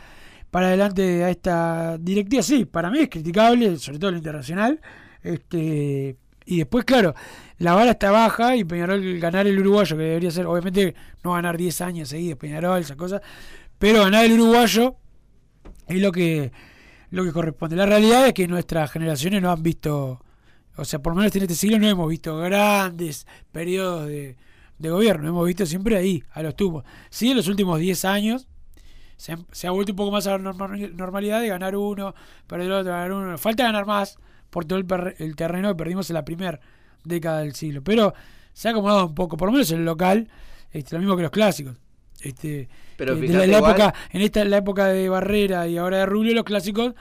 para 0.50 0.68
adelante 0.68 1.24
a 1.24 1.30
esta 1.30 1.98
directiva, 2.00 2.42
sí, 2.42 2.66
para 2.66 2.90
mí 2.90 3.00
es 3.00 3.10
criticable, 3.10 3.78
sobre 3.78 4.00
todo 4.00 4.10
lo 4.10 4.18
internacional. 4.18 4.82
Este, 5.22 6.16
y 6.46 6.58
después, 6.58 6.84
claro, 6.84 7.14
la 7.60 7.76
vara 7.76 7.92
está 7.92 8.10
baja 8.10 8.56
y 8.56 8.64
Peñarol 8.64 9.20
ganar 9.20 9.46
el 9.46 9.60
uruguayo, 9.60 9.96
que 9.98 10.04
debería 10.04 10.32
ser, 10.32 10.48
obviamente, 10.48 10.96
no 11.24 11.34
ganar 11.34 11.58
10 11.58 11.82
años 11.82 12.10
seguidos 12.10 12.40
Peñarol, 12.40 12.82
esa 12.82 12.96
cosa, 12.96 13.22
pero 13.78 14.04
ganar 14.04 14.26
el 14.26 14.34
uruguayo 14.34 14.96
es 15.88 16.02
lo 16.02 16.12
que 16.12 16.52
lo 17.12 17.24
que 17.24 17.32
corresponde. 17.32 17.76
La 17.76 17.86
realidad 17.86 18.28
es 18.28 18.34
que 18.34 18.48
nuestras 18.48 18.92
generaciones 18.92 19.42
no 19.42 19.52
han 19.52 19.62
visto, 19.64 20.22
o 20.76 20.86
sea, 20.86 21.00
por 21.00 21.14
lo 21.14 21.18
menos 21.20 21.36
en 21.36 21.44
este 21.44 21.56
siglo 21.56 21.80
no 21.80 21.88
hemos 21.88 22.10
visto 22.10 22.38
grandes 22.38 23.26
periodos 23.52 24.08
de, 24.08 24.36
de 24.78 24.90
gobierno, 24.90 25.28
hemos 25.30 25.46
visto 25.48 25.66
siempre 25.66 25.96
ahí, 25.98 26.24
a 26.32 26.42
los 26.44 26.56
tubos. 26.56 26.84
Sí, 27.10 27.32
en 27.32 27.38
los 27.38 27.48
últimos 27.48 27.80
10 27.80 28.06
años 28.06 28.48
se, 29.18 29.34
ha 29.68 29.72
vuelto 29.72 29.94
un 29.94 29.96
poco 29.96 30.12
más 30.12 30.28
a 30.28 30.32
la 30.32 30.38
norma- 30.40 30.68
normalidad 30.94 31.42
de 31.42 31.48
ganar 31.48 31.76
uno, 31.76 32.14
perder 32.48 32.72
otro, 32.72 32.92
ganar 32.92 33.12
uno. 33.14 33.38
Falta 33.38 33.64
ganar 33.64 33.86
más 33.86 34.18
por 34.50 34.66
todo 34.66 34.80
el, 34.80 34.86
el 35.20 35.36
terreno 35.36 35.70
que 35.70 35.76
perdimos 35.76 36.10
en 36.10 36.16
la 36.16 36.26
primera 36.26 36.60
década 37.04 37.40
del 37.40 37.56
siglo. 37.56 37.82
Pero 37.84 38.14
se 38.54 38.68
ha 38.68 38.72
acomodado 38.72 39.08
un 39.08 39.16
poco, 39.16 39.38
por 39.38 39.48
lo 39.48 39.54
menos 39.54 39.72
en 39.72 39.80
el 39.80 39.86
local, 39.86 40.28
este, 40.72 40.96
lo 40.96 41.00
mismo 41.00 41.16
que 41.16 41.24
los 41.24 41.32
clásicos. 41.32 41.78
Este, 42.26 42.68
Pero 42.98 43.20
que 43.20 43.28
de 43.28 43.48
la, 43.48 43.60
época, 43.60 43.94
en 44.12 44.22
esta 44.22 44.44
la 44.46 44.58
época 44.58 44.88
de 44.88 45.08
Barrera 45.10 45.68
y 45.68 45.78
ahora 45.78 46.00
de 46.00 46.06
Rubio, 46.08 46.34
los 46.34 46.44
clásicos, 46.44 46.96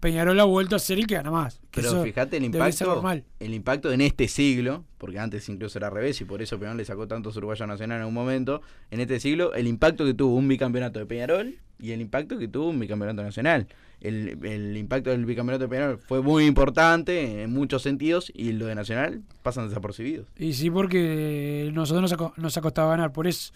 Peñarol 0.00 0.38
ha 0.40 0.44
vuelto 0.44 0.74
a 0.74 0.80
ser 0.80 0.98
el 0.98 1.06
que 1.06 1.14
gana 1.14 1.30
más. 1.30 1.60
que 1.70 1.80
Pero 1.80 2.02
fíjate 2.02 2.38
el 2.38 2.44
impacto, 2.44 2.84
normal. 2.86 3.24
el 3.38 3.54
impacto 3.54 3.92
en 3.92 4.00
este 4.00 4.26
siglo, 4.26 4.84
porque 4.98 5.20
antes 5.20 5.48
incluso 5.48 5.78
era 5.78 5.86
al 5.86 5.94
revés 5.94 6.20
y 6.20 6.24
por 6.24 6.42
eso 6.42 6.58
Peñarol 6.58 6.76
le 6.76 6.84
sacó 6.84 7.06
tantos 7.06 7.36
uruguayos 7.36 7.68
nacional 7.68 8.00
en 8.00 8.06
un 8.08 8.14
momento, 8.14 8.62
en 8.90 8.98
este 8.98 9.20
siglo 9.20 9.54
el 9.54 9.68
impacto 9.68 10.04
que 10.04 10.12
tuvo 10.12 10.34
un 10.34 10.48
bicampeonato 10.48 10.98
de 10.98 11.06
Peñarol 11.06 11.54
y 11.78 11.92
el 11.92 12.00
impacto 12.00 12.36
que 12.36 12.48
tuvo 12.48 12.70
un 12.70 12.80
bicampeonato 12.80 13.22
nacional. 13.22 13.68
El, 14.04 14.38
el 14.44 14.76
impacto 14.76 15.10
del 15.10 15.24
bicampeonato 15.24 15.68
Peñarol 15.68 15.98
fue 15.98 16.22
muy 16.22 16.44
importante 16.44 17.42
en 17.42 17.52
muchos 17.52 17.82
sentidos 17.82 18.30
y 18.34 18.52
lo 18.52 18.66
de 18.66 18.74
Nacional 18.74 19.22
pasan 19.42 19.68
desapercibidos. 19.68 20.26
Y 20.38 20.54
sí, 20.54 20.70
porque 20.70 21.70
nosotros 21.72 22.02
nos, 22.36 22.56
ha, 22.56 22.60
costado 22.60 22.88
ganar, 22.90 23.12
por 23.12 23.26
eso. 23.26 23.52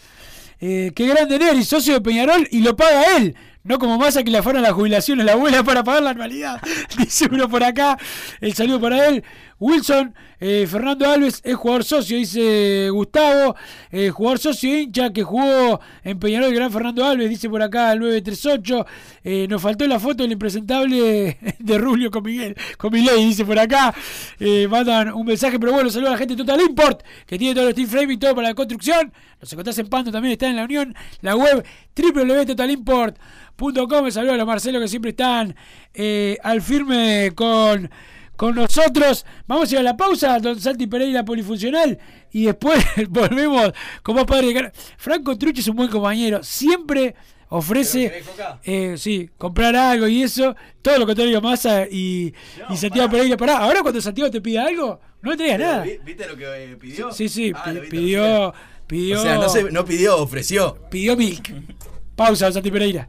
Eh, 0.61 0.93
qué 0.95 1.07
grande 1.07 1.39
Neri, 1.39 1.63
socio 1.65 1.95
de 1.95 2.01
Peñarol, 2.01 2.49
y 2.51 2.61
lo 2.61 2.75
paga 2.77 3.17
él. 3.17 3.37
No 3.65 3.79
como 3.79 3.99
masa 3.99 4.23
que 4.23 4.31
le 4.31 4.43
fueron 4.43 4.65
a 4.65 4.69
la 4.69 4.75
jubilación 4.75 5.21
a 5.21 5.25
la 5.25 5.33
abuela 5.33 5.63
para 5.63 5.85
pagar 5.85 6.03
la 6.03 6.11
anualidad. 6.11 6.61
Dice 6.99 7.29
uno 7.31 7.49
por 7.49 7.63
acá. 7.63 7.99
El 8.41 8.55
saludo 8.55 8.81
para 8.81 9.09
él. 9.09 9.23
Wilson, 9.61 10.15
eh, 10.41 10.67
Fernando 10.71 11.11
Alves 11.11 11.41
es 11.45 11.57
jugador 11.57 11.83
socio, 11.83 12.17
dice 12.17 12.91
Gustavo. 12.91 13.57
Eh, 13.91 14.11
jugador 14.11 14.39
socio 14.39 14.79
hincha 14.79 15.13
que 15.13 15.25
jugó 15.25 15.81
en 16.05 16.19
Peñarol, 16.21 16.51
el 16.51 16.55
gran 16.55 16.71
Fernando 16.71 17.05
Alves, 17.05 17.29
dice 17.29 17.51
por 17.51 17.61
acá 17.61 17.93
el 17.93 17.99
938. 17.99 18.87
Eh, 19.25 19.47
nos 19.51 19.61
faltó 19.61 19.85
la 19.89 19.99
foto 19.99 20.23
del 20.23 20.31
impresentable 20.39 21.37
de 21.59 21.79
Rubio 21.79 22.11
con 22.11 22.23
Miguel, 22.23 22.57
con 22.79 22.93
Milei, 22.93 23.27
dice 23.27 23.45
por 23.45 23.59
acá. 23.59 23.95
Eh, 24.39 24.67
mandan 24.69 25.13
un 25.13 25.27
mensaje, 25.27 25.59
pero 25.59 25.73
bueno, 25.73 25.91
saludos 25.91 26.11
a 26.11 26.13
la 26.13 26.19
gente 26.19 26.35
de 26.35 26.45
Total 26.45 26.61
Import, 26.61 27.03
que 27.27 27.37
tiene 27.37 27.55
todo 27.55 27.67
el 27.67 27.73
steel 27.73 27.89
frame 27.89 28.15
y 28.15 28.17
todo 28.17 28.35
para 28.35 28.49
la 28.49 28.55
construcción. 28.55 29.13
Los 29.41 29.53
encontrás 29.53 29.79
en 29.79 29.89
Pando, 29.89 30.13
también 30.13 30.33
está 30.33 30.49
en 30.49 30.57
la 30.57 30.65
Unión, 30.65 30.95
la 31.21 31.37
web 31.37 31.65
www.totalimport.com. 31.97 34.11
Saludos 34.11 34.35
a 34.35 34.37
los 34.37 34.47
Marcelo 34.47 34.81
que 34.81 34.89
siempre 34.89 35.11
están 35.11 35.55
eh, 35.93 36.39
al 36.43 36.63
firme 36.63 37.33
con, 37.35 37.91
con 38.37 38.55
nosotros. 38.55 39.27
Vamos 39.47 39.71
a 39.71 39.75
ir 39.75 39.81
a 39.81 39.83
la 39.83 39.97
pausa, 39.97 40.39
don 40.39 40.59
Santi 40.61 40.87
Pereira 40.87 41.25
polifuncional, 41.25 41.99
y 42.31 42.45
después 42.45 42.83
volvemos 43.09 43.73
con 44.03 44.15
más 44.15 44.25
padre. 44.25 44.55
de 44.55 44.73
Franco 44.97 45.37
Truchi 45.37 45.61
es 45.61 45.69
un 45.69 45.77
buen 45.77 45.91
compañero, 45.91 46.43
siempre 46.43 47.15
ofrece 47.51 48.23
eh, 48.65 48.95
sí, 48.99 49.31
comprar 49.39 49.75
algo 49.77 50.07
y 50.09 50.23
eso, 50.23 50.55
todo 50.83 50.99
lo 50.99 51.07
contrario 51.07 51.41
Massa 51.41 51.87
y, 51.91 52.35
y 52.71 52.77
Santiago 52.77 53.11
Pereira. 53.11 53.37
Pará, 53.37 53.59
ahora 53.59 53.83
cuando 53.83 54.01
Santiago 54.01 54.31
te 54.31 54.41
pide 54.41 54.59
algo, 54.59 55.01
no 55.23 55.31
le 55.31 55.37
traigas 55.37 55.59
nada. 55.61 55.85
¿Viste 56.05 56.27
lo 56.29 56.37
que 56.37 56.77
pidió? 56.81 57.13
Sí, 57.13 57.29
sí, 57.29 57.53
Ah, 57.55 57.71
pi- 57.73 57.89
pidió, 57.89 58.55
pidió, 58.87 59.19
O 59.21 59.23
sea, 59.23 59.35
no, 59.37 59.49
se, 59.49 59.65
no 59.71 59.85
pidió, 59.85 60.17
ofreció. 60.19 60.77
pidió 60.91 61.17
Milk. 61.17 61.51
Pausa, 62.17 62.51
Santi 62.53 62.71
Pereira. 62.71 63.09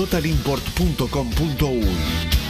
www.totalimport.com.uy. 0.00 2.49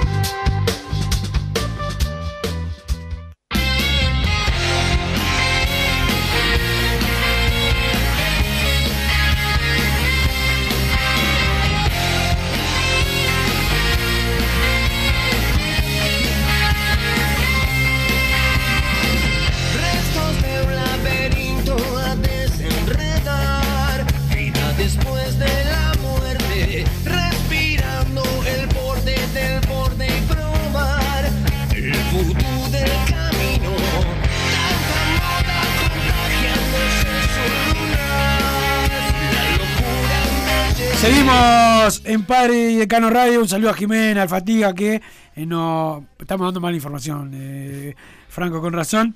En 42.11 42.25
Padre 42.25 42.71
y 42.71 42.75
Decano 42.75 43.09
Radio. 43.09 43.39
Un 43.39 43.47
saludo 43.47 43.69
a 43.69 43.73
Jimena, 43.73 44.23
al 44.23 44.29
Fatiga, 44.29 44.73
que 44.73 45.01
eh, 45.35 45.45
no 45.45 46.05
estamos 46.19 46.47
dando 46.47 46.59
mala 46.59 46.75
información. 46.75 47.31
eh, 47.33 47.95
Franco, 48.27 48.59
con 48.59 48.73
razón. 48.73 49.15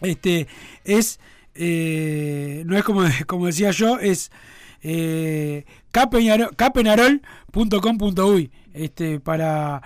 Este 0.00 0.46
es 0.84 1.20
eh, 1.54 2.62
no 2.66 2.78
es 2.78 2.84
como, 2.84 3.02
como 3.26 3.44
decía 3.46 3.72
yo, 3.72 3.98
es 3.98 4.30
eh, 4.82 5.66
capenarol.com.uy 5.90 8.50
este, 8.72 9.20
para, 9.20 9.82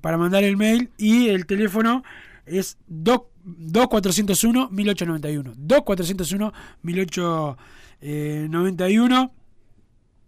para 0.00 0.18
mandar 0.18 0.44
el 0.44 0.56
mail 0.56 0.90
y 0.96 1.26
el 1.28 1.46
teléfono 1.46 2.04
es 2.46 2.78
2 2.86 3.22
2401 3.42 4.68
1891 4.70 5.54
2401 5.56 6.52
1891 6.82 9.39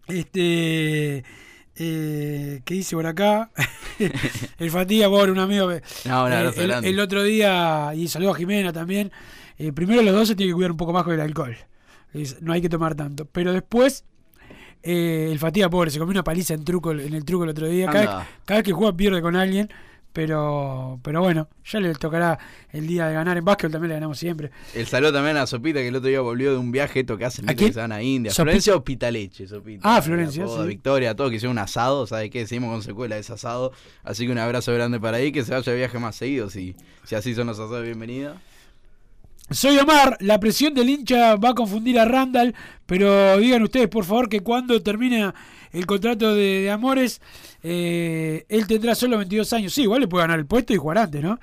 este 0.09 1.25
eh, 1.77 2.61
¿qué 2.65 2.75
dice 2.75 2.95
por 2.97 3.07
acá? 3.07 3.51
el 4.59 4.71
Fatiga, 4.71 5.09
por 5.09 5.31
un 5.31 5.39
amigo 5.39 5.69
que- 5.69 5.83
No, 6.09 6.25
un 6.27 6.33
eh, 6.33 6.37
abrazo 6.37 6.61
el, 6.61 6.69
grande. 6.69 6.89
el 6.91 7.01
otro 7.01 7.23
día, 7.23 7.93
y 7.95 8.09
saludo 8.09 8.33
a 8.33 8.35
Jimena 8.35 8.73
también. 8.73 9.11
eh, 9.59 9.73
primero 9.73 10.03
los 10.03 10.15
dos 10.15 10.29
se 10.29 10.35
tienen 10.37 10.53
que 10.53 10.57
cuidar 10.57 10.71
un 10.71 10.77
poco 10.77 10.93
más 10.93 11.05
con 11.05 11.15
el 11.15 11.21
alcohol. 11.21 11.57
No 12.43 12.53
hay 12.53 12.61
que 12.61 12.69
tomar 12.69 12.95
tanto. 12.95 13.25
Pero 13.25 13.55
después, 13.55 14.05
eh, 14.83 15.29
el 15.33 15.39
Fatiga, 15.39 15.71
pobre, 15.71 15.91
se 15.91 15.99
comió 15.99 16.11
una 16.11 16.23
paliza 16.25 16.53
en 16.53 16.63
truco 16.63 16.93
en 16.93 17.15
el 17.15 17.25
truco 17.25 17.45
el 17.45 17.51
otro 17.51 17.67
día. 17.67 17.87
Cada, 17.87 18.29
cada 18.45 18.59
vez 18.59 18.65
que 18.67 18.73
juega 18.73 18.95
pierde 18.95 19.23
con 19.23 19.35
alguien. 19.35 19.71
Pero, 20.13 21.01
pero 21.03 21.23
bueno, 21.23 21.49
ya 21.65 21.81
le 21.81 21.95
tocará 21.95 22.39
el 22.71 22.87
día 22.87 23.07
de 23.07 23.15
ganar. 23.15 23.37
En 23.39 23.45
básquet 23.45 23.71
también 23.73 23.89
le 23.91 23.95
ganamos 23.95 24.19
siempre. 24.19 24.51
El 24.75 24.87
saludo 24.87 25.13
también 25.13 25.37
a 25.39 25.47
Sopita, 25.47 25.81
que 25.81 25.89
el 25.89 25.97
otro 25.97 26.09
día 26.09 26.21
volvió 26.21 26.53
de 26.53 26.59
un 26.59 26.71
viaje 26.71 27.05
que 27.05 27.25
hacen, 27.25 27.49
¿A 27.49 27.55
que 27.55 27.73
se 27.73 27.81
van 27.81 27.93
a 27.93 28.03
India. 28.03 28.31
Sopita. 28.31 28.45
Florencia 28.45 28.77
Hospitaleche, 28.77 29.47
Sopita. 29.49 29.81
Ah, 29.97 30.03
Florencia, 30.03 30.45
La 30.45 30.63
sí. 30.63 30.69
Victoria, 30.69 31.15
todos 31.15 31.31
que 31.31 31.37
hicieron 31.37 31.53
un 31.53 31.59
asado, 31.59 32.07
¿sabe 32.07 32.29
qué? 32.29 32.47
Seguimos 32.47 32.71
con 32.71 32.83
secuela 32.83 33.15
de 33.15 33.23
ese 33.23 33.33
asado. 33.33 33.73
Así 34.03 34.27
que 34.27 34.33
un 34.33 34.39
abrazo 34.39 34.73
grande 34.75 35.01
para 35.01 35.17
ahí, 35.17 35.33
que 35.33 35.45
se 35.45 35.53
vaya 35.53 35.73
de 35.73 35.79
viaje 35.79 35.99
más 35.99 36.15
seguido, 36.17 36.51
si, 36.51 36.77
si 37.05 37.15
así 37.15 37.35
son 37.35 37.47
los 37.47 37.59
asados, 37.59 37.83
bienvenida. 37.85 38.41
Soy 39.53 39.79
Omar, 39.79 40.17
la 40.21 40.41
presión 40.41 40.75
del 40.75 40.89
hincha 40.89 41.37
va 41.37 41.51
a 41.51 41.55
confundir 41.55 41.99
a 41.99 42.05
Randall, 42.05 42.55
pero 42.87 43.39
digan 43.39 43.63
ustedes 43.63 43.89
por 43.89 44.05
favor 44.05 44.29
que 44.29 44.41
cuando 44.41 44.83
termine 44.83 45.33
el 45.73 45.87
contrato 45.87 46.35
de, 46.35 46.71
Amores, 46.71 47.21
eh, 47.63 48.45
él 48.49 48.67
tendrá 48.67 48.95
solo 48.95 49.19
22 49.19 49.53
años. 49.53 49.73
Sí, 49.73 49.83
igual 49.83 50.01
le 50.01 50.09
puede 50.09 50.25
ganar 50.25 50.39
el 50.39 50.47
puesto 50.47 50.73
y 50.73 50.77
jugar 50.77 50.99
antes, 50.99 51.23
¿no? 51.23 51.39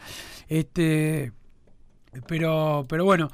Este, 0.48 1.32
pero, 2.28 2.86
pero 2.88 3.06
bueno, 3.06 3.30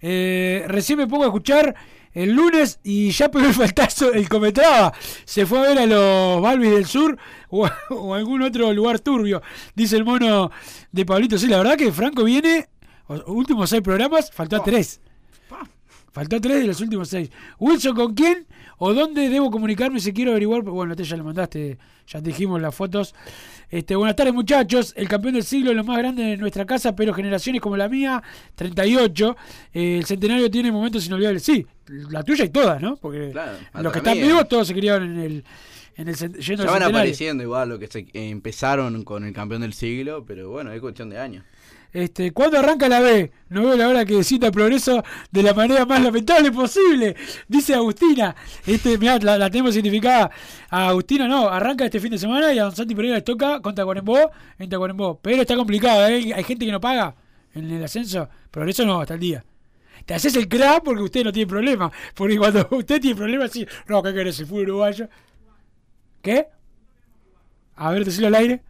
eh, 0.00 0.64
recién 0.68 0.98
me 0.98 1.06
pongo 1.06 1.24
a 1.24 1.28
escuchar 1.28 1.74
el 2.12 2.32
lunes 2.32 2.80
y 2.82 3.10
ya 3.10 3.30
pegó 3.30 3.46
el 3.46 3.54
faltazo 3.54 4.12
el 4.12 4.28
cometraba. 4.28 4.92
Se 5.24 5.46
fue 5.46 5.58
a 5.58 5.62
ver 5.62 5.78
a 5.78 5.86
los 5.86 6.42
Balvis 6.42 6.70
del 6.70 6.86
Sur 6.86 7.18
o, 7.50 8.14
algún 8.14 8.42
otro 8.42 8.72
lugar 8.72 9.00
turbio, 9.00 9.42
dice 9.74 9.96
el 9.96 10.04
mono 10.04 10.50
de 10.92 11.06
Pablito. 11.06 11.38
Sí, 11.38 11.46
la 11.46 11.58
verdad 11.58 11.76
que 11.76 11.92
Franco 11.92 12.24
viene, 12.24 12.68
últimos 13.26 13.70
seis 13.70 13.82
programas, 13.82 14.30
faltó 14.30 14.56
a 14.56 14.64
tres. 14.64 15.00
Faltó 16.12 16.40
tres 16.40 16.60
de 16.60 16.66
los 16.66 16.80
últimos 16.80 17.08
seis. 17.08 17.30
Wilson, 17.58 17.94
¿con 17.94 18.14
quién 18.14 18.46
o 18.78 18.92
dónde 18.94 19.28
debo 19.28 19.50
comunicarme 19.50 20.00
si 20.00 20.12
quiero 20.12 20.32
averiguar? 20.32 20.62
Bueno, 20.62 20.96
te 20.96 21.04
ya 21.04 21.16
le 21.16 21.22
mandaste, 21.22 21.78
ya 22.06 22.20
te 22.20 22.30
dijimos 22.30 22.60
las 22.60 22.74
fotos. 22.74 23.14
Este, 23.70 23.94
buenas 23.94 24.16
tardes, 24.16 24.32
muchachos. 24.32 24.94
El 24.96 25.08
campeón 25.08 25.34
del 25.34 25.44
siglo, 25.44 25.72
lo 25.74 25.84
más 25.84 25.98
grande 25.98 26.22
de 26.24 26.36
nuestra 26.38 26.64
casa, 26.64 26.96
pero 26.96 27.12
generaciones 27.12 27.60
como 27.60 27.76
la 27.76 27.88
mía, 27.88 28.22
38. 28.54 29.36
Eh, 29.74 29.98
el 29.98 30.06
centenario 30.06 30.50
tiene 30.50 30.72
momentos 30.72 31.06
inolvidables. 31.06 31.42
Sí, 31.42 31.66
la 32.10 32.22
tuya 32.22 32.46
y 32.46 32.48
todas, 32.48 32.80
¿no? 32.80 32.96
Porque 32.96 33.30
Claro, 33.30 33.52
los 33.74 33.92
que 33.92 33.98
están 33.98 34.16
mía. 34.16 34.26
vivos 34.26 34.48
todos 34.48 34.66
se 34.66 34.74
criaron 34.74 35.10
en 35.16 35.20
el, 35.20 35.44
en 35.96 36.08
el 36.08 36.16
yendo 36.16 36.64
Ya 36.64 36.70
van 36.70 36.82
apareciendo 36.82 37.42
igual 37.44 37.68
lo 37.68 37.78
que 37.78 37.86
se, 37.86 38.00
eh, 38.00 38.30
empezaron 38.30 39.04
con 39.04 39.24
el 39.24 39.32
campeón 39.34 39.60
del 39.60 39.74
siglo, 39.74 40.24
pero 40.26 40.50
bueno, 40.50 40.72
es 40.72 40.80
cuestión 40.80 41.10
de 41.10 41.18
años. 41.18 41.44
Este, 41.92 42.32
¿Cuándo 42.32 42.58
arranca 42.58 42.88
la 42.88 43.00
B? 43.00 43.32
No 43.48 43.62
veo 43.62 43.76
la 43.76 43.88
hora 43.88 44.04
que 44.04 44.22
cita 44.22 44.52
progreso 44.52 45.02
de 45.30 45.42
la 45.42 45.54
manera 45.54 45.86
más 45.86 46.02
lamentable 46.02 46.52
posible, 46.52 47.16
dice 47.48 47.74
Agustina. 47.74 48.36
Este, 48.66 48.98
mirá, 48.98 49.18
la, 49.18 49.38
la 49.38 49.50
tenemos 49.50 49.74
identificada. 49.74 50.30
A 50.70 50.88
Agustina 50.88 51.26
no, 51.26 51.48
arranca 51.48 51.86
este 51.86 51.98
fin 51.98 52.10
de 52.10 52.18
semana 52.18 52.52
y 52.52 52.58
a 52.58 52.64
Don 52.64 52.76
Santi 52.76 52.94
Pereira 52.94 53.16
les 53.16 53.24
toca 53.24 53.60
con 53.60 53.74
Tacuarembó 53.74 54.30
en 54.58 54.68
Tacuarembó. 54.68 55.18
Pero 55.22 55.40
está 55.40 55.56
complicado, 55.56 56.06
¿eh? 56.08 56.32
hay 56.34 56.44
gente 56.44 56.66
que 56.66 56.72
no 56.72 56.80
paga 56.80 57.14
en 57.54 57.70
el 57.70 57.82
ascenso. 57.82 58.28
Progreso 58.50 58.84
no, 58.84 59.00
hasta 59.00 59.14
el 59.14 59.20
día. 59.20 59.44
Te 60.04 60.14
haces 60.14 60.36
el 60.36 60.48
crack 60.48 60.82
porque 60.84 61.02
usted 61.02 61.24
no 61.24 61.32
tiene 61.32 61.48
problema. 61.48 61.90
Porque 62.14 62.36
cuando 62.36 62.68
usted 62.76 63.00
tiene 63.00 63.16
problemas, 63.16 63.50
sí, 63.50 63.66
no, 63.86 64.02
¿qué 64.02 64.12
querés? 64.12 64.38
El 64.40 64.46
fútbol 64.46 64.64
uruguayo. 64.64 65.08
¿Qué? 66.22 66.48
A 67.76 67.90
ver, 67.92 68.04
decirlo 68.04 68.28
al 68.28 68.34
aire. 68.34 68.62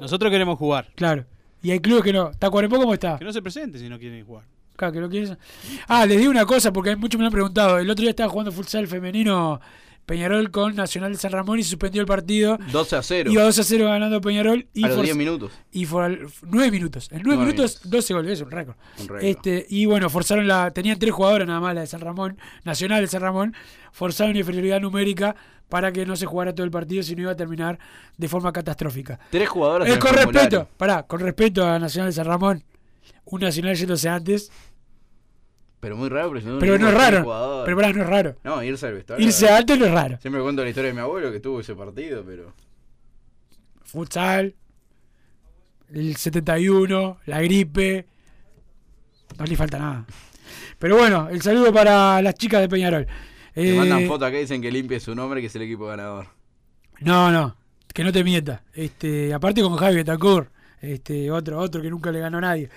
Nosotros 0.00 0.30
queremos 0.30 0.58
jugar. 0.58 0.88
Claro. 0.94 1.24
Y 1.64 1.72
hay 1.72 1.80
clubes 1.80 2.04
que 2.04 2.12
no. 2.12 2.30
¿Tacuarembó 2.38 2.76
cómo 2.78 2.94
está? 2.94 3.18
Que 3.18 3.24
no 3.24 3.32
se 3.32 3.42
presente 3.42 3.78
si 3.80 3.88
no 3.88 3.98
quieren 3.98 4.24
jugar. 4.24 4.44
Que 4.76 5.00
lo. 5.00 5.08
Ah, 5.88 6.04
les 6.06 6.18
digo 6.18 6.30
una 6.30 6.44
cosa 6.46 6.72
porque 6.72 6.94
muchos 6.96 7.18
me 7.18 7.22
lo 7.22 7.26
han 7.28 7.32
preguntado. 7.32 7.78
El 7.78 7.88
otro 7.90 8.02
día 8.02 8.10
estaba 8.10 8.28
jugando 8.28 8.50
futsal 8.52 8.86
femenino 8.88 9.60
Peñarol 10.04 10.50
con 10.50 10.74
Nacional 10.76 11.12
de 11.12 11.18
San 11.18 11.32
Ramón 11.32 11.58
y 11.58 11.62
suspendió 11.64 12.00
el 12.02 12.06
partido. 12.06 12.58
12 12.70 12.96
a 12.96 13.02
0. 13.02 13.30
Iba 13.32 13.44
2 13.44 13.58
a 13.58 13.64
0 13.64 13.84
ganando 13.86 14.20
Peñarol. 14.20 14.66
Y 14.74 14.84
a 14.84 14.88
los 14.88 14.96
for- 14.96 15.04
10 15.04 15.16
minutos. 15.16 15.52
Y 15.72 15.86
for 15.86 16.28
9 16.42 16.70
minutos. 16.70 17.08
En 17.12 17.22
9 17.22 17.36
Nueve 17.36 17.52
minutos, 17.52 17.80
12 17.84 18.12
goles, 18.14 18.32
es 18.32 18.40
un 18.42 18.50
récord. 18.50 18.76
Un 18.98 19.08
récord. 19.08 19.24
Este, 19.24 19.64
y 19.70 19.86
bueno, 19.86 20.10
forzaron 20.10 20.46
la. 20.46 20.70
Tenían 20.72 20.98
tres 20.98 21.12
jugadoras 21.14 21.46
nada 21.48 21.60
más, 21.60 21.74
la 21.74 21.80
de 21.82 21.86
San 21.86 22.00
Ramón, 22.00 22.36
Nacional 22.64 23.00
de 23.00 23.06
San 23.06 23.22
Ramón. 23.22 23.54
Forzaron 23.92 24.36
inferioridad 24.36 24.80
numérica 24.80 25.36
para 25.68 25.90
que 25.92 26.04
no 26.06 26.14
se 26.16 26.26
jugara 26.26 26.54
todo 26.54 26.64
el 26.64 26.70
partido, 26.70 27.02
si 27.02 27.14
no 27.16 27.22
iba 27.22 27.32
a 27.32 27.36
terminar 27.36 27.78
de 28.16 28.28
forma 28.28 28.52
catastrófica. 28.52 29.18
Tres 29.30 29.48
jugadoras 29.48 29.88
Eh, 29.88 29.98
con 29.98 30.10
formulario. 30.14 30.32
respeto, 30.40 30.68
pará, 30.76 31.02
con 31.04 31.20
respeto 31.20 31.66
a 31.66 31.78
Nacional 31.78 32.10
de 32.10 32.14
San 32.14 32.26
Ramón, 32.26 32.62
un 33.24 33.40
Nacional 33.40 33.74
yéndose 33.74 34.08
antes. 34.08 34.50
Pero 35.80 35.96
muy 35.96 36.08
raro, 36.08 36.32
pero, 36.32 36.58
Pero 36.58 36.78
no 36.78 36.88
es 36.88 36.94
raro. 36.94 37.62
Pero 37.64 37.76
pará, 37.76 37.92
no 37.92 38.02
es 38.02 38.08
raro. 38.08 38.36
No, 38.42 38.62
irse 38.62 38.86
al 38.86 38.94
vestuario. 38.94 39.26
Irse 39.26 39.48
antes 39.50 39.78
no 39.78 39.84
es 39.84 39.90
raro. 39.92 40.18
Siempre 40.20 40.40
cuento 40.42 40.62
la 40.62 40.70
historia 40.70 40.88
de 40.88 40.94
mi 40.94 41.00
abuelo 41.00 41.30
que 41.30 41.40
tuvo 41.40 41.60
ese 41.60 41.74
partido, 41.74 42.24
pero. 42.24 42.54
Futsal, 43.84 44.54
el 45.92 46.16
71, 46.16 47.18
la 47.26 47.42
gripe. 47.42 48.06
No 49.38 49.44
le 49.44 49.56
falta 49.56 49.78
nada. 49.78 50.06
Pero 50.78 50.96
bueno, 50.96 51.28
el 51.28 51.42
saludo 51.42 51.72
para 51.72 52.20
las 52.22 52.34
chicas 52.34 52.60
de 52.60 52.68
Peñarol. 52.68 53.06
Eh, 53.56 53.76
mandan 53.76 54.06
fotos 54.06 54.28
acá 54.28 54.36
y 54.38 54.42
dicen 54.42 54.60
que 54.60 54.70
limpie 54.70 55.00
su 55.00 55.14
nombre, 55.14 55.40
que 55.40 55.46
es 55.46 55.56
el 55.56 55.62
equipo 55.62 55.86
ganador. 55.86 56.26
No, 57.00 57.30
no, 57.30 57.56
que 57.92 58.04
no 58.04 58.12
te 58.12 58.24
mienta. 58.24 58.62
Este, 58.72 59.32
aparte 59.32 59.62
con 59.62 59.76
Javi 59.76 59.96
Betancourt, 59.96 60.50
este, 60.92 61.30
otro, 61.30 61.58
otro 61.58 61.80
que 61.82 61.90
nunca 61.90 62.10
le 62.12 62.20
ganó 62.20 62.38
a 62.38 62.40
nadie. 62.42 62.68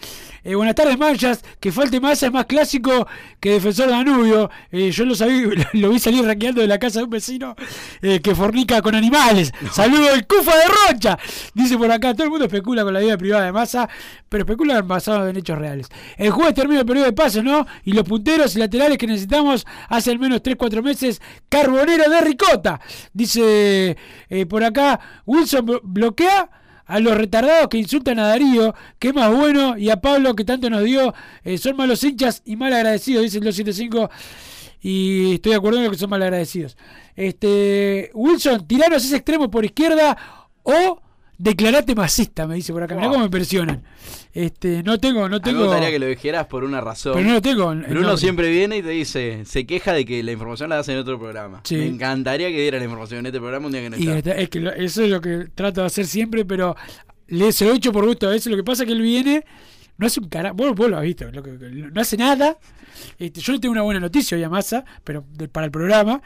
Eh, 0.43 0.55
buenas 0.55 0.75
tardes, 0.75 0.97
Manchas. 0.97 1.43
Que 1.59 1.71
falte 1.71 1.99
masa 1.99 2.27
es 2.27 2.31
más 2.31 2.45
clásico 2.45 3.07
que 3.39 3.51
defensor 3.51 3.89
Danubio. 3.89 4.49
Eh, 4.71 4.91
yo 4.91 5.05
lo 5.05 5.15
sabí, 5.15 5.43
lo 5.73 5.89
vi 5.89 5.99
salir 5.99 6.23
raqueando 6.25 6.61
de 6.61 6.67
la 6.67 6.77
casa 6.79 6.99
de 6.99 7.05
un 7.05 7.09
vecino 7.11 7.55
eh, 8.01 8.19
que 8.21 8.33
fornica 8.35 8.81
con 8.81 8.95
animales. 8.95 9.51
Saludo 9.71 10.13
el 10.13 10.25
Cufa 10.25 10.51
de 10.55 10.63
Rocha. 10.93 11.17
Dice 11.53 11.77
por 11.77 11.91
acá, 11.91 12.13
todo 12.13 12.23
el 12.25 12.29
mundo 12.29 12.45
especula 12.45 12.83
con 12.83 12.93
la 12.93 12.99
vida 12.99 13.17
privada 13.17 13.45
de 13.45 13.51
masa, 13.51 13.89
pero 14.29 14.43
especula 14.43 14.81
basado 14.81 15.27
en 15.27 15.37
hechos 15.37 15.57
reales. 15.57 15.87
El 16.17 16.31
jueves 16.31 16.53
termina 16.53 16.81
el 16.81 16.85
periodo 16.85 17.07
de 17.07 17.13
pases, 17.13 17.43
¿no? 17.43 17.65
Y 17.83 17.93
los 17.93 18.03
punteros 18.03 18.55
y 18.55 18.59
laterales 18.59 18.97
que 18.97 19.07
necesitamos 19.07 19.65
hace 19.89 20.11
al 20.11 20.19
menos 20.19 20.41
3-4 20.41 20.81
meses, 20.81 21.21
carbonero 21.49 22.09
de 22.09 22.21
ricota. 22.21 22.79
Dice 23.13 23.97
por 24.49 24.63
acá, 24.63 24.99
Wilson 25.25 25.65
blo- 25.65 25.81
bloquea 25.83 26.49
a 26.87 26.99
los 26.99 27.15
retardados 27.15 27.67
que 27.67 27.77
insultan 27.77 28.17
a 28.19 28.27
Darío, 28.27 28.73
que 28.97 29.09
es 29.09 29.13
más 29.13 29.33
bueno, 29.33 29.77
y 29.77 29.89
a 29.89 30.01
Pablo 30.01 30.35
que 30.35 30.45
tanto 30.45 30.69
nos 30.69 30.83
dio, 30.83 31.13
eh, 31.43 31.57
son 31.57 31.75
malos 31.75 32.03
hinchas 32.03 32.41
y 32.45 32.55
mal 32.55 32.73
agradecidos, 32.73 33.23
dice 33.23 33.37
el 33.37 33.43
275, 33.43 34.09
y 34.81 35.35
estoy 35.35 35.51
de 35.51 35.57
acuerdo 35.57 35.79
en 35.79 35.85
lo 35.85 35.91
que 35.91 35.97
son 35.97 36.09
mal 36.09 36.23
agradecidos. 36.23 36.77
Este, 37.15 38.09
Wilson, 38.13 38.67
tiranos 38.67 39.03
ese 39.03 39.17
extremo 39.17 39.51
por 39.51 39.65
izquierda 39.65 40.17
o 40.63 41.01
declarate 41.37 41.93
masista, 41.95 42.47
me 42.47 42.55
dice 42.55 42.73
por 42.73 42.83
acá. 42.83 42.95
Mirá 42.95 43.07
Wow. 43.07 43.13
cómo 43.15 43.25
me 43.25 43.29
presionan. 43.31 43.83
Este, 44.33 44.81
no 44.83 44.99
tengo, 44.99 45.27
no 45.29 45.35
A 45.35 45.39
mí 45.39 45.45
me 45.45 45.51
tengo. 45.51 45.63
gustaría 45.65 45.89
que 45.91 45.99
lo 45.99 46.05
dijeras 46.07 46.45
por 46.47 46.63
una 46.63 46.81
razón. 46.81 47.13
Pero 47.15 47.27
no 47.27 47.33
lo 47.33 47.41
tengo 47.41 47.71
en- 47.71 47.79
en 47.79 47.89
Bruno 47.91 48.01
nombre. 48.07 48.17
siempre 48.17 48.49
viene 48.49 48.77
y 48.77 48.81
te 48.83 48.89
dice, 48.89 49.43
se 49.45 49.65
queja 49.65 49.93
de 49.93 50.05
que 50.05 50.21
la 50.23 50.31
información 50.31 50.69
la 50.69 50.77
das 50.77 50.89
en 50.89 50.97
otro 50.97 51.19
programa. 51.19 51.61
Sí. 51.63 51.75
Me 51.75 51.85
encantaría 51.87 52.47
que 52.49 52.59
diera 52.61 52.77
la 52.77 52.83
información 52.85 53.19
en 53.19 53.25
este 53.27 53.39
programa 53.39 53.65
un 53.67 53.71
día 53.71 53.81
que 53.81 53.89
no 53.89 53.97
Y 53.97 54.07
está. 54.07 54.31
es 54.31 54.49
que 54.49 54.71
eso 54.77 55.03
es 55.03 55.09
lo 55.09 55.21
que 55.21 55.47
trato 55.53 55.81
de 55.81 55.87
hacer 55.87 56.05
siempre, 56.05 56.43
pero 56.45 56.75
le 57.27 57.51
se 57.51 57.65
lo 57.65 57.71
he 57.73 57.75
hecho 57.75 57.91
por 57.91 58.05
gusto 58.05 58.27
a 58.27 58.31
veces. 58.31 58.47
Lo 58.51 58.57
que 58.57 58.63
pasa 58.63 58.83
es 58.83 58.87
que 58.87 58.93
él 58.93 59.01
viene, 59.01 59.43
no 59.97 60.07
hace 60.07 60.19
un 60.19 60.29
carajo, 60.29 60.55
vos, 60.55 60.75
vos 60.75 60.89
lo 60.89 60.97
has 60.97 61.03
visto, 61.03 61.31
lo 61.31 61.43
que- 61.43 61.51
no 61.51 62.01
hace 62.01 62.17
nada. 62.17 62.57
Este, 63.19 63.41
yo 63.41 63.53
le 63.53 63.59
tengo 63.59 63.73
una 63.73 63.83
buena 63.83 63.99
noticia 63.99 64.35
hoy 64.37 64.43
a 64.43 64.49
Massa, 64.49 64.83
pero 65.03 65.23
de- 65.33 65.47
para 65.47 65.65
el 65.65 65.71
programa, 65.71 66.21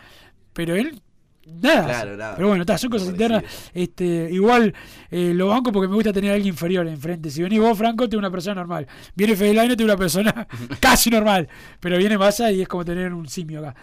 pero 0.53 0.75
él 0.75 1.01
nada. 1.45 1.85
Claro, 1.85 2.17
nada. 2.17 2.35
Pero 2.35 2.47
bueno, 2.49 2.63
está, 2.63 2.77
son 2.77 2.89
cosas 2.89 3.09
internas. 3.09 3.43
Este, 3.73 4.29
igual 4.31 4.73
eh, 5.09 5.33
lo 5.33 5.47
banco 5.47 5.71
porque 5.71 5.87
me 5.87 5.95
gusta 5.95 6.13
tener 6.13 6.31
a 6.31 6.33
alguien 6.35 6.53
inferior 6.53 6.87
enfrente. 6.87 7.29
Si 7.29 7.41
venís 7.41 7.59
vos, 7.59 7.77
Franco, 7.77 8.07
tengo 8.07 8.19
una 8.19 8.31
persona 8.31 8.55
normal. 8.55 8.87
Viene 9.15 9.35
Fedelaino, 9.35 9.75
tengo 9.75 9.89
una 9.91 9.97
persona 9.97 10.47
casi 10.79 11.09
normal. 11.09 11.47
Pero 11.79 11.97
viene 11.97 12.17
Massa 12.17 12.51
y 12.51 12.61
es 12.61 12.67
como 12.67 12.85
tener 12.85 13.13
un 13.13 13.27
simio 13.27 13.59
acá. 13.59 13.75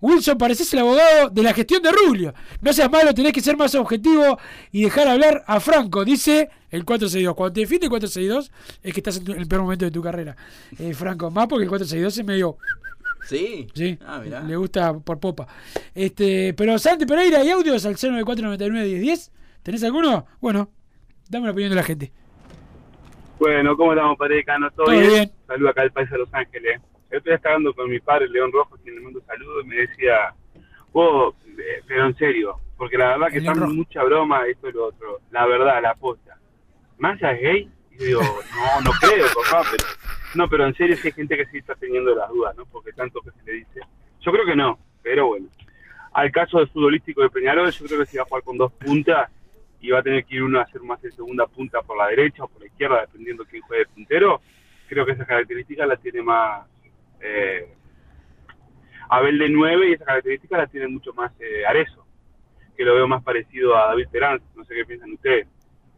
Wilson, 0.00 0.36
pareces 0.36 0.72
el 0.72 0.80
abogado 0.80 1.30
de 1.30 1.42
la 1.44 1.54
gestión 1.54 1.80
de 1.80 1.92
Rubio. 1.92 2.34
No 2.60 2.72
seas 2.72 2.90
malo, 2.90 3.14
tenés 3.14 3.32
que 3.32 3.40
ser 3.40 3.56
más 3.56 3.72
objetivo 3.76 4.36
y 4.72 4.82
dejar 4.82 5.06
hablar 5.06 5.44
a 5.46 5.60
Franco, 5.60 6.04
dice 6.04 6.48
el 6.70 6.84
462. 6.84 7.36
Cuando 7.36 7.52
te 7.52 7.60
defiende 7.60 7.86
el 7.86 7.90
462 7.90 8.50
es 8.82 8.92
que 8.92 8.98
estás 8.98 9.18
en, 9.18 9.24
tu- 9.24 9.32
el 9.32 9.46
peor 9.46 9.62
momento 9.62 9.84
de 9.84 9.92
tu 9.92 10.02
carrera. 10.02 10.36
Eh, 10.76 10.92
Franco, 10.92 11.30
más 11.30 11.46
porque 11.46 11.62
el 11.64 11.68
462 11.68 12.18
es 12.18 12.24
medio... 12.24 12.56
¿Sí? 13.24 13.66
Sí, 13.74 13.98
Ah, 14.06 14.20
mirá. 14.24 14.40
le 14.40 14.56
gusta 14.56 14.98
por 14.98 15.18
popa. 15.20 15.46
Este, 15.94 16.54
pero 16.54 16.78
Santi 16.78 17.06
Pereira 17.06 17.42
y 17.44 17.50
audios 17.50 17.84
al 17.86 17.94
094991010. 17.96 19.30
¿Tenés 19.62 19.84
alguno? 19.84 20.26
Bueno, 20.40 20.70
dame 21.28 21.46
la 21.46 21.52
opinión 21.52 21.70
de 21.70 21.76
la 21.76 21.82
gente. 21.84 22.12
Bueno, 23.38 23.76
¿cómo 23.76 23.92
estamos, 23.92 24.16
Cano? 24.46 24.70
¿Todo, 24.70 24.86
Todo 24.86 24.94
bien? 24.98 25.08
bien. 25.10 25.32
Saludo 25.46 25.68
acá 25.70 25.82
al 25.82 25.92
país 25.92 26.10
de 26.10 26.18
Los 26.18 26.32
Ángeles. 26.34 26.80
Yo 27.10 27.18
estoy 27.18 27.34
hablando 27.44 27.74
con 27.74 27.90
mi 27.90 27.98
padre, 28.00 28.28
León 28.28 28.50
Rojo, 28.52 28.76
quien 28.82 28.94
le 28.96 29.00
mando 29.02 29.20
saludos, 29.26 29.64
y 29.64 29.68
me 29.68 29.76
decía, 29.76 30.34
vos, 30.92 31.34
eh, 31.46 31.82
pero 31.86 32.06
en 32.06 32.16
serio, 32.16 32.58
porque 32.78 32.96
la 32.96 33.08
verdad 33.18 33.28
que 33.30 33.38
están 33.38 33.74
mucha 33.76 34.02
broma, 34.04 34.46
esto 34.46 34.68
y 34.68 34.72
lo 34.72 34.86
otro. 34.86 35.20
La 35.30 35.46
verdad, 35.46 35.82
la 35.82 35.94
posta. 35.94 36.38
¿Massa 36.98 37.32
es 37.32 37.40
gay? 37.42 37.70
Digo, 38.04 38.20
no, 38.20 38.80
no 38.82 38.90
creo, 39.00 39.26
papá, 39.34 39.68
pero... 39.70 39.84
No, 40.34 40.48
pero 40.48 40.66
en 40.66 40.74
serio 40.74 40.96
sí 40.96 41.08
hay 41.08 41.12
gente 41.12 41.36
que 41.36 41.46
sí 41.46 41.58
está 41.58 41.74
teniendo 41.74 42.14
las 42.14 42.28
dudas, 42.30 42.56
¿no? 42.56 42.64
Porque 42.66 42.92
tanto 42.92 43.20
que 43.20 43.30
se 43.32 43.42
le 43.44 43.52
dice. 43.52 43.80
Yo 44.20 44.32
creo 44.32 44.46
que 44.46 44.56
no, 44.56 44.78
pero 45.02 45.26
bueno. 45.26 45.48
Al 46.12 46.30
caso 46.30 46.58
del 46.58 46.68
futbolístico 46.68 47.22
de 47.22 47.30
Peñarol, 47.30 47.70
yo 47.70 47.86
creo 47.86 48.00
que 48.00 48.06
se 48.06 48.18
va 48.18 48.24
a 48.24 48.26
jugar 48.26 48.42
con 48.42 48.56
dos 48.56 48.72
puntas 48.72 49.30
y 49.80 49.90
va 49.90 49.98
a 49.98 50.02
tener 50.02 50.24
que 50.24 50.36
ir 50.36 50.42
uno 50.42 50.58
a 50.58 50.62
hacer 50.62 50.80
más 50.82 51.00
de 51.02 51.10
segunda 51.10 51.46
punta 51.46 51.82
por 51.82 51.96
la 51.96 52.06
derecha 52.08 52.44
o 52.44 52.48
por 52.48 52.60
la 52.60 52.68
izquierda, 52.68 53.00
dependiendo 53.00 53.44
quién 53.44 53.62
juegue 53.62 53.84
de 53.84 53.90
puntero. 53.90 54.40
Creo 54.88 55.04
que 55.04 55.12
esa 55.12 55.26
característica 55.26 55.86
la 55.86 55.96
tiene 55.96 56.22
más 56.22 56.66
eh, 57.20 57.74
Abel 59.08 59.38
de 59.38 59.48
9 59.48 59.88
y 59.88 59.92
esa 59.94 60.04
característica 60.04 60.56
la 60.56 60.66
tiene 60.66 60.88
mucho 60.88 61.12
más 61.14 61.32
eh, 61.40 61.66
Arezo, 61.66 62.06
que 62.76 62.84
lo 62.84 62.94
veo 62.94 63.08
más 63.08 63.22
parecido 63.22 63.76
a 63.76 63.88
David 63.88 64.08
Terán. 64.10 64.40
No 64.54 64.64
sé 64.64 64.74
qué 64.74 64.84
piensan 64.84 65.12
ustedes. 65.12 65.48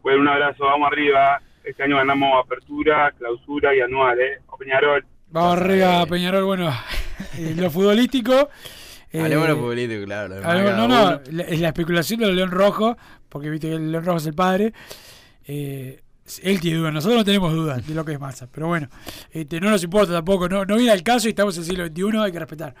Bueno, 0.01 0.21
un 0.21 0.27
abrazo, 0.29 0.65
vamos 0.65 0.87
arriba. 0.87 1.41
Este 1.65 1.83
año 1.83 1.97
ganamos 1.97 2.43
apertura, 2.45 3.11
clausura 3.17 3.75
y 3.75 3.81
anual, 3.81 4.19
¿eh? 4.19 4.39
O 4.47 4.57
Peñarol. 4.57 5.05
Vamos 5.29 5.57
arriba, 5.57 6.05
Peñarol. 6.05 6.43
Bueno, 6.45 6.71
lo 7.57 7.71
futbolístico. 7.71 8.49
eh, 9.11 9.21
Hablemos 9.21 9.49
lo 9.49 9.55
futbolístico, 9.57 10.05
claro. 10.05 10.35
Algo- 10.43 10.71
no, 10.71 10.87
no, 10.87 11.21
la, 11.31 11.43
es 11.43 11.59
la 11.59 11.67
especulación 11.69 12.19
del 12.19 12.35
León 12.35 12.51
Rojo, 12.51 12.97
porque 13.29 13.49
viste 13.49 13.67
que 13.69 13.75
el 13.75 13.91
León 13.91 14.05
Rojo 14.05 14.17
es 14.17 14.25
el 14.27 14.35
padre. 14.35 14.73
Eh, 15.47 16.01
él 16.41 16.59
tiene 16.59 16.77
dudas, 16.79 16.93
nosotros 16.93 17.19
no 17.19 17.25
tenemos 17.25 17.53
dudas 17.53 17.85
de 17.85 17.93
lo 17.93 18.03
que 18.03 18.13
es 18.13 18.19
masa, 18.19 18.47
pero 18.51 18.67
bueno, 18.67 18.89
este, 19.31 19.59
no 19.61 19.69
nos 19.69 19.83
importa 19.83 20.11
tampoco, 20.11 20.49
no, 20.49 20.65
no 20.65 20.75
viene 20.75 20.91
al 20.91 21.03
caso 21.03 21.27
y 21.27 21.29
estamos 21.29 21.55
en 21.55 21.61
el 21.63 21.69
siglo 21.69 21.85
XXI, 21.85 22.17
hay 22.17 22.31
que 22.31 22.39
respetar. 22.39 22.75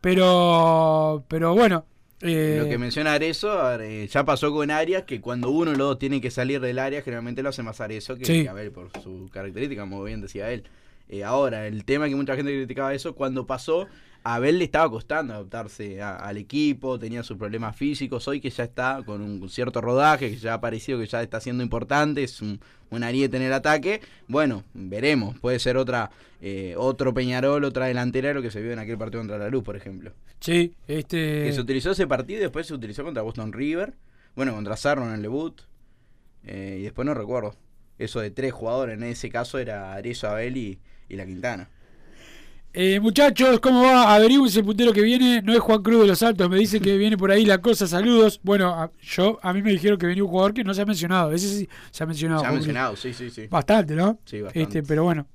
Pero, 0.00 1.24
pero 1.28 1.54
bueno. 1.54 1.86
Eh, 2.22 2.58
Lo 2.62 2.68
que 2.68 2.78
menciona 2.78 3.12
Arezo, 3.14 3.80
eh, 3.80 4.06
ya 4.06 4.24
pasó 4.24 4.52
con 4.52 4.70
Arias, 4.70 5.02
que 5.04 5.20
cuando 5.20 5.50
uno 5.50 5.72
o 5.72 5.74
los 5.74 5.88
dos 5.88 5.98
tienen 5.98 6.20
que 6.20 6.30
salir 6.30 6.60
del 6.60 6.78
área, 6.78 7.02
generalmente 7.02 7.42
lo 7.42 7.48
hace 7.50 7.62
más 7.62 7.80
Arezo 7.80 8.16
que, 8.16 8.24
Sí. 8.24 8.42
que 8.42 8.48
Abel 8.48 8.70
por 8.70 8.90
su 9.02 9.28
característica, 9.32 9.82
como 9.82 10.02
bien 10.04 10.20
decía 10.20 10.50
él. 10.50 10.64
Eh, 11.08 11.24
ahora, 11.24 11.66
el 11.66 11.84
tema 11.84 12.08
que 12.08 12.14
mucha 12.16 12.36
gente 12.36 12.52
criticaba 12.52 12.94
eso, 12.94 13.14
cuando 13.14 13.46
pasó, 13.46 13.86
a 14.24 14.34
Abel 14.36 14.58
le 14.58 14.64
estaba 14.64 14.88
costando 14.90 15.34
adaptarse 15.34 16.00
a- 16.02 16.16
al 16.16 16.36
equipo, 16.36 16.98
tenía 16.98 17.22
sus 17.22 17.36
problemas 17.36 17.76
físicos, 17.76 18.26
hoy 18.28 18.40
que 18.40 18.50
ya 18.50 18.64
está 18.64 19.02
con 19.04 19.20
un 19.20 19.48
cierto 19.48 19.80
rodaje, 19.80 20.30
que 20.30 20.36
ya 20.36 20.54
ha 20.54 20.60
parecido 20.60 20.98
que 20.98 21.06
ya 21.06 21.22
está 21.22 21.40
siendo 21.40 21.62
importante, 21.62 22.22
es 22.22 22.40
un, 22.40 22.60
un 22.90 23.02
ariete 23.04 23.36
en 23.36 23.42
el 23.44 23.52
ataque, 23.52 24.00
bueno, 24.28 24.64
veremos, 24.74 25.38
puede 25.38 25.58
ser 25.58 25.76
otra 25.76 26.10
eh, 26.44 26.74
otro 26.76 27.14
Peñarol, 27.14 27.62
otra 27.64 27.86
delantera 27.86 28.28
de 28.28 28.34
lo 28.34 28.42
que 28.42 28.50
se 28.50 28.60
vio 28.60 28.72
en 28.72 28.78
aquel 28.80 28.98
partido 28.98 29.20
contra 29.20 29.38
la 29.38 29.48
Luz, 29.48 29.62
por 29.62 29.76
ejemplo. 29.76 30.12
Sí, 30.40 30.74
este. 30.88 31.44
Que 31.44 31.52
se 31.52 31.60
utilizó 31.60 31.92
ese 31.92 32.08
partido 32.08 32.40
y 32.40 32.42
después 32.42 32.66
se 32.66 32.74
utilizó 32.74 33.04
contra 33.04 33.22
Boston 33.22 33.52
River. 33.52 33.94
Bueno, 34.34 34.52
contra 34.52 34.76
Sarro 34.76 35.06
en 35.06 35.12
el 35.14 35.22
debut. 35.22 35.60
Eh, 36.44 36.78
y 36.80 36.82
después 36.82 37.06
no 37.06 37.14
recuerdo. 37.14 37.54
Eso 37.96 38.18
de 38.18 38.32
tres 38.32 38.52
jugadores. 38.52 38.96
En 38.96 39.04
ese 39.04 39.30
caso 39.30 39.60
era 39.60 39.92
Arezzo, 39.92 40.26
Abel 40.28 40.56
y, 40.56 40.80
y 41.08 41.14
La 41.14 41.24
Quintana. 41.26 41.68
Eh, 42.74 43.00
muchachos, 43.00 43.60
¿cómo 43.60 43.82
va? 43.82 44.14
Averigüense 44.14 44.60
el 44.60 44.64
puntero 44.64 44.92
que 44.94 45.02
viene. 45.02 45.42
No 45.42 45.52
es 45.52 45.60
Juan 45.60 45.82
Cruz 45.82 46.00
de 46.02 46.06
los 46.06 46.22
Altos. 46.22 46.48
Me 46.48 46.56
dice 46.56 46.80
que 46.80 46.96
viene 46.96 47.18
por 47.18 47.30
ahí 47.30 47.44
la 47.44 47.58
cosa. 47.58 47.86
Saludos. 47.86 48.40
Bueno, 48.42 48.70
a, 48.70 48.90
yo 49.02 49.38
a 49.42 49.52
mí 49.52 49.60
me 49.60 49.72
dijeron 49.72 49.98
que 49.98 50.06
venía 50.06 50.24
un 50.24 50.30
jugador 50.30 50.54
que 50.54 50.64
no 50.64 50.72
se 50.72 50.80
ha 50.80 50.86
mencionado. 50.86 51.32
Ese 51.32 51.48
sí 51.48 51.68
se 51.90 52.02
ha 52.02 52.06
mencionado. 52.06 52.40
Se 52.40 52.46
ha 52.46 52.52
mencionado, 52.52 52.96
sí, 52.96 53.12
sí, 53.12 53.28
sí. 53.28 53.46
Bastante, 53.48 53.94
¿no? 53.94 54.18
Sí, 54.24 54.40
bastante. 54.40 54.62
Este, 54.62 54.82
pero 54.82 55.04
bueno. 55.04 55.26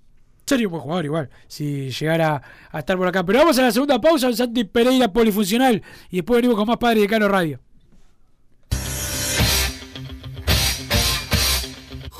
Sería 0.48 0.66
un 0.68 0.72
buen 0.72 0.82
jugador 0.82 1.04
igual, 1.04 1.30
si 1.50 1.90
llegara 1.90 2.42
a 2.72 2.80
estar 2.80 2.96
por 2.96 3.06
acá. 3.06 3.22
Pero 3.26 3.40
vamos 3.40 3.60
a 3.60 3.64
la 3.64 3.72
segunda 3.72 4.00
pausa, 4.00 4.32
Santi 4.32 4.64
Pereira 4.64 5.12
polifuncional. 5.12 5.84
Y 6.10 6.18
después 6.18 6.38
venimos 6.38 6.56
con 6.58 6.66
más 6.66 6.78
Padre 6.78 7.02
de 7.02 7.08
Cano 7.08 7.28
Radio. 7.28 7.60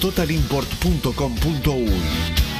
www.totalimport.com.uy. 0.00 2.59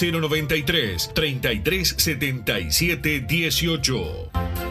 093 0.01 1.11
33 1.13 1.95
77 1.97 3.21
18. 3.27 4.70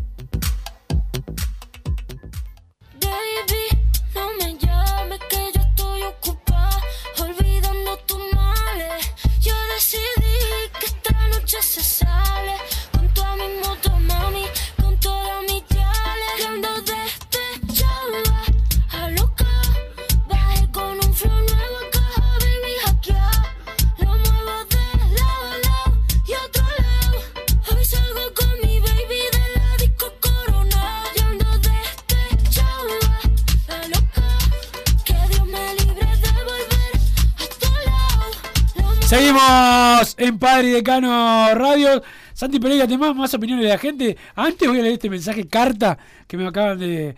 Seguimos 39.11 40.15
en 40.17 40.39
Padre 40.39 40.69
Decano 40.69 41.53
Radio. 41.53 42.01
Santi 42.31 42.61
Pereira, 42.61 42.87
¿tenés 42.87 43.13
más 43.13 43.33
opiniones 43.33 43.65
de 43.65 43.69
la 43.69 43.77
gente? 43.77 44.15
Antes 44.35 44.65
voy 44.69 44.79
a 44.79 44.83
leer 44.83 44.93
este 44.93 45.09
mensaje, 45.09 45.49
carta, 45.49 45.97
que 46.25 46.37
me 46.37 46.47
acaban 46.47 46.79
de, 46.79 47.13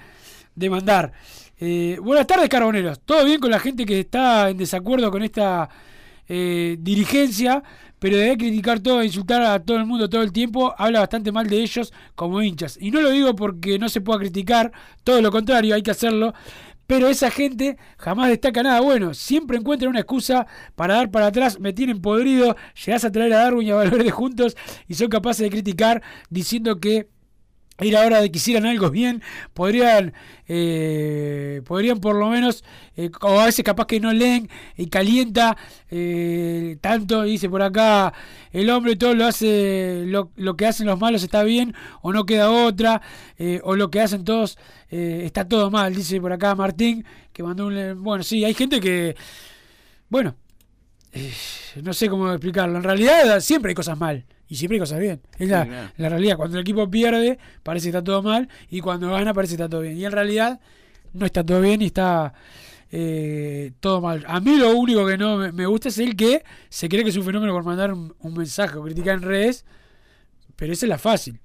de 0.56 0.70
mandar. 0.72 1.12
Eh, 1.60 2.00
buenas 2.02 2.26
tardes, 2.26 2.50
carboneros. 2.50 3.00
¿Todo 3.06 3.24
bien 3.26 3.40
con 3.40 3.52
la 3.52 3.60
gente 3.60 3.86
que 3.86 4.00
está 4.00 4.50
en 4.50 4.58
desacuerdo 4.58 5.12
con 5.12 5.22
esta 5.22 5.70
eh, 6.28 6.78
dirigencia? 6.80 7.62
Pero 8.00 8.18
de 8.18 8.38
criticar 8.40 8.80
todo, 8.80 9.04
insultar 9.04 9.44
a 9.44 9.60
todo 9.60 9.78
el 9.78 9.86
mundo 9.86 10.10
todo 10.10 10.24
el 10.24 10.34
tiempo, 10.34 10.74
habla 10.76 11.02
bastante 11.02 11.32
mal 11.32 11.48
de 11.48 11.62
ellos 11.62 11.94
como 12.16 12.42
hinchas. 12.42 12.76
Y 12.82 12.90
no 12.90 13.02
lo 13.02 13.12
digo 13.12 13.36
porque 13.36 13.78
no 13.78 13.88
se 13.88 14.02
pueda 14.02 14.18
criticar, 14.18 14.72
todo 15.04 15.22
lo 15.22 15.32
contrario, 15.32 15.76
hay 15.76 15.84
que 15.84 15.92
hacerlo. 15.92 16.34
Pero 16.88 17.08
esa 17.08 17.32
gente 17.32 17.78
jamás 17.98 18.30
destaca 18.30 18.64
nada 18.64 18.82
bueno. 18.82 19.14
Siempre 19.14 19.58
encuentran 19.58 19.90
una 19.90 20.02
excusa 20.02 20.48
para 20.76 20.96
dar 20.96 21.12
para 21.12 21.28
atrás. 21.28 21.60
Me 21.60 21.74
tienen 21.74 22.02
podrido. 22.02 22.56
Llegás 22.86 23.06
a 23.06 23.12
traer 23.12 23.34
a 23.34 23.38
Darwin 23.40 23.68
y 23.68 23.72
a 23.72 23.76
Valverde 23.76 24.12
juntos 24.12 24.56
y 24.88 24.96
son 24.96 25.08
capaces 25.10 25.44
de 25.44 25.50
criticar 25.50 26.02
diciendo 26.30 26.80
que 26.80 27.10
era 27.80 28.06
hora 28.06 28.22
de 28.22 28.32
que 28.32 28.38
hicieran 28.38 28.66
algo 28.66 28.92
bien, 28.92 29.24
podrían, 29.54 30.14
eh, 30.48 31.62
podrían 31.66 32.00
por 32.00 32.16
lo 32.16 32.30
menos, 32.30 32.64
eh, 32.96 33.10
o 33.22 33.40
a 33.40 33.46
veces 33.46 33.66
capaz 33.66 33.88
que 33.88 34.00
no 34.00 34.14
leen 34.14 34.50
y 34.78 34.88
calienta 34.88 35.58
eh, 35.90 36.78
tanto, 36.82 37.24
dice 37.24 37.50
por 37.50 37.64
acá, 37.64 38.14
el 38.52 38.70
hombre 38.70 38.96
todo 38.96 39.16
lo 39.16 39.26
hace, 39.26 40.04
lo, 40.06 40.32
lo 40.36 40.56
que 40.56 40.68
hacen 40.68 40.86
los 40.86 41.00
malos 41.00 41.24
está 41.24 41.44
bien, 41.44 41.74
o 42.02 42.14
no 42.14 42.26
queda 42.26 42.52
otra, 42.52 43.02
eh, 43.38 43.60
o 43.64 43.76
lo 43.76 43.90
que 43.90 44.02
hacen 44.02 44.24
todos 44.24 44.58
está 44.90 45.48
todo 45.48 45.72
mal, 45.72 45.96
dice 45.96 46.22
por 46.22 46.32
acá 46.32 46.54
Martín, 46.54 47.04
que 47.32 47.42
mandó 47.42 47.66
un... 47.66 48.04
Bueno, 48.04 48.24
sí, 48.24 48.46
hay 48.46 48.54
gente 48.54 48.80
que, 48.80 49.16
bueno, 50.08 50.36
no 51.82 51.94
sé 51.94 52.10
cómo 52.10 52.32
explicarlo, 52.32 52.78
en 52.78 52.84
realidad 52.84 53.40
siempre 53.40 53.70
hay 53.72 53.76
cosas 53.76 53.98
mal. 53.98 54.24
Y 54.54 54.56
siempre 54.56 54.76
hay 54.76 54.82
cosas 54.82 55.00
bien. 55.00 55.20
Es 55.40 55.50
la, 55.50 55.66
claro. 55.66 55.92
la 55.98 56.10
realidad. 56.10 56.38
Cuando 56.38 56.58
el 56.58 56.62
equipo 56.62 56.88
pierde, 56.88 57.40
parece 57.64 57.86
que 57.86 57.90
está 57.90 58.04
todo 58.04 58.22
mal. 58.22 58.48
Y 58.70 58.82
cuando 58.82 59.10
gana, 59.10 59.34
parece 59.34 59.54
que 59.58 59.64
está 59.64 59.68
todo 59.68 59.82
bien. 59.82 59.98
Y 59.98 60.06
en 60.06 60.12
realidad, 60.12 60.60
no 61.12 61.26
está 61.26 61.44
todo 61.44 61.60
bien 61.60 61.82
y 61.82 61.88
está 61.88 62.36
eh, 62.92 63.72
todo 63.80 64.00
mal. 64.00 64.24
A 64.28 64.40
mí 64.42 64.56
lo 64.56 64.78
único 64.78 65.08
que 65.08 65.18
no 65.18 65.38
me, 65.38 65.52
me 65.52 65.66
gusta 65.66 65.90
es 65.90 65.98
el 65.98 66.16
que 66.16 66.44
se 66.70 66.88
cree 66.88 67.04
que 67.04 67.10
es 67.10 67.18
un 67.18 67.24
fenómeno 67.24 67.52
por 67.52 67.64
mandar 67.64 67.94
un, 67.94 68.14
un 68.20 68.34
mensaje 68.36 68.78
o 68.78 68.84
criticar 68.84 69.16
en 69.16 69.24
redes. 69.24 69.66
Pero 70.56 70.72
esa 70.72 70.86
es 70.86 70.90
la 70.90 71.00
fácil. 71.00 71.40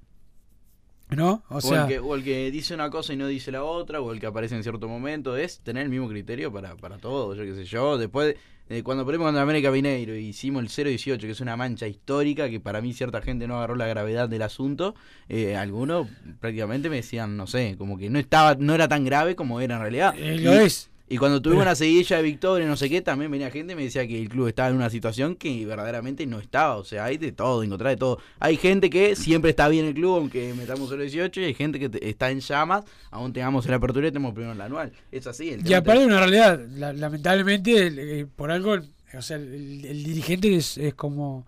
¿No? 1.08 1.42
O 1.48 1.56
O, 1.56 1.60
sea, 1.62 1.84
el 1.84 1.88
que, 1.88 1.98
o 2.00 2.14
el 2.14 2.22
que 2.22 2.50
dice 2.50 2.74
una 2.74 2.90
cosa 2.90 3.14
y 3.14 3.16
no 3.16 3.26
dice 3.26 3.50
la 3.50 3.64
otra, 3.64 4.02
o 4.02 4.12
el 4.12 4.20
que 4.20 4.26
aparece 4.26 4.54
en 4.54 4.62
cierto 4.62 4.86
momento, 4.86 5.34
es 5.34 5.60
tener 5.60 5.84
el 5.84 5.88
mismo 5.88 6.10
criterio 6.10 6.52
para, 6.52 6.76
para 6.76 6.98
todo, 6.98 7.34
yo 7.34 7.42
qué 7.42 7.54
sé 7.54 7.64
yo. 7.64 7.96
Después, 7.96 8.36
de 8.68 8.82
cuando 8.82 9.04
perdimos 9.06 9.26
contra 9.26 9.42
América 9.42 9.70
Mineiro 9.70 10.14
y 10.16 10.26
hicimos 10.26 10.62
el 10.62 10.68
0-18, 10.68 11.18
que 11.20 11.30
es 11.30 11.40
una 11.40 11.56
mancha 11.56 11.86
histórica, 11.86 12.48
que 12.50 12.60
para 12.60 12.80
mí 12.80 12.92
cierta 12.92 13.22
gente 13.22 13.46
no 13.48 13.56
agarró 13.56 13.76
la 13.76 13.86
gravedad 13.86 14.28
del 14.28 14.42
asunto, 14.42 14.94
eh, 15.28 15.56
algunos 15.56 16.06
prácticamente 16.40 16.90
me 16.90 16.96
decían, 16.96 17.36
no 17.36 17.46
sé, 17.46 17.76
como 17.78 17.96
que 17.98 18.10
no 18.10 18.18
estaba 18.18 18.54
no 18.56 18.74
era 18.74 18.88
tan 18.88 19.04
grave 19.04 19.34
como 19.36 19.60
era 19.60 19.76
en 19.76 19.80
realidad. 19.80 20.14
Eh, 20.18 20.38
lo 20.38 20.54
Y- 20.54 20.58
es. 20.66 20.90
Y 21.10 21.16
cuando 21.16 21.40
tuvimos 21.40 21.62
una 21.62 21.74
seguidilla 21.76 22.16
de 22.18 22.22
victoria 22.22 22.66
y 22.66 22.68
no 22.68 22.76
sé 22.76 22.90
qué, 22.90 23.00
también 23.00 23.30
venía 23.30 23.50
gente 23.50 23.72
y 23.72 23.76
me 23.76 23.82
decía 23.84 24.06
que 24.06 24.20
el 24.20 24.28
club 24.28 24.48
estaba 24.48 24.68
en 24.68 24.76
una 24.76 24.90
situación 24.90 25.36
que 25.36 25.64
verdaderamente 25.64 26.26
no 26.26 26.38
estaba. 26.38 26.76
O 26.76 26.84
sea, 26.84 27.04
hay 27.06 27.16
de 27.16 27.32
todo, 27.32 27.62
encontrar 27.62 27.90
de 27.90 27.96
todo. 27.96 28.18
Hay 28.40 28.56
gente 28.56 28.90
que 28.90 29.16
siempre 29.16 29.50
está 29.50 29.68
bien 29.68 29.86
el 29.86 29.94
club, 29.94 30.16
aunque 30.16 30.52
metamos 30.54 30.92
el 30.92 31.00
18, 31.00 31.40
y 31.40 31.44
hay 31.44 31.54
gente 31.54 31.78
que 31.78 31.88
te- 31.88 32.08
está 32.08 32.30
en 32.30 32.40
llamas, 32.40 32.84
aún 33.10 33.32
tengamos 33.32 33.64
el 33.66 33.74
apertura 33.74 34.08
y 34.08 34.10
tenemos 34.10 34.32
primero 34.34 34.52
el 34.52 34.60
anual. 34.60 34.92
Es 35.10 35.26
así. 35.26 35.50
El 35.50 35.66
Y 35.66 35.72
aparte 35.74 36.00
te- 36.00 36.06
de 36.06 36.06
una 36.06 36.18
realidad, 36.20 36.60
la- 36.76 36.92
lamentablemente, 36.92 37.86
el- 37.86 37.98
eh, 37.98 38.26
por 38.36 38.50
algo, 38.50 38.76
o 39.16 39.22
sea, 39.22 39.36
el, 39.38 39.84
el 39.86 40.04
dirigente 40.04 40.54
es, 40.54 40.76
es 40.76 40.92
como, 40.94 41.46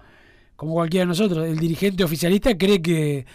como 0.56 0.72
cualquiera 0.72 1.02
de 1.04 1.08
nosotros. 1.08 1.46
El 1.46 1.58
dirigente 1.58 2.02
oficialista 2.02 2.56
cree 2.56 2.80
que 2.80 3.26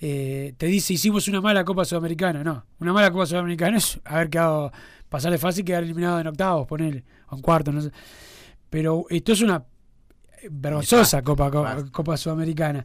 eh, 0.00 0.54
te 0.56 0.66
dice 0.66 0.92
hicimos 0.94 1.28
una 1.28 1.40
mala 1.40 1.64
Copa 1.64 1.84
Sudamericana. 1.84 2.42
No, 2.44 2.64
una 2.80 2.92
mala 2.92 3.10
Copa 3.10 3.26
Sudamericana 3.26 3.78
es 3.78 3.98
haber 4.04 4.28
quedado, 4.30 4.72
pasar 5.08 5.30
de 5.32 5.38
fácil 5.38 5.62
y 5.62 5.64
quedar 5.64 5.82
eliminado 5.84 6.20
en 6.20 6.26
octavos, 6.26 6.66
ponerle, 6.66 7.04
o 7.28 7.36
en 7.36 7.42
cuartos, 7.42 7.74
no 7.74 7.80
sé. 7.82 7.90
Pero 8.70 9.06
esto 9.08 9.32
es 9.32 9.40
una 9.40 9.64
vergonzosa 10.50 11.22
Copa, 11.22 11.50
Co- 11.50 11.66
Copa 11.92 12.16
Sudamericana. 12.16 12.84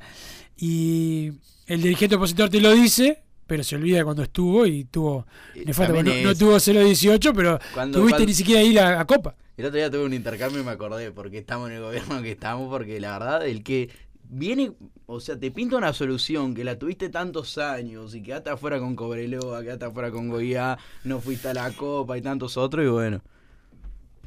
Y 0.58 1.32
el 1.68 1.82
dirigente 1.82 2.16
opositor 2.16 2.50
te 2.50 2.60
lo 2.62 2.72
dice, 2.74 3.24
pero 3.48 3.64
se 3.64 3.76
olvida 3.76 4.04
cuando 4.04 4.24
estuvo 4.24 4.66
y 4.66 4.86
tuvo. 4.86 5.26
nefasto, 5.66 6.04
no, 6.04 6.36
tuvo 6.36 6.56
0-18, 6.60 7.32
pero 7.36 7.60
Cuando- 7.74 8.00
tuviste 8.00 8.18
cuando- 8.18 8.26
ni 8.28 8.34
siquiera 8.34 8.62
ir 8.62 8.80
a, 8.80 9.00
a 9.02 9.06
Copa. 9.06 9.36
El 9.58 9.66
otro 9.66 9.78
día 9.78 9.90
tuve 9.92 10.06
un 10.06 10.14
intercambio 10.14 10.62
y 10.62 10.64
me 10.64 10.72
acordé, 10.72 11.12
porque 11.12 11.40
estamos 11.40 11.70
en 11.70 11.76
el 11.78 11.82
gobierno 11.82 12.22
que 12.22 12.32
estamos, 12.32 12.70
porque 12.70 13.00
la 13.02 13.18
verdad, 13.20 13.46
el 13.46 13.62
que 13.64 13.90
viene, 14.30 14.72
o 15.08 15.20
sea, 15.20 15.38
te 15.38 15.52
pinta 15.52 15.76
una 15.76 15.92
solución 15.92 16.54
que 16.54 16.64
la 16.64 16.78
tuviste 16.80 17.10
tantos 17.10 17.58
años 17.58 18.14
y 18.16 18.22
quedaste 18.22 18.52
afuera 18.52 18.80
con 18.80 18.96
Cobreloa, 18.96 19.62
quedaste 19.64 19.86
afuera 19.86 20.12
con 20.12 20.30
Goiá, 20.30 20.78
no 21.04 21.20
fuiste 21.20 21.50
a 21.50 21.54
la 21.54 21.72
Copa 21.72 22.18
y 22.18 22.22
tantos 22.22 22.56
otros, 22.56 22.86
y 22.86 22.90
bueno. 22.90 23.22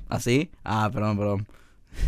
¿Así? 0.08 0.50
Ah, 0.64 0.90
perdón, 0.92 1.16
perdón. 1.16 1.46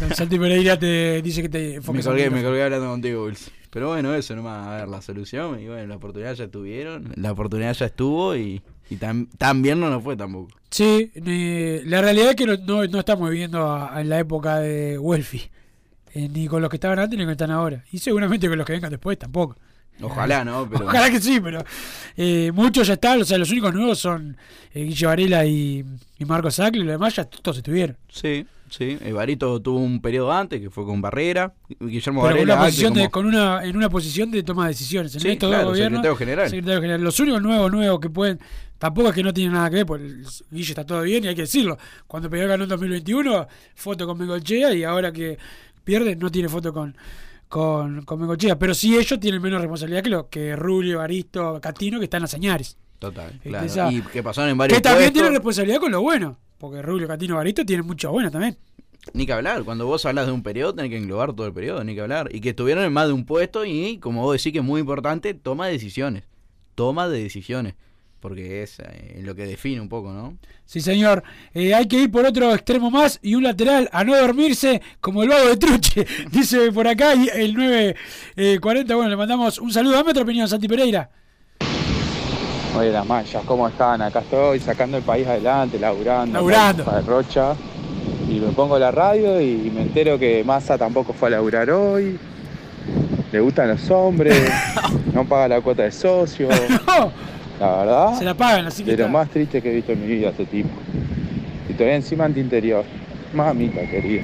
Don 0.01 0.15
Santi 0.15 0.39
Pereira 0.39 0.79
te 0.79 1.21
dice 1.23 1.43
que 1.43 1.49
te 1.49 1.59
Me 1.59 1.75
enfoques 1.77 2.07
al 2.07 2.13
colgué, 2.13 2.31
me 2.31 2.43
colgué 2.43 2.63
hablando 2.63 2.89
contigo, 2.89 3.25
Wilson. 3.27 3.53
Pero 3.71 3.89
bueno, 3.89 4.15
eso 4.15 4.37
nomás, 4.37 4.69
a 4.69 4.77
ver, 4.77 4.89
la 4.89 5.03
solución, 5.03 5.61
y 5.61 5.67
bueno, 5.67 5.87
la 5.87 5.97
oportunidad 5.97 6.35
ya 6.35 6.49
tuvieron, 6.49 7.13
la 7.17 7.33
oportunidad 7.33 7.75
ya 7.75 7.87
estuvo 7.87 8.37
y, 8.37 8.63
y 8.89 8.97
tan, 8.97 9.27
tan 9.27 9.63
bien 9.63 9.81
no 9.81 9.91
nos 9.91 10.03
fue 10.03 10.17
tampoco. 10.17 10.51
Sí, 10.71 11.11
ni- 11.17 11.81
la 11.85 12.01
realidad 12.01 12.31
es 12.31 12.37
que 12.37 12.47
no, 12.47 12.57
no, 12.57 12.85
no 12.87 12.99
estamos 13.01 13.29
viviendo 13.31 13.71
a- 13.73 14.01
en 14.01 14.09
la 14.09 14.21
época 14.21 14.59
de 14.61 14.99
Welfi. 14.99 15.43
Eh, 16.15 16.29
ni 16.29 16.47
con 16.47 16.63
los 16.63 16.71
que 16.71 16.77
estaban 16.77 16.99
antes 16.99 17.19
ni 17.19 17.25
con 17.25 17.29
los 17.31 17.37
que 17.37 17.45
están 17.45 17.51
ahora. 17.57 17.85
Y 17.93 17.99
seguramente 17.99 18.49
con 18.49 18.57
los 18.57 18.67
que 18.67 18.73
vengan 18.73 18.91
después 18.91 19.19
tampoco. 19.19 19.57
Ojalá, 20.03 20.45
¿no? 20.45 20.69
Pero... 20.71 20.87
Ojalá 20.87 21.09
que 21.11 21.21
sí, 21.21 21.39
pero 21.41 21.63
eh, 22.17 22.51
muchos 22.53 22.87
ya 22.89 22.95
están, 22.95 23.21
o 23.23 23.25
sea, 23.25 23.39
los 23.39 23.51
únicos 23.53 23.73
nuevos 23.73 23.99
son 23.99 24.37
eh, 24.73 24.83
Guille 24.85 25.07
Varela 25.07 25.45
y, 25.47 25.85
y 26.19 26.25
Marco 26.25 26.51
Sacli, 26.51 26.81
y 26.81 26.85
los 26.85 26.93
demás 26.95 27.15
ya 27.15 27.25
todos 27.25 27.59
estuvieron. 27.59 27.97
Sí, 28.09 28.45
sí. 28.69 28.99
Evarito 29.05 29.63
tuvo 29.63 29.79
un 29.79 30.01
periodo 30.01 30.33
antes 30.33 30.61
que 30.61 30.69
fue 30.69 30.85
con 30.85 31.01
Barrera. 31.01 31.55
Guillermo 31.79 32.23
Pero 32.23 32.37
con 32.39 32.47
Varela 32.49 32.89
una 32.91 33.03
de, 33.03 33.09
con 33.09 33.27
una, 33.27 33.65
en 33.65 33.77
una 33.77 33.89
posición 33.89 34.33
de 34.33 34.43
toma 34.43 34.65
de 34.65 34.71
decisiones. 34.71 35.15
En 35.15 35.21
Sí, 35.21 35.29
estos 35.31 35.49
claro, 35.49 35.65
dos 35.67 35.73
gobiernos, 35.75 35.99
secretario 35.99 36.17
general. 36.17 36.51
secretario 36.51 36.81
general. 36.81 37.01
Los 37.03 37.21
únicos 37.21 37.43
nuevos, 37.43 37.71
nuevos 37.71 38.01
que 38.01 38.11
pueden, 38.11 38.41
tampoco 38.79 39.11
es 39.11 39.15
que 39.15 39.23
no 39.23 39.33
tienen 39.33 39.53
nada 39.53 39.71
que 39.71 39.77
ver, 39.77 39.87
porque 39.87 40.13
Guille 40.51 40.71
está 40.71 40.85
todo 40.85 41.03
bien 41.03 41.23
y 41.23 41.29
hay 41.29 41.37
que 41.37 41.43
decirlo. 41.43 41.79
Cuando 42.09 42.29
Peñarol 42.29 42.51
ganó 42.51 42.65
en 42.65 42.71
2021, 42.71 43.47
foto 43.77 44.09
con 44.09 44.19
Bengochea 44.19 44.75
y 44.75 44.83
ahora 44.83 45.13
que 45.13 45.39
pierde, 45.85 46.17
no 46.17 46.31
tiene 46.31 46.49
foto 46.49 46.73
con, 46.73 46.97
con, 47.49 48.05
con 48.05 48.21
Bengochea. 48.21 48.59
Pero 48.59 48.75
sí 48.75 48.97
ellos 48.97 49.21
tienen 49.21 49.41
menos 49.41 49.61
responsabilidad 49.61 50.03
que 50.03 50.11
los 50.11 50.25
que 50.27 50.57
Rulio, 50.57 51.01
Aristo, 51.01 51.61
Catino, 51.61 51.99
que 51.99 52.05
están 52.05 52.19
en 52.19 52.23
las 52.23 52.31
señales. 52.31 52.77
Total, 52.99 53.31
Este, 53.35 53.49
claro. 53.51 53.67
esa- 53.67 53.93
Y 53.93 54.01
que 54.03 54.23
pasaron 54.23 54.51
en 54.51 54.59
varios 54.59 54.79
Que 54.79 54.83
también 54.83 55.05
puestos. 55.07 55.13
tienen 55.15 55.33
responsabilidad 55.33 55.79
con 55.81 55.93
lo 55.93 56.01
bueno. 56.01 56.39
Porque 56.59 56.81
Rulio, 56.81 57.07
Catino, 57.07 57.39
Aristo 57.39 57.65
tienen 57.67 57.87
mucho 57.87 58.11
bueno 58.11 58.31
también. 58.31 58.57
Ni 59.13 59.27
que 59.27 59.35
hablar. 59.35 59.65
Cuando 59.65 59.85
vos 59.87 60.07
hablas 60.07 60.25
de 60.27 60.33
un 60.33 60.43
periodo, 60.43 60.75
tenés 60.75 60.91
que 60.91 60.97
englobar 60.97 61.35
todo 61.35 61.47
el 61.47 61.53
periodo, 61.53 61.85
ni 61.85 61.95
que 61.95 62.01
hablar. 62.01 62.31
Y 62.35 62.41
que 62.41 62.51
estuvieron 62.51 62.85
en 62.85 62.93
más 62.93 63.07
de 63.09 63.13
un 63.13 63.27
puesto 63.27 63.67
y, 63.67 63.99
como 63.99 64.23
vos 64.23 64.33
decís 64.39 64.51
que 64.53 64.61
es 64.61 64.65
muy 64.65 64.81
importante, 64.81 65.35
toma 65.35 65.67
de 65.67 65.73
decisiones. 65.73 66.25
Toma 66.75 67.07
de 67.09 67.23
decisiones. 67.23 67.75
Porque 68.25 68.63
es 68.63 68.79
eh, 68.79 69.21
lo 69.23 69.35
que 69.35 69.45
define 69.45 69.83
un 69.83 69.89
poco, 69.91 70.11
¿no? 70.11 70.39
Sí, 70.65 70.81
señor. 70.81 71.23
Eh, 71.53 71.75
hay 71.75 71.87
que 71.87 71.99
ir 71.99 72.11
por 72.11 72.25
otro 72.25 72.55
extremo 72.55 72.91
más 72.91 73.19
y 73.21 73.35
un 73.35 73.43
lateral 73.43 73.91
a 73.93 74.03
no 74.03 74.17
dormirse 74.17 74.81
como 75.03 75.23
el 75.23 75.29
vago 75.29 75.47
de 75.47 75.59
Truche. 75.59 76.07
Dice 76.31 76.73
por 76.73 76.89
acá 76.89 77.15
y 77.15 77.29
el 77.29 77.53
940. 77.53 78.95
bueno, 78.95 79.11
le 79.11 79.17
mandamos 79.19 79.59
un 79.59 79.71
saludo. 79.71 79.93
Dame 79.97 80.13
otra 80.13 80.23
opinión, 80.23 80.49
Santi 80.49 80.67
Pereira. 80.67 81.11
Oye, 82.79 82.91
las 82.91 83.05
manchas, 83.05 83.45
¿cómo 83.45 83.69
están? 83.69 84.01
Acá 84.01 84.21
estoy 84.21 84.59
sacando 84.59 84.97
el 84.97 85.03
país 85.03 85.27
adelante, 85.27 85.79
laburando. 85.79 86.33
Laburando. 86.33 86.85
Para 86.87 87.03
Rocha. 87.03 87.55
Y 88.27 88.41
me 88.41 88.53
pongo 88.53 88.79
la 88.79 88.91
radio 88.91 89.39
y 89.39 89.71
me 89.71 89.83
entero 89.83 90.19
que 90.19 90.43
Massa 90.45 90.79
tampoco 90.79 91.13
fue 91.13 91.29
a 91.29 91.33
laburar 91.33 91.71
hoy. 91.71 92.19
Le 93.31 93.41
gustan 93.41 93.69
los 93.69 93.91
hombres. 93.91 94.51
no 95.13 95.27
paga 95.29 95.49
la 95.49 95.61
cuota 95.61 95.83
de 95.83 95.93
socio. 95.93 96.49
La 97.61 97.77
verdad. 97.77 98.19
Se 98.19 98.25
la 98.25 98.35
pagan, 98.35 98.67
así 98.67 98.85
que 98.85 98.93
De 98.93 99.03
lo 99.05 99.09
más 99.09 99.31
triste 99.31 99.63
que 99.63 99.71
he 99.71 99.75
visto 99.75 99.93
en 99.93 100.01
mi 100.01 100.07
vida 100.07 100.31
este 100.31 100.47
tipo. 100.47 100.71
Y 101.69 101.73
todavía 101.75 101.97
encima 101.97 102.25
anti-interior. 102.25 102.85
Mamita 103.33 103.81
querida. 103.89 104.23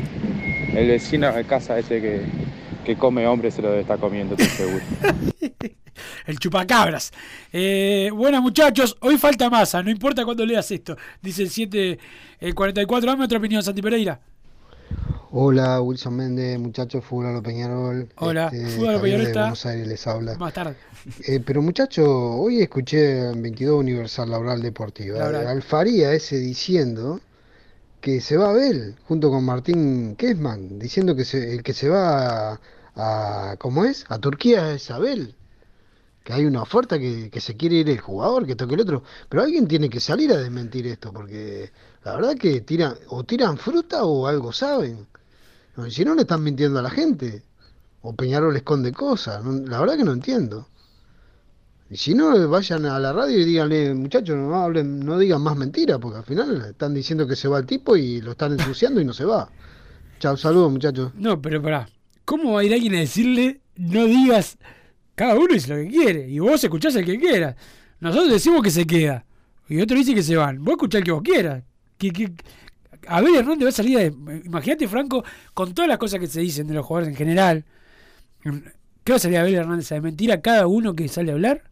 El 0.75 0.89
vecino 0.89 1.33
de 1.33 1.45
casa 1.45 1.79
ese 1.79 2.01
que, 2.01 2.23
que 2.85 2.97
come 2.97 3.27
hombre 3.27 3.51
se 3.51 3.61
lo 3.63 3.71
debe 3.71 3.83
estar 3.83 3.99
comiendo, 3.99 4.37
estoy 4.37 4.67
seguro. 4.67 4.85
El 6.27 6.39
chupacabras. 6.39 7.13
Eh, 7.53 8.11
buenas 8.13 8.41
muchachos, 8.41 8.97
hoy 9.01 9.19
falta 9.19 9.51
masa, 9.51 9.83
no 9.83 9.91
importa 9.91 10.25
cuándo 10.25 10.47
leas 10.47 10.71
esto. 10.71 10.97
Dice 11.21 11.43
el 11.43 11.51
744. 11.51 13.11
Dame 13.11 13.25
otra 13.25 13.39
opinión, 13.39 13.63
Santi 13.63 13.83
Pereira. 13.83 14.21
Hola, 15.33 15.81
Wilson 15.81 16.17
Méndez, 16.17 16.59
muchachos, 16.59 17.05
Fútbol 17.05 17.41
Peñarol. 17.43 18.09
Hola, 18.17 18.47
Este, 18.53 18.67
Fútbol 18.77 19.01
Peñarol 19.01 19.27
está- 19.27 19.41
Buenos 19.43 19.67
Aires 19.67 19.87
les 19.87 20.07
habla. 20.07 20.35
Más 20.37 20.53
tarde. 20.53 20.75
Eh, 21.27 21.41
pero 21.41 21.63
muchachos, 21.63 22.07
hoy 22.09 22.61
escuché 22.63 23.31
en 23.31 23.41
22 23.41 23.79
Universal 23.79 24.29
Laboral 24.29 24.61
Deportiva, 24.61 25.19
Laboral. 25.21 25.47
Alfaría 25.47 26.13
ese 26.13 26.37
diciendo 26.39 27.21
que 28.01 28.21
se 28.21 28.37
va 28.37 28.47
a 28.49 28.51
Abel 28.51 28.97
junto 29.07 29.31
con 29.31 29.45
Martín 29.45 30.17
Kesman, 30.17 30.81
diciendo 30.81 31.15
que 31.15 31.25
se- 31.25 31.53
el 31.55 31.63
que 31.63 31.75
se 31.75 31.89
va 31.89 32.55
a, 32.55 32.61
a- 32.97 33.57
¿cómo 33.59 33.85
es? 33.85 34.07
A 34.09 34.19
Turquía 34.19 34.73
es 34.73 34.91
Abel. 34.91 35.37
Que 36.25 36.33
hay 36.33 36.45
una 36.45 36.63
oferta 36.63 36.99
que, 36.99 37.31
que 37.31 37.41
se 37.41 37.57
quiere 37.57 37.77
ir 37.77 37.89
el 37.89 38.01
jugador, 38.01 38.47
que 38.47 38.57
toque 38.57 38.75
el 38.75 38.81
otro. 38.81 39.05
Pero 39.29 39.43
alguien 39.45 39.69
tiene 39.69 39.89
que 39.89 40.01
salir 40.01 40.33
a 40.33 40.37
desmentir 40.39 40.87
esto, 40.89 41.13
porque 41.13 41.71
la 42.05 42.17
verdad 42.17 42.35
que 42.37 42.61
tiran, 42.63 42.95
o 43.09 43.23
tiran 43.23 43.57
fruta 43.59 44.05
o 44.05 44.27
algo 44.27 44.53
saben. 44.53 45.07
No, 45.81 45.91
Si 45.91 46.05
no 46.05 46.15
le 46.15 46.23
están 46.23 46.43
mintiendo 46.43 46.79
a 46.79 46.83
la 46.83 46.91
gente. 46.91 47.43
O 48.03 48.15
Peñarol 48.15 48.57
esconde 48.57 48.93
cosas. 48.93 49.45
no- 49.45 49.53
la 49.69 49.81
verdad 49.81 49.97
que 49.97 50.05
no 50.05 50.13
entiendo. 50.13 50.69
Y 51.91 51.97
si 51.97 52.15
no, 52.15 52.49
vayan 52.49 52.87
a 52.87 52.99
la 53.01 53.13
radio 53.13 53.39
y 53.39 53.45
díganle, 53.45 53.93
muchachos, 53.95 54.37
no 54.37 54.55
hablen, 54.55 55.01
no 55.01 55.19
digan 55.19 55.43
más 55.43 55.57
mentiras, 55.57 55.99
porque 56.01 56.19
al 56.19 56.25
final 56.25 56.65
están 56.71 56.95
diciendo 56.95 57.27
que 57.27 57.35
se 57.35 57.49
va 57.49 57.59
el 57.59 57.67
tipo 57.67 57.97
y 57.97 58.21
lo 58.21 58.31
están 58.33 58.53
ensuciando 58.53 59.01
y 59.01 59.05
no 59.05 59.13
se 59.13 59.25
va. 59.25 59.51
Chao, 60.21 60.37
saludos 60.37 60.71
muchachos. 60.71 61.13
No, 61.17 61.43
pero 61.43 61.61
pará. 61.61 61.89
¿Cómo 62.25 62.53
va 62.53 62.61
a 62.61 62.65
ir 62.65 62.73
alguien 62.73 62.95
a 62.95 62.99
decirle 63.01 63.61
no 63.77 64.05
digas? 64.05 64.57
Cada 65.17 65.35
uno 65.35 65.53
dice 65.53 65.69
lo 65.69 65.77
que 65.83 65.89
quiere. 65.89 66.29
Y 66.29 66.39
vos 66.39 66.63
escuchás 66.63 66.95
el 66.95 67.05
que 67.05 67.19
quiera. 67.19 67.57
Nosotros 67.99 68.31
decimos 68.31 68.63
que 68.63 68.71
se 68.71 68.87
queda. 68.87 69.25
Y 69.69 69.81
otro 69.81 69.97
dice 69.97 70.15
que 70.15 70.23
se 70.23 70.37
van. 70.37 70.63
Vos 70.65 70.73
escuchás 70.75 71.01
el 71.01 71.05
que 71.05 71.13
vos 71.13 71.23
quieras. 71.23 71.65
Abel 73.07 73.35
Hernández 73.35 73.65
va 73.65 73.69
a 73.71 73.73
salir 73.73 73.99
de. 73.99 74.43
Imagínate, 74.45 74.87
Franco, 74.89 75.25
con 75.55 75.73
todas 75.75 75.89
las 75.89 75.99
cosas 75.99 76.21
que 76.21 76.27
se 76.27 76.41
dicen 76.41 76.67
de 76.67 76.75
los 76.75 76.85
jugadores 76.85 77.09
en 77.11 77.17
general. 77.17 77.65
¿Qué 79.05 79.13
va 79.13 79.17
a 79.17 79.19
salir 79.19 79.39
Abel 79.39 79.55
Hernández 79.55 79.91
a 79.93 79.95
desmentir 79.97 80.31
a 80.33 80.41
cada 80.41 80.67
uno 80.67 80.95
que 80.95 81.09
sale 81.09 81.31
a 81.31 81.35
hablar? 81.35 81.65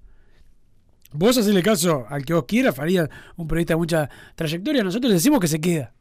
Vos 1.12 1.39
hacerle 1.39 1.62
caso 1.62 2.05
al 2.09 2.24
que 2.24 2.35
vos 2.35 2.45
quieras, 2.47 2.74
Faría, 2.74 3.09
un 3.37 3.49
periodista 3.49 3.74
de 3.74 3.79
mucha 3.79 4.11
trayectoria. 4.35 4.83
Nosotros 4.85 5.12
decimos 5.12 5.41
que 5.41 5.49
se 5.49 5.61
queda. 5.61 5.95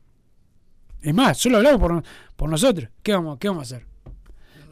Es 1.01 1.13
más, 1.13 1.37
solo 1.37 1.57
hablamos 1.57 1.79
por, 1.79 2.03
por 2.35 2.49
nosotros. 2.49 2.89
¿Qué 3.03 3.13
vamos, 3.13 3.37
¿Qué 3.39 3.47
vamos 3.47 3.71
a 3.71 3.75
hacer? 3.75 3.87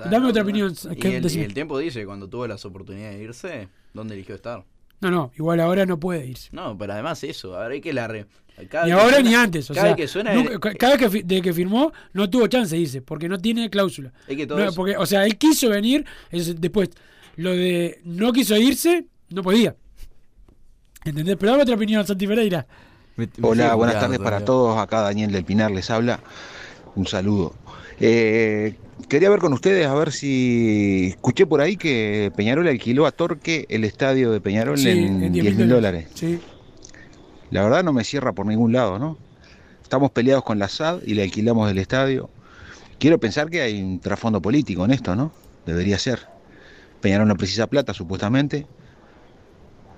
Dame 0.09 0.27
otra 0.27 0.43
opinión. 0.43 0.73
Y 0.91 0.95
¿Qué- 0.97 1.17
el, 1.17 1.31
y 1.31 1.39
el 1.39 1.53
tiempo 1.53 1.77
dice 1.77 2.01
que 2.01 2.05
cuando 2.05 2.27
tuvo 2.27 2.47
las 2.47 2.65
oportunidades 2.65 3.17
de 3.17 3.23
irse, 3.23 3.69
¿dónde 3.93 4.15
eligió 4.15 4.35
estar? 4.35 4.65
No, 5.01 5.11
no, 5.11 5.31
igual 5.37 5.59
ahora 5.59 5.85
no 5.85 5.99
puede 5.99 6.25
irse. 6.25 6.49
No, 6.51 6.77
pero 6.77 6.93
además 6.93 7.23
eso, 7.23 7.55
ahora 7.55 7.73
hay 7.73 7.81
que 7.81 7.93
la 7.93 8.07
re- 8.07 8.25
cada 8.69 8.85
Ni 8.85 8.91
vez 8.91 8.97
que 8.97 9.03
ahora 9.03 9.15
suena- 9.17 9.29
ni 9.29 9.35
antes. 9.35 9.69
O 9.69 9.73
cada 9.73 9.87
sea, 9.87 9.95
vez 9.95 10.01
que 10.03 10.07
suena 10.07 10.33
nunca- 10.33 10.53
el- 10.53 10.59
ca- 10.59 10.73
cada 10.75 10.95
vez 10.95 11.11
que, 11.11 11.23
de 11.23 11.41
que 11.41 11.53
firmó, 11.53 11.91
no 12.13 12.29
tuvo 12.29 12.47
chance, 12.47 12.75
dice, 12.75 13.01
porque 13.01 13.27
no 13.27 13.37
tiene 13.37 13.69
cláusula. 13.69 14.13
Es 14.27 14.37
que 14.37 14.47
todo 14.47 14.57
No, 14.57 14.65
eso- 14.65 14.75
porque, 14.75 14.95
o 14.97 15.05
sea, 15.05 15.25
él 15.25 15.37
quiso 15.37 15.69
venir, 15.69 16.05
es- 16.31 16.59
después, 16.59 16.89
lo 17.35 17.51
de 17.51 17.99
no 18.05 18.31
quiso 18.31 18.55
irse, 18.55 19.05
no 19.29 19.43
podía. 19.43 19.75
¿Entendés? 21.03 21.35
Pero 21.39 21.51
dame 21.51 21.63
otra 21.63 21.75
opinión, 21.75 22.05
Santi 22.07 22.25
Pereira. 22.25 22.65
Hola, 23.41 23.75
buenas 23.75 23.99
tardes 23.99 24.19
para 24.19 24.43
todos. 24.43 24.77
Acá 24.77 25.01
Daniel 25.01 25.31
del 25.31 25.43
Pinar 25.45 25.71
les 25.71 25.89
habla. 25.89 26.19
Un 26.95 27.05
saludo. 27.05 27.53
Eh, 27.99 28.75
quería 29.07 29.29
ver 29.29 29.39
con 29.39 29.53
ustedes 29.53 29.87
a 29.87 29.93
ver 29.93 30.11
si 30.11 31.07
escuché 31.09 31.45
por 31.45 31.61
ahí 31.61 31.77
que 31.77 32.31
Peñarol 32.35 32.67
alquiló 32.67 33.05
a 33.05 33.11
Torque 33.11 33.65
el 33.69 33.83
estadio 33.83 34.31
de 34.31 34.41
Peñarol 34.41 34.77
Sí, 34.77 34.89
en 34.89 35.23
en 35.23 35.33
10 35.33 35.55
mil 35.55 35.69
dólares. 35.69 36.07
Sí. 36.13 36.39
La 37.51 37.63
verdad 37.63 37.83
no 37.83 37.93
me 37.93 38.03
cierra 38.03 38.33
por 38.33 38.45
ningún 38.45 38.73
lado, 38.73 38.99
¿no? 38.99 39.17
Estamos 39.81 40.11
peleados 40.11 40.43
con 40.43 40.59
la 40.59 40.67
SAD 40.67 41.03
y 41.05 41.13
le 41.13 41.23
alquilamos 41.23 41.69
el 41.69 41.77
estadio. 41.77 42.29
Quiero 42.99 43.19
pensar 43.19 43.49
que 43.49 43.61
hay 43.61 43.81
un 43.81 43.99
trasfondo 43.99 44.41
político 44.41 44.83
en 44.83 44.91
esto, 44.91 45.15
¿no? 45.15 45.31
Debería 45.65 45.99
ser. 45.99 46.27
Peñarol 47.01 47.27
no 47.27 47.35
precisa 47.35 47.67
plata, 47.67 47.93
supuestamente. 47.93 48.65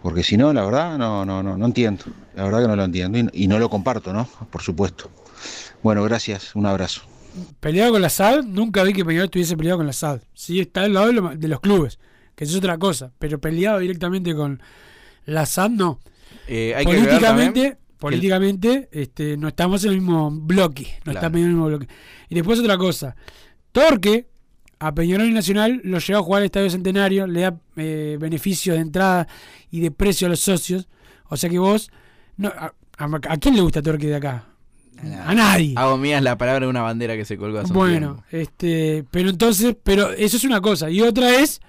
Porque 0.04 0.24
si 0.24 0.38
no, 0.38 0.54
la 0.54 0.64
verdad, 0.66 0.98
no, 0.98 1.26
no, 1.26 1.42
no, 1.42 1.58
no 1.58 1.66
entiendo. 1.66 2.06
La 2.36 2.44
verdad 2.44 2.62
que 2.62 2.68
no 2.68 2.76
lo 2.76 2.84
entiendo. 2.84 3.18
Y, 3.18 3.44
y 3.44 3.48
no 3.48 3.60
lo 3.60 3.70
comparto, 3.70 4.14
¿no? 4.14 4.28
Por 4.52 4.62
supuesto. 4.62 5.10
Bueno, 5.82 6.04
gracias. 6.04 6.54
Un 6.56 6.66
abrazo. 6.66 7.02
Peleado 7.60 7.92
con 7.94 8.02
la 8.02 8.10
SAD, 8.10 8.44
nunca 8.46 8.84
vi 8.84 8.94
que 8.94 9.04
Peñarol 9.06 9.26
estuviese 9.26 9.56
peleado 9.58 9.78
con 9.80 9.88
la 9.88 9.94
SAD. 9.94 10.22
Sí, 10.34 10.60
está 10.60 10.84
al 10.84 10.94
lado 10.94 11.08
de, 11.08 11.14
lo- 11.14 11.36
de 11.36 11.48
los 11.48 11.60
clubes, 11.60 12.00
que 12.36 12.44
eso 12.44 12.54
es 12.54 12.58
otra 12.60 12.78
cosa. 12.78 13.12
Pero 13.20 13.40
peleado 13.40 13.80
directamente 13.80 14.34
con 14.36 14.62
la 15.26 15.46
SAD, 15.46 15.70
no. 15.72 16.00
Eh, 16.48 16.74
hay 16.76 16.86
políticamente, 16.86 17.62
que- 17.72 17.78
políticamente 17.98 18.90
este, 18.92 19.38
no 19.38 19.48
estamos 19.48 19.84
en 19.86 19.92
el 19.92 19.98
mismo 20.02 20.30
bloque. 20.32 20.84
No 21.06 21.12
Claro. 21.12 21.20
estamos 21.20 21.38
en 21.38 21.44
el 21.44 21.50
mismo 21.50 21.66
bloque. 21.68 21.88
Y 22.30 22.36
después 22.36 22.60
otra 22.60 22.78
cosa. 22.78 23.16
Torque, 23.72 24.28
a 24.80 24.94
Peñarol 24.94 25.28
y 25.28 25.34
Nacional, 25.34 25.82
lo 25.84 25.98
lleva 26.00 26.20
a 26.20 26.24
jugar 26.24 26.42
al 26.42 26.46
Estadio 26.46 26.70
Centenario, 26.70 27.26
le 27.28 27.42
da 27.42 27.60
eh, 27.78 28.18
beneficios 28.20 28.76
de 28.76 28.82
entrada 28.82 29.28
y 29.72 29.80
de 29.82 29.92
precio 29.92 30.28
a 30.28 30.30
los 30.30 30.40
socios. 30.40 30.88
O 31.30 31.36
sea 31.38 31.50
que 31.50 31.60
vos... 31.60 31.90
No, 32.38 32.50
a, 32.50 32.74
a- 32.98 33.20
¿a 33.30 33.38
quién 33.38 33.56
le 33.56 33.62
gusta 33.62 33.82
Torque 33.82 34.08
de 34.08 34.16
acá? 34.16 34.46
A 35.26 35.34
nadie. 35.34 35.74
Hago 35.76 35.98
mías 35.98 36.24
la 36.24 36.38
palabra 36.38 36.66
de 36.66 36.70
una 36.70 36.82
bandera 36.82 37.16
que 37.16 37.26
se 37.26 37.38
colgó 37.38 37.60
hace 37.60 37.68
un 37.68 37.74
Bueno, 37.74 38.24
este, 38.32 39.06
pero 39.12 39.30
entonces, 39.30 39.76
pero 39.84 40.12
eso 40.12 40.38
es 40.38 40.44
una 40.44 40.62
cosa. 40.62 40.90
Y 40.90 41.02
otra 41.02 41.40
es 41.40 41.62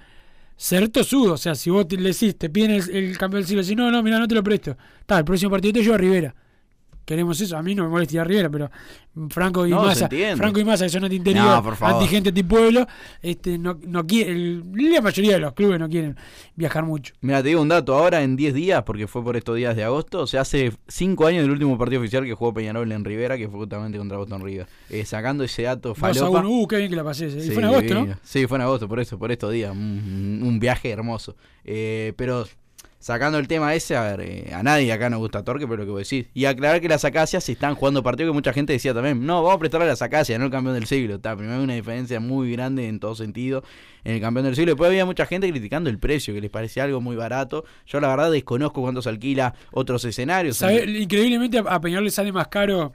ser 0.55 0.89
tosudo. 0.89 1.33
O 1.33 1.37
sea, 1.37 1.55
si 1.55 1.69
vos 1.69 1.87
te, 1.87 1.97
le 1.97 2.09
decís, 2.09 2.37
te 2.37 2.49
piden 2.49 2.71
el, 2.71 2.89
el 2.89 3.17
campeón 3.17 3.41
del 3.41 3.47
siglo, 3.47 3.63
si 3.63 3.75
no, 3.75 3.91
no, 3.91 4.01
mira, 4.03 4.19
no 4.19 4.27
te 4.27 4.35
lo 4.35 4.43
presto. 4.43 4.77
Está, 4.99 5.19
el 5.19 5.25
próximo 5.25 5.51
partido 5.51 5.73
te 5.73 5.81
llevo 5.81 5.95
a 5.95 5.99
Rivera. 5.99 6.35
Queremos 7.09 7.41
eso. 7.41 7.57
A 7.57 7.63
mí 7.63 7.73
no 7.73 7.81
me 7.85 7.89
molesta 7.89 8.13
ir 8.13 8.19
a 8.19 8.23
Rivera, 8.23 8.49
pero 8.51 8.69
Franco 9.29 9.65
y 9.65 9.71
No, 9.71 9.81
Massa. 9.83 10.07
Franco 10.37 10.59
y 10.59 10.63
Massa, 10.63 10.85
que 10.85 10.89
son 10.91 11.05
anti-interior, 11.05 11.43
No, 11.63 11.87
anti-gente, 11.87 12.29
anti-pueblo, 12.29 12.85
este, 13.23 13.57
no, 13.57 13.79
no 13.87 14.05
quiere, 14.05 14.31
el- 14.31 14.63
la 14.75 15.01
mayoría 15.01 15.33
de 15.33 15.39
los 15.39 15.53
clubes 15.53 15.79
no 15.79 15.89
quieren 15.89 16.15
viajar 16.55 16.85
mucho. 16.85 17.15
Mira, 17.21 17.41
te 17.41 17.47
digo 17.49 17.63
un 17.63 17.67
dato, 17.69 17.95
ahora 17.95 18.21
en 18.21 18.35
10 18.35 18.53
días, 18.53 18.83
porque 18.83 19.07
fue 19.07 19.23
por 19.23 19.35
estos 19.35 19.55
días 19.55 19.75
de 19.75 19.83
agosto, 19.83 20.27
se 20.27 20.37
hace 20.37 20.71
5 20.87 21.25
años 21.25 21.41
del 21.41 21.49
último 21.51 21.79
partido 21.79 21.99
oficial 21.99 22.23
que 22.25 22.33
jugó 22.35 22.53
Peñarol 22.53 22.91
en 22.91 23.03
Rivera, 23.03 23.37
que 23.37 23.49
fue 23.49 23.57
justamente 23.61 23.97
contra 23.97 24.17
Boston 24.19 24.43
River. 24.43 24.67
Eh, 24.91 25.03
sacando 25.03 25.43
ese 25.43 25.63
dato 25.63 25.89
2 25.89 25.97
a 25.97 26.01
falopa. 26.13 26.39
1, 26.41 26.49
uh, 26.49 26.67
qué 26.67 26.77
bien 26.77 26.89
que 26.91 26.95
la 26.95 27.03
pasé. 27.03 27.25
ese. 27.25 27.39
Y 27.39 27.41
Sí, 27.41 27.49
fue 27.51 27.63
en 27.63 27.69
agosto, 27.69 27.93
¿no? 27.95 28.17
Sí, 28.21 28.45
fue 28.45 28.57
en 28.57 28.61
agosto, 28.61 28.87
por 28.87 28.99
eso, 28.99 29.17
por 29.17 29.31
estos 29.31 29.51
días. 29.51 29.71
Un, 29.71 30.41
un 30.43 30.59
viaje 30.59 30.91
hermoso. 30.91 31.35
Eh, 31.65 32.13
pero 32.17 32.45
sacando 32.99 33.39
el 33.39 33.47
tema 33.47 33.73
ese, 33.73 33.95
a 33.95 34.03
ver, 34.03 34.21
eh, 34.21 34.51
a 34.53 34.61
nadie 34.61 34.91
acá 34.91 35.09
nos 35.09 35.19
gusta 35.19 35.43
Torque, 35.43 35.65
pero 35.65 35.77
lo 35.77 35.85
que 35.85 35.91
vos 35.91 36.09
decís. 36.09 36.27
Y 36.33 36.45
aclarar 36.45 36.81
que 36.81 36.89
las 36.89 37.05
acacias 37.05 37.43
se 37.43 37.53
están 37.53 37.75
jugando 37.75 38.03
partidos 38.03 38.29
que 38.31 38.33
mucha 38.33 38.53
gente 38.53 38.73
decía 38.73 38.93
también, 38.93 39.25
no, 39.25 39.41
vamos 39.41 39.55
a 39.55 39.59
prestarle 39.59 39.85
a 39.87 39.89
las 39.89 40.01
acacias, 40.01 40.37
no 40.37 40.45
el 40.45 40.51
campeón 40.51 40.75
del 40.75 40.85
siglo. 40.85 41.15
Está, 41.15 41.35
primero 41.35 41.57
hay 41.57 41.63
una 41.63 41.75
diferencia 41.75 42.19
muy 42.19 42.51
grande 42.51 42.87
en 42.87 42.99
todo 42.99 43.15
sentido 43.15 43.63
en 44.03 44.15
el 44.15 44.21
campeón 44.21 44.45
del 44.45 44.55
siglo. 44.55 44.71
Después 44.71 44.89
había 44.89 45.05
mucha 45.05 45.25
gente 45.25 45.49
criticando 45.49 45.89
el 45.89 45.97
precio, 45.97 46.33
que 46.33 46.41
les 46.41 46.49
parecía 46.51 46.83
algo 46.83 47.01
muy 47.01 47.15
barato. 47.15 47.63
Yo 47.87 47.99
la 47.99 48.09
verdad 48.09 48.31
desconozco 48.31 48.81
cuánto 48.81 49.01
se 49.01 49.09
alquila 49.09 49.53
otros 49.71 50.03
escenarios. 50.05 50.57
¿Sabe? 50.57 50.83
Increíblemente 50.85 51.59
a 51.59 51.61
a 51.61 51.79
Peñarol 51.81 52.05
le 52.05 52.11
sale 52.11 52.31
más 52.31 52.47
caro 52.47 52.93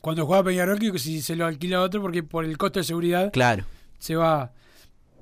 cuando 0.00 0.26
juega 0.26 0.44
Peñarol 0.44 0.78
que 0.78 0.98
si 0.98 1.20
se 1.22 1.36
lo 1.36 1.46
alquila 1.46 1.78
a 1.78 1.82
otro 1.82 2.00
porque 2.02 2.22
por 2.22 2.44
el 2.44 2.56
costo 2.58 2.80
de 2.80 2.84
seguridad 2.84 3.32
Claro. 3.32 3.64
se 3.98 4.16
va 4.16 4.52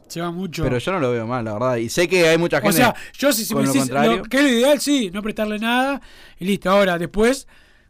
se 0.09 0.21
va 0.21 0.31
mucho. 0.31 0.63
Pero 0.63 0.79
yo 0.79 0.93
no 0.93 1.01
lo 1.01 1.11
veo 1.11 1.27
mal, 1.27 1.45
la 1.45 1.53
verdad. 1.55 1.77
Y 1.77 1.89
sé 1.89 2.09
que 2.09 2.29
hay 2.29 2.39
mucha 2.39 2.61
gente. 2.61 2.69
o 2.71 2.73
sea, 2.77 2.95
yo 3.19 3.33
si, 3.33 3.45
si 3.45 3.55
me 3.55 3.61
decís 3.73 3.91
lo 4.17 4.23
que 4.29 4.37
es 4.39 4.43
lo 4.43 4.49
ideal, 4.49 4.81
sí, 4.81 5.11
no 5.13 5.23
prestarle 5.23 5.59
nada 5.59 6.01
y 6.39 6.45
listo. 6.47 6.71
Ahora, 6.71 6.99
después, 6.99 7.47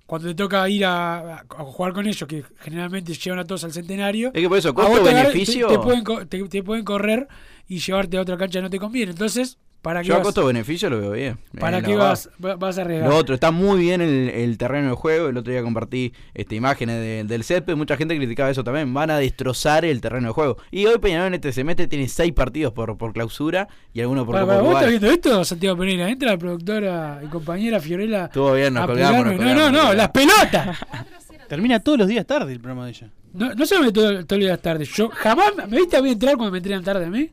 cuando 0.07 0.29
te 0.29 0.35
toca 0.35 0.69
ir 0.69 0.85
a, 0.85 1.39
a 1.41 1.45
jugar 1.64 1.93
con 1.93 2.07
ellos, 2.07 2.27
que 2.29 2.43
generalmente 2.61 3.12
llevan 3.14 3.39
a 3.41 3.45
todos 3.45 3.64
al 3.64 3.73
centenario, 3.73 4.29
Es 4.35 4.41
que 4.43 4.49
por 4.49 4.59
eso, 4.59 4.75
costo-beneficio- 4.75 5.69
Te, 5.69 5.75
te 5.77 5.83
pueden, 5.83 6.05
co- 6.05 6.27
te- 6.27 6.49
te 6.49 6.62
pueden 6.62 6.85
correr 6.85 7.29
y 7.69 7.79
llevarte 7.79 8.16
a 8.16 8.23
otra 8.23 8.37
cancha 8.39 8.61
no 8.61 8.71
te 8.71 8.79
conviene. 8.79 9.12
Entonces, 9.12 9.59
¿para 9.89 10.03
qué 10.03 10.09
Yo 10.09 10.16
a 10.16 10.22
costo-beneficio 10.22 10.91
lo 10.91 11.01
veo 11.01 11.12
bien. 11.12 11.39
¿para 11.59 11.78
Eh, 11.78 11.82
qué 11.82 11.97
vas, 11.97 12.28
va- 12.45 12.57
vas 12.57 12.76
a 12.76 12.82
arriesgar? 12.82 13.09
Lo 13.09 13.16
otro, 13.16 13.34
está 13.34 13.51
muy 13.51 13.80
bien 13.80 14.03
el, 14.03 14.28
el 14.28 14.59
terreno 14.59 14.91
de 14.91 14.95
juego. 14.97 15.28
El 15.28 15.36
otro 15.39 15.51
día 15.51 15.62
compartí 15.62 16.12
este, 16.34 16.57
imágenes 16.57 16.97
de- 17.01 17.24
del 17.24 17.43
césped. 17.43 17.74
Mucha 17.74 17.97
gente 17.97 18.14
criticaba 18.16 18.51
eso 18.51 18.62
también. 18.62 18.93
Van 18.93 19.11
a 19.11 19.16
destrozar 19.16 19.86
el 19.86 20.03
terreno 20.03 20.26
de 20.28 20.32
juego. 20.34 20.59
Y 20.70 20.84
hoy 20.84 20.99
Peñarol 20.99 21.28
en 21.28 21.34
este 21.34 21.53
semestre 21.53 21.86
tiene 21.86 22.07
seis 22.09 22.32
partidos 22.34 22.74
por, 22.74 22.99
por 22.99 23.14
clausura 23.14 23.66
y 23.95 24.03
algunos 24.03 24.26
por 24.26 24.34
Para, 24.34 24.61
¿Vos 24.61 24.74
estás 24.74 24.89
viendo 24.91 25.11
esto, 25.11 25.43
Santiago 25.45 25.78
Pereira? 25.78 26.07
Entra 26.11 26.32
la 26.32 26.39
productora 26.39 27.20
y 27.24 27.28
compañera 27.28 27.80
Fiorella. 27.80 28.26
Estuvo 28.26 28.53
bien, 28.53 28.74
nos 28.74 28.84
colgamos, 28.86 29.24
nos 29.24 29.34
No, 29.36 29.41
no, 29.41 29.47
colgamos, 29.47 29.72
no, 29.72 29.82
nos 29.84 29.97
las 29.97 30.09
pelotas. 30.11 30.78
Termina 31.49 31.80
todos 31.80 31.97
los 31.99 32.09
días 32.09 32.26
tarde 32.26 32.53
el 32.53 32.61
programa 32.61 32.84
de 32.84 32.91
ella. 32.91 33.11
No, 33.32 33.55
no 33.55 33.64
se 33.64 33.78
me 33.78 33.91
todo, 33.91 34.26
todas 34.26 34.45
las 34.45 34.61
tardes. 34.61 34.89
Yo 34.95 35.09
jamás 35.09 35.53
me 35.68 35.78
viste 35.78 35.97
a 35.97 36.03
mí 36.03 36.11
entrar 36.11 36.34
cuando 36.36 36.53
me 36.53 36.59
entrenan 36.59 36.84
tarde 36.84 37.07
a 37.07 37.09
mí. 37.09 37.30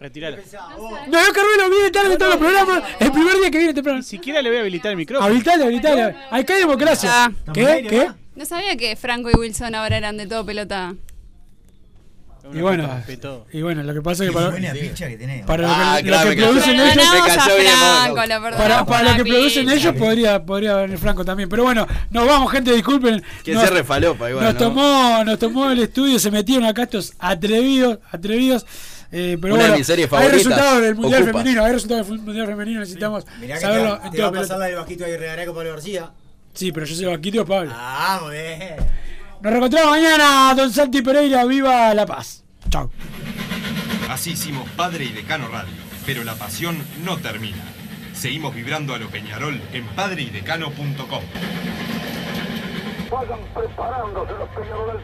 Retirala. 0.00 0.36
No, 0.36 1.26
yo 1.26 1.32
Carmelo 1.32 1.70
viene 1.70 1.90
tarde 1.90 2.16
todos 2.16 2.32
los 2.32 2.40
programas. 2.40 2.82
El 3.00 3.12
primer 3.12 3.36
día 3.36 3.50
que 3.50 3.58
viene 3.58 3.74
temprano. 3.74 3.98
Ni 3.98 4.04
siquiera 4.04 4.42
le 4.42 4.48
voy 4.48 4.58
a 4.58 4.60
habilitar 4.60 4.90
el 4.90 4.96
micrófono. 4.96 5.26
Habilitale, 5.26 5.64
habilitale. 5.64 6.02
Acá 6.30 6.54
hay 6.54 6.60
democracia. 6.60 7.10
Ah. 7.12 7.32
¿Qué? 7.52 7.86
¿Qué? 7.88 8.08
No 8.34 8.44
sabía 8.44 8.76
que 8.76 8.94
Franco 8.96 9.30
y 9.30 9.34
Wilson 9.34 9.74
ahora 9.74 9.96
eran 9.96 10.16
de 10.16 10.26
todo 10.26 10.44
pelota. 10.44 10.94
Y 12.54 12.60
bueno, 12.60 12.88
y 13.52 13.60
bueno, 13.62 13.82
lo 13.82 13.92
que 13.92 14.02
pasa 14.02 14.22
es 14.22 14.30
que 14.30 14.34
para, 14.34 14.50
buena 14.50 14.72
picha 14.72 15.08
que 15.08 15.16
tenés. 15.16 15.44
para 15.44 15.62
lo 15.64 15.68
Ah, 15.68 15.98
que, 16.00 16.36
producen 16.36 16.78
ellos, 16.78 16.94
para, 18.56 18.84
para 18.86 19.02
lo 19.16 19.16
que 19.24 19.24
producen 19.32 19.68
ellos 19.68 19.94
podría, 19.96 20.44
podría 20.46 20.76
venir 20.76 20.96
Franco 20.98 21.24
también. 21.24 21.48
Pero 21.48 21.64
bueno, 21.64 21.88
nos 22.10 22.24
vamos, 22.24 22.52
gente, 22.52 22.72
disculpen. 22.72 23.20
Que 23.42 23.52
Nos- 23.54 23.64
se 23.64 23.70
refalopa 23.70 24.30
igual, 24.30 24.44
nos 24.44 24.54
¿no? 24.54 24.60
tomó, 24.60 25.24
nos 25.24 25.38
tomó 25.40 25.70
el 25.72 25.80
estudio, 25.80 26.20
se 26.20 26.30
metieron 26.30 26.64
acá 26.66 26.84
estos 26.84 27.14
atrevidos, 27.18 27.98
atrevidos. 28.12 28.64
Eh, 29.18 29.38
pero 29.40 29.54
Una 29.54 29.62
de 29.62 29.68
bueno, 29.70 29.78
mis 29.78 29.86
series 29.86 30.12
hay 30.12 30.28
resultados 30.28 30.82
del 30.82 30.94
Mundial 30.94 31.22
Ocupa. 31.22 31.38
Femenino, 31.38 31.64
hay 31.64 31.72
resultados 31.72 32.08
del 32.08 32.18
Mundial 32.18 32.46
Femenino, 32.48 32.80
necesitamos 32.80 33.24
Mirá 33.40 33.54
que 33.54 33.60
saberlo 33.62 33.98
te, 33.98 34.06
en 34.08 34.12
te 34.12 34.20
va 34.20 34.28
a 34.28 34.32
pasar 34.32 34.58
la 34.58 34.66
del 34.66 34.74
Vasquito 34.76 35.04
Pablo 35.54 35.70
García. 35.70 36.10
Sí, 36.52 36.70
pero 36.70 36.84
yo 36.84 36.94
soy 36.94 37.06
Vaquito 37.06 37.46
Pablo. 37.46 37.72
Ah, 37.74 38.20
muy 38.22 38.34
bien. 38.34 38.76
Nos 39.40 39.50
reencontramos 39.50 39.90
mañana, 39.90 40.54
don 40.54 40.70
Santi 40.70 41.00
Pereira, 41.00 41.46
viva 41.46 41.94
La 41.94 42.04
Paz. 42.04 42.44
Chao. 42.68 42.90
Así 44.10 44.32
hicimos 44.32 44.68
Padre 44.76 45.06
y 45.06 45.12
Decano 45.12 45.48
Radio, 45.48 45.72
pero 46.04 46.22
la 46.22 46.34
pasión 46.34 46.76
no 47.02 47.16
termina. 47.16 47.64
Seguimos 48.12 48.54
vibrando 48.54 48.94
a 48.94 48.98
lo 48.98 49.08
Peñarol 49.08 49.58
en 49.72 49.86
padreidecano.com. 49.86 51.22
Vayan 53.10 53.40
preparándose 53.54 54.32
los 54.32 54.48
peñaroles. 54.50 55.02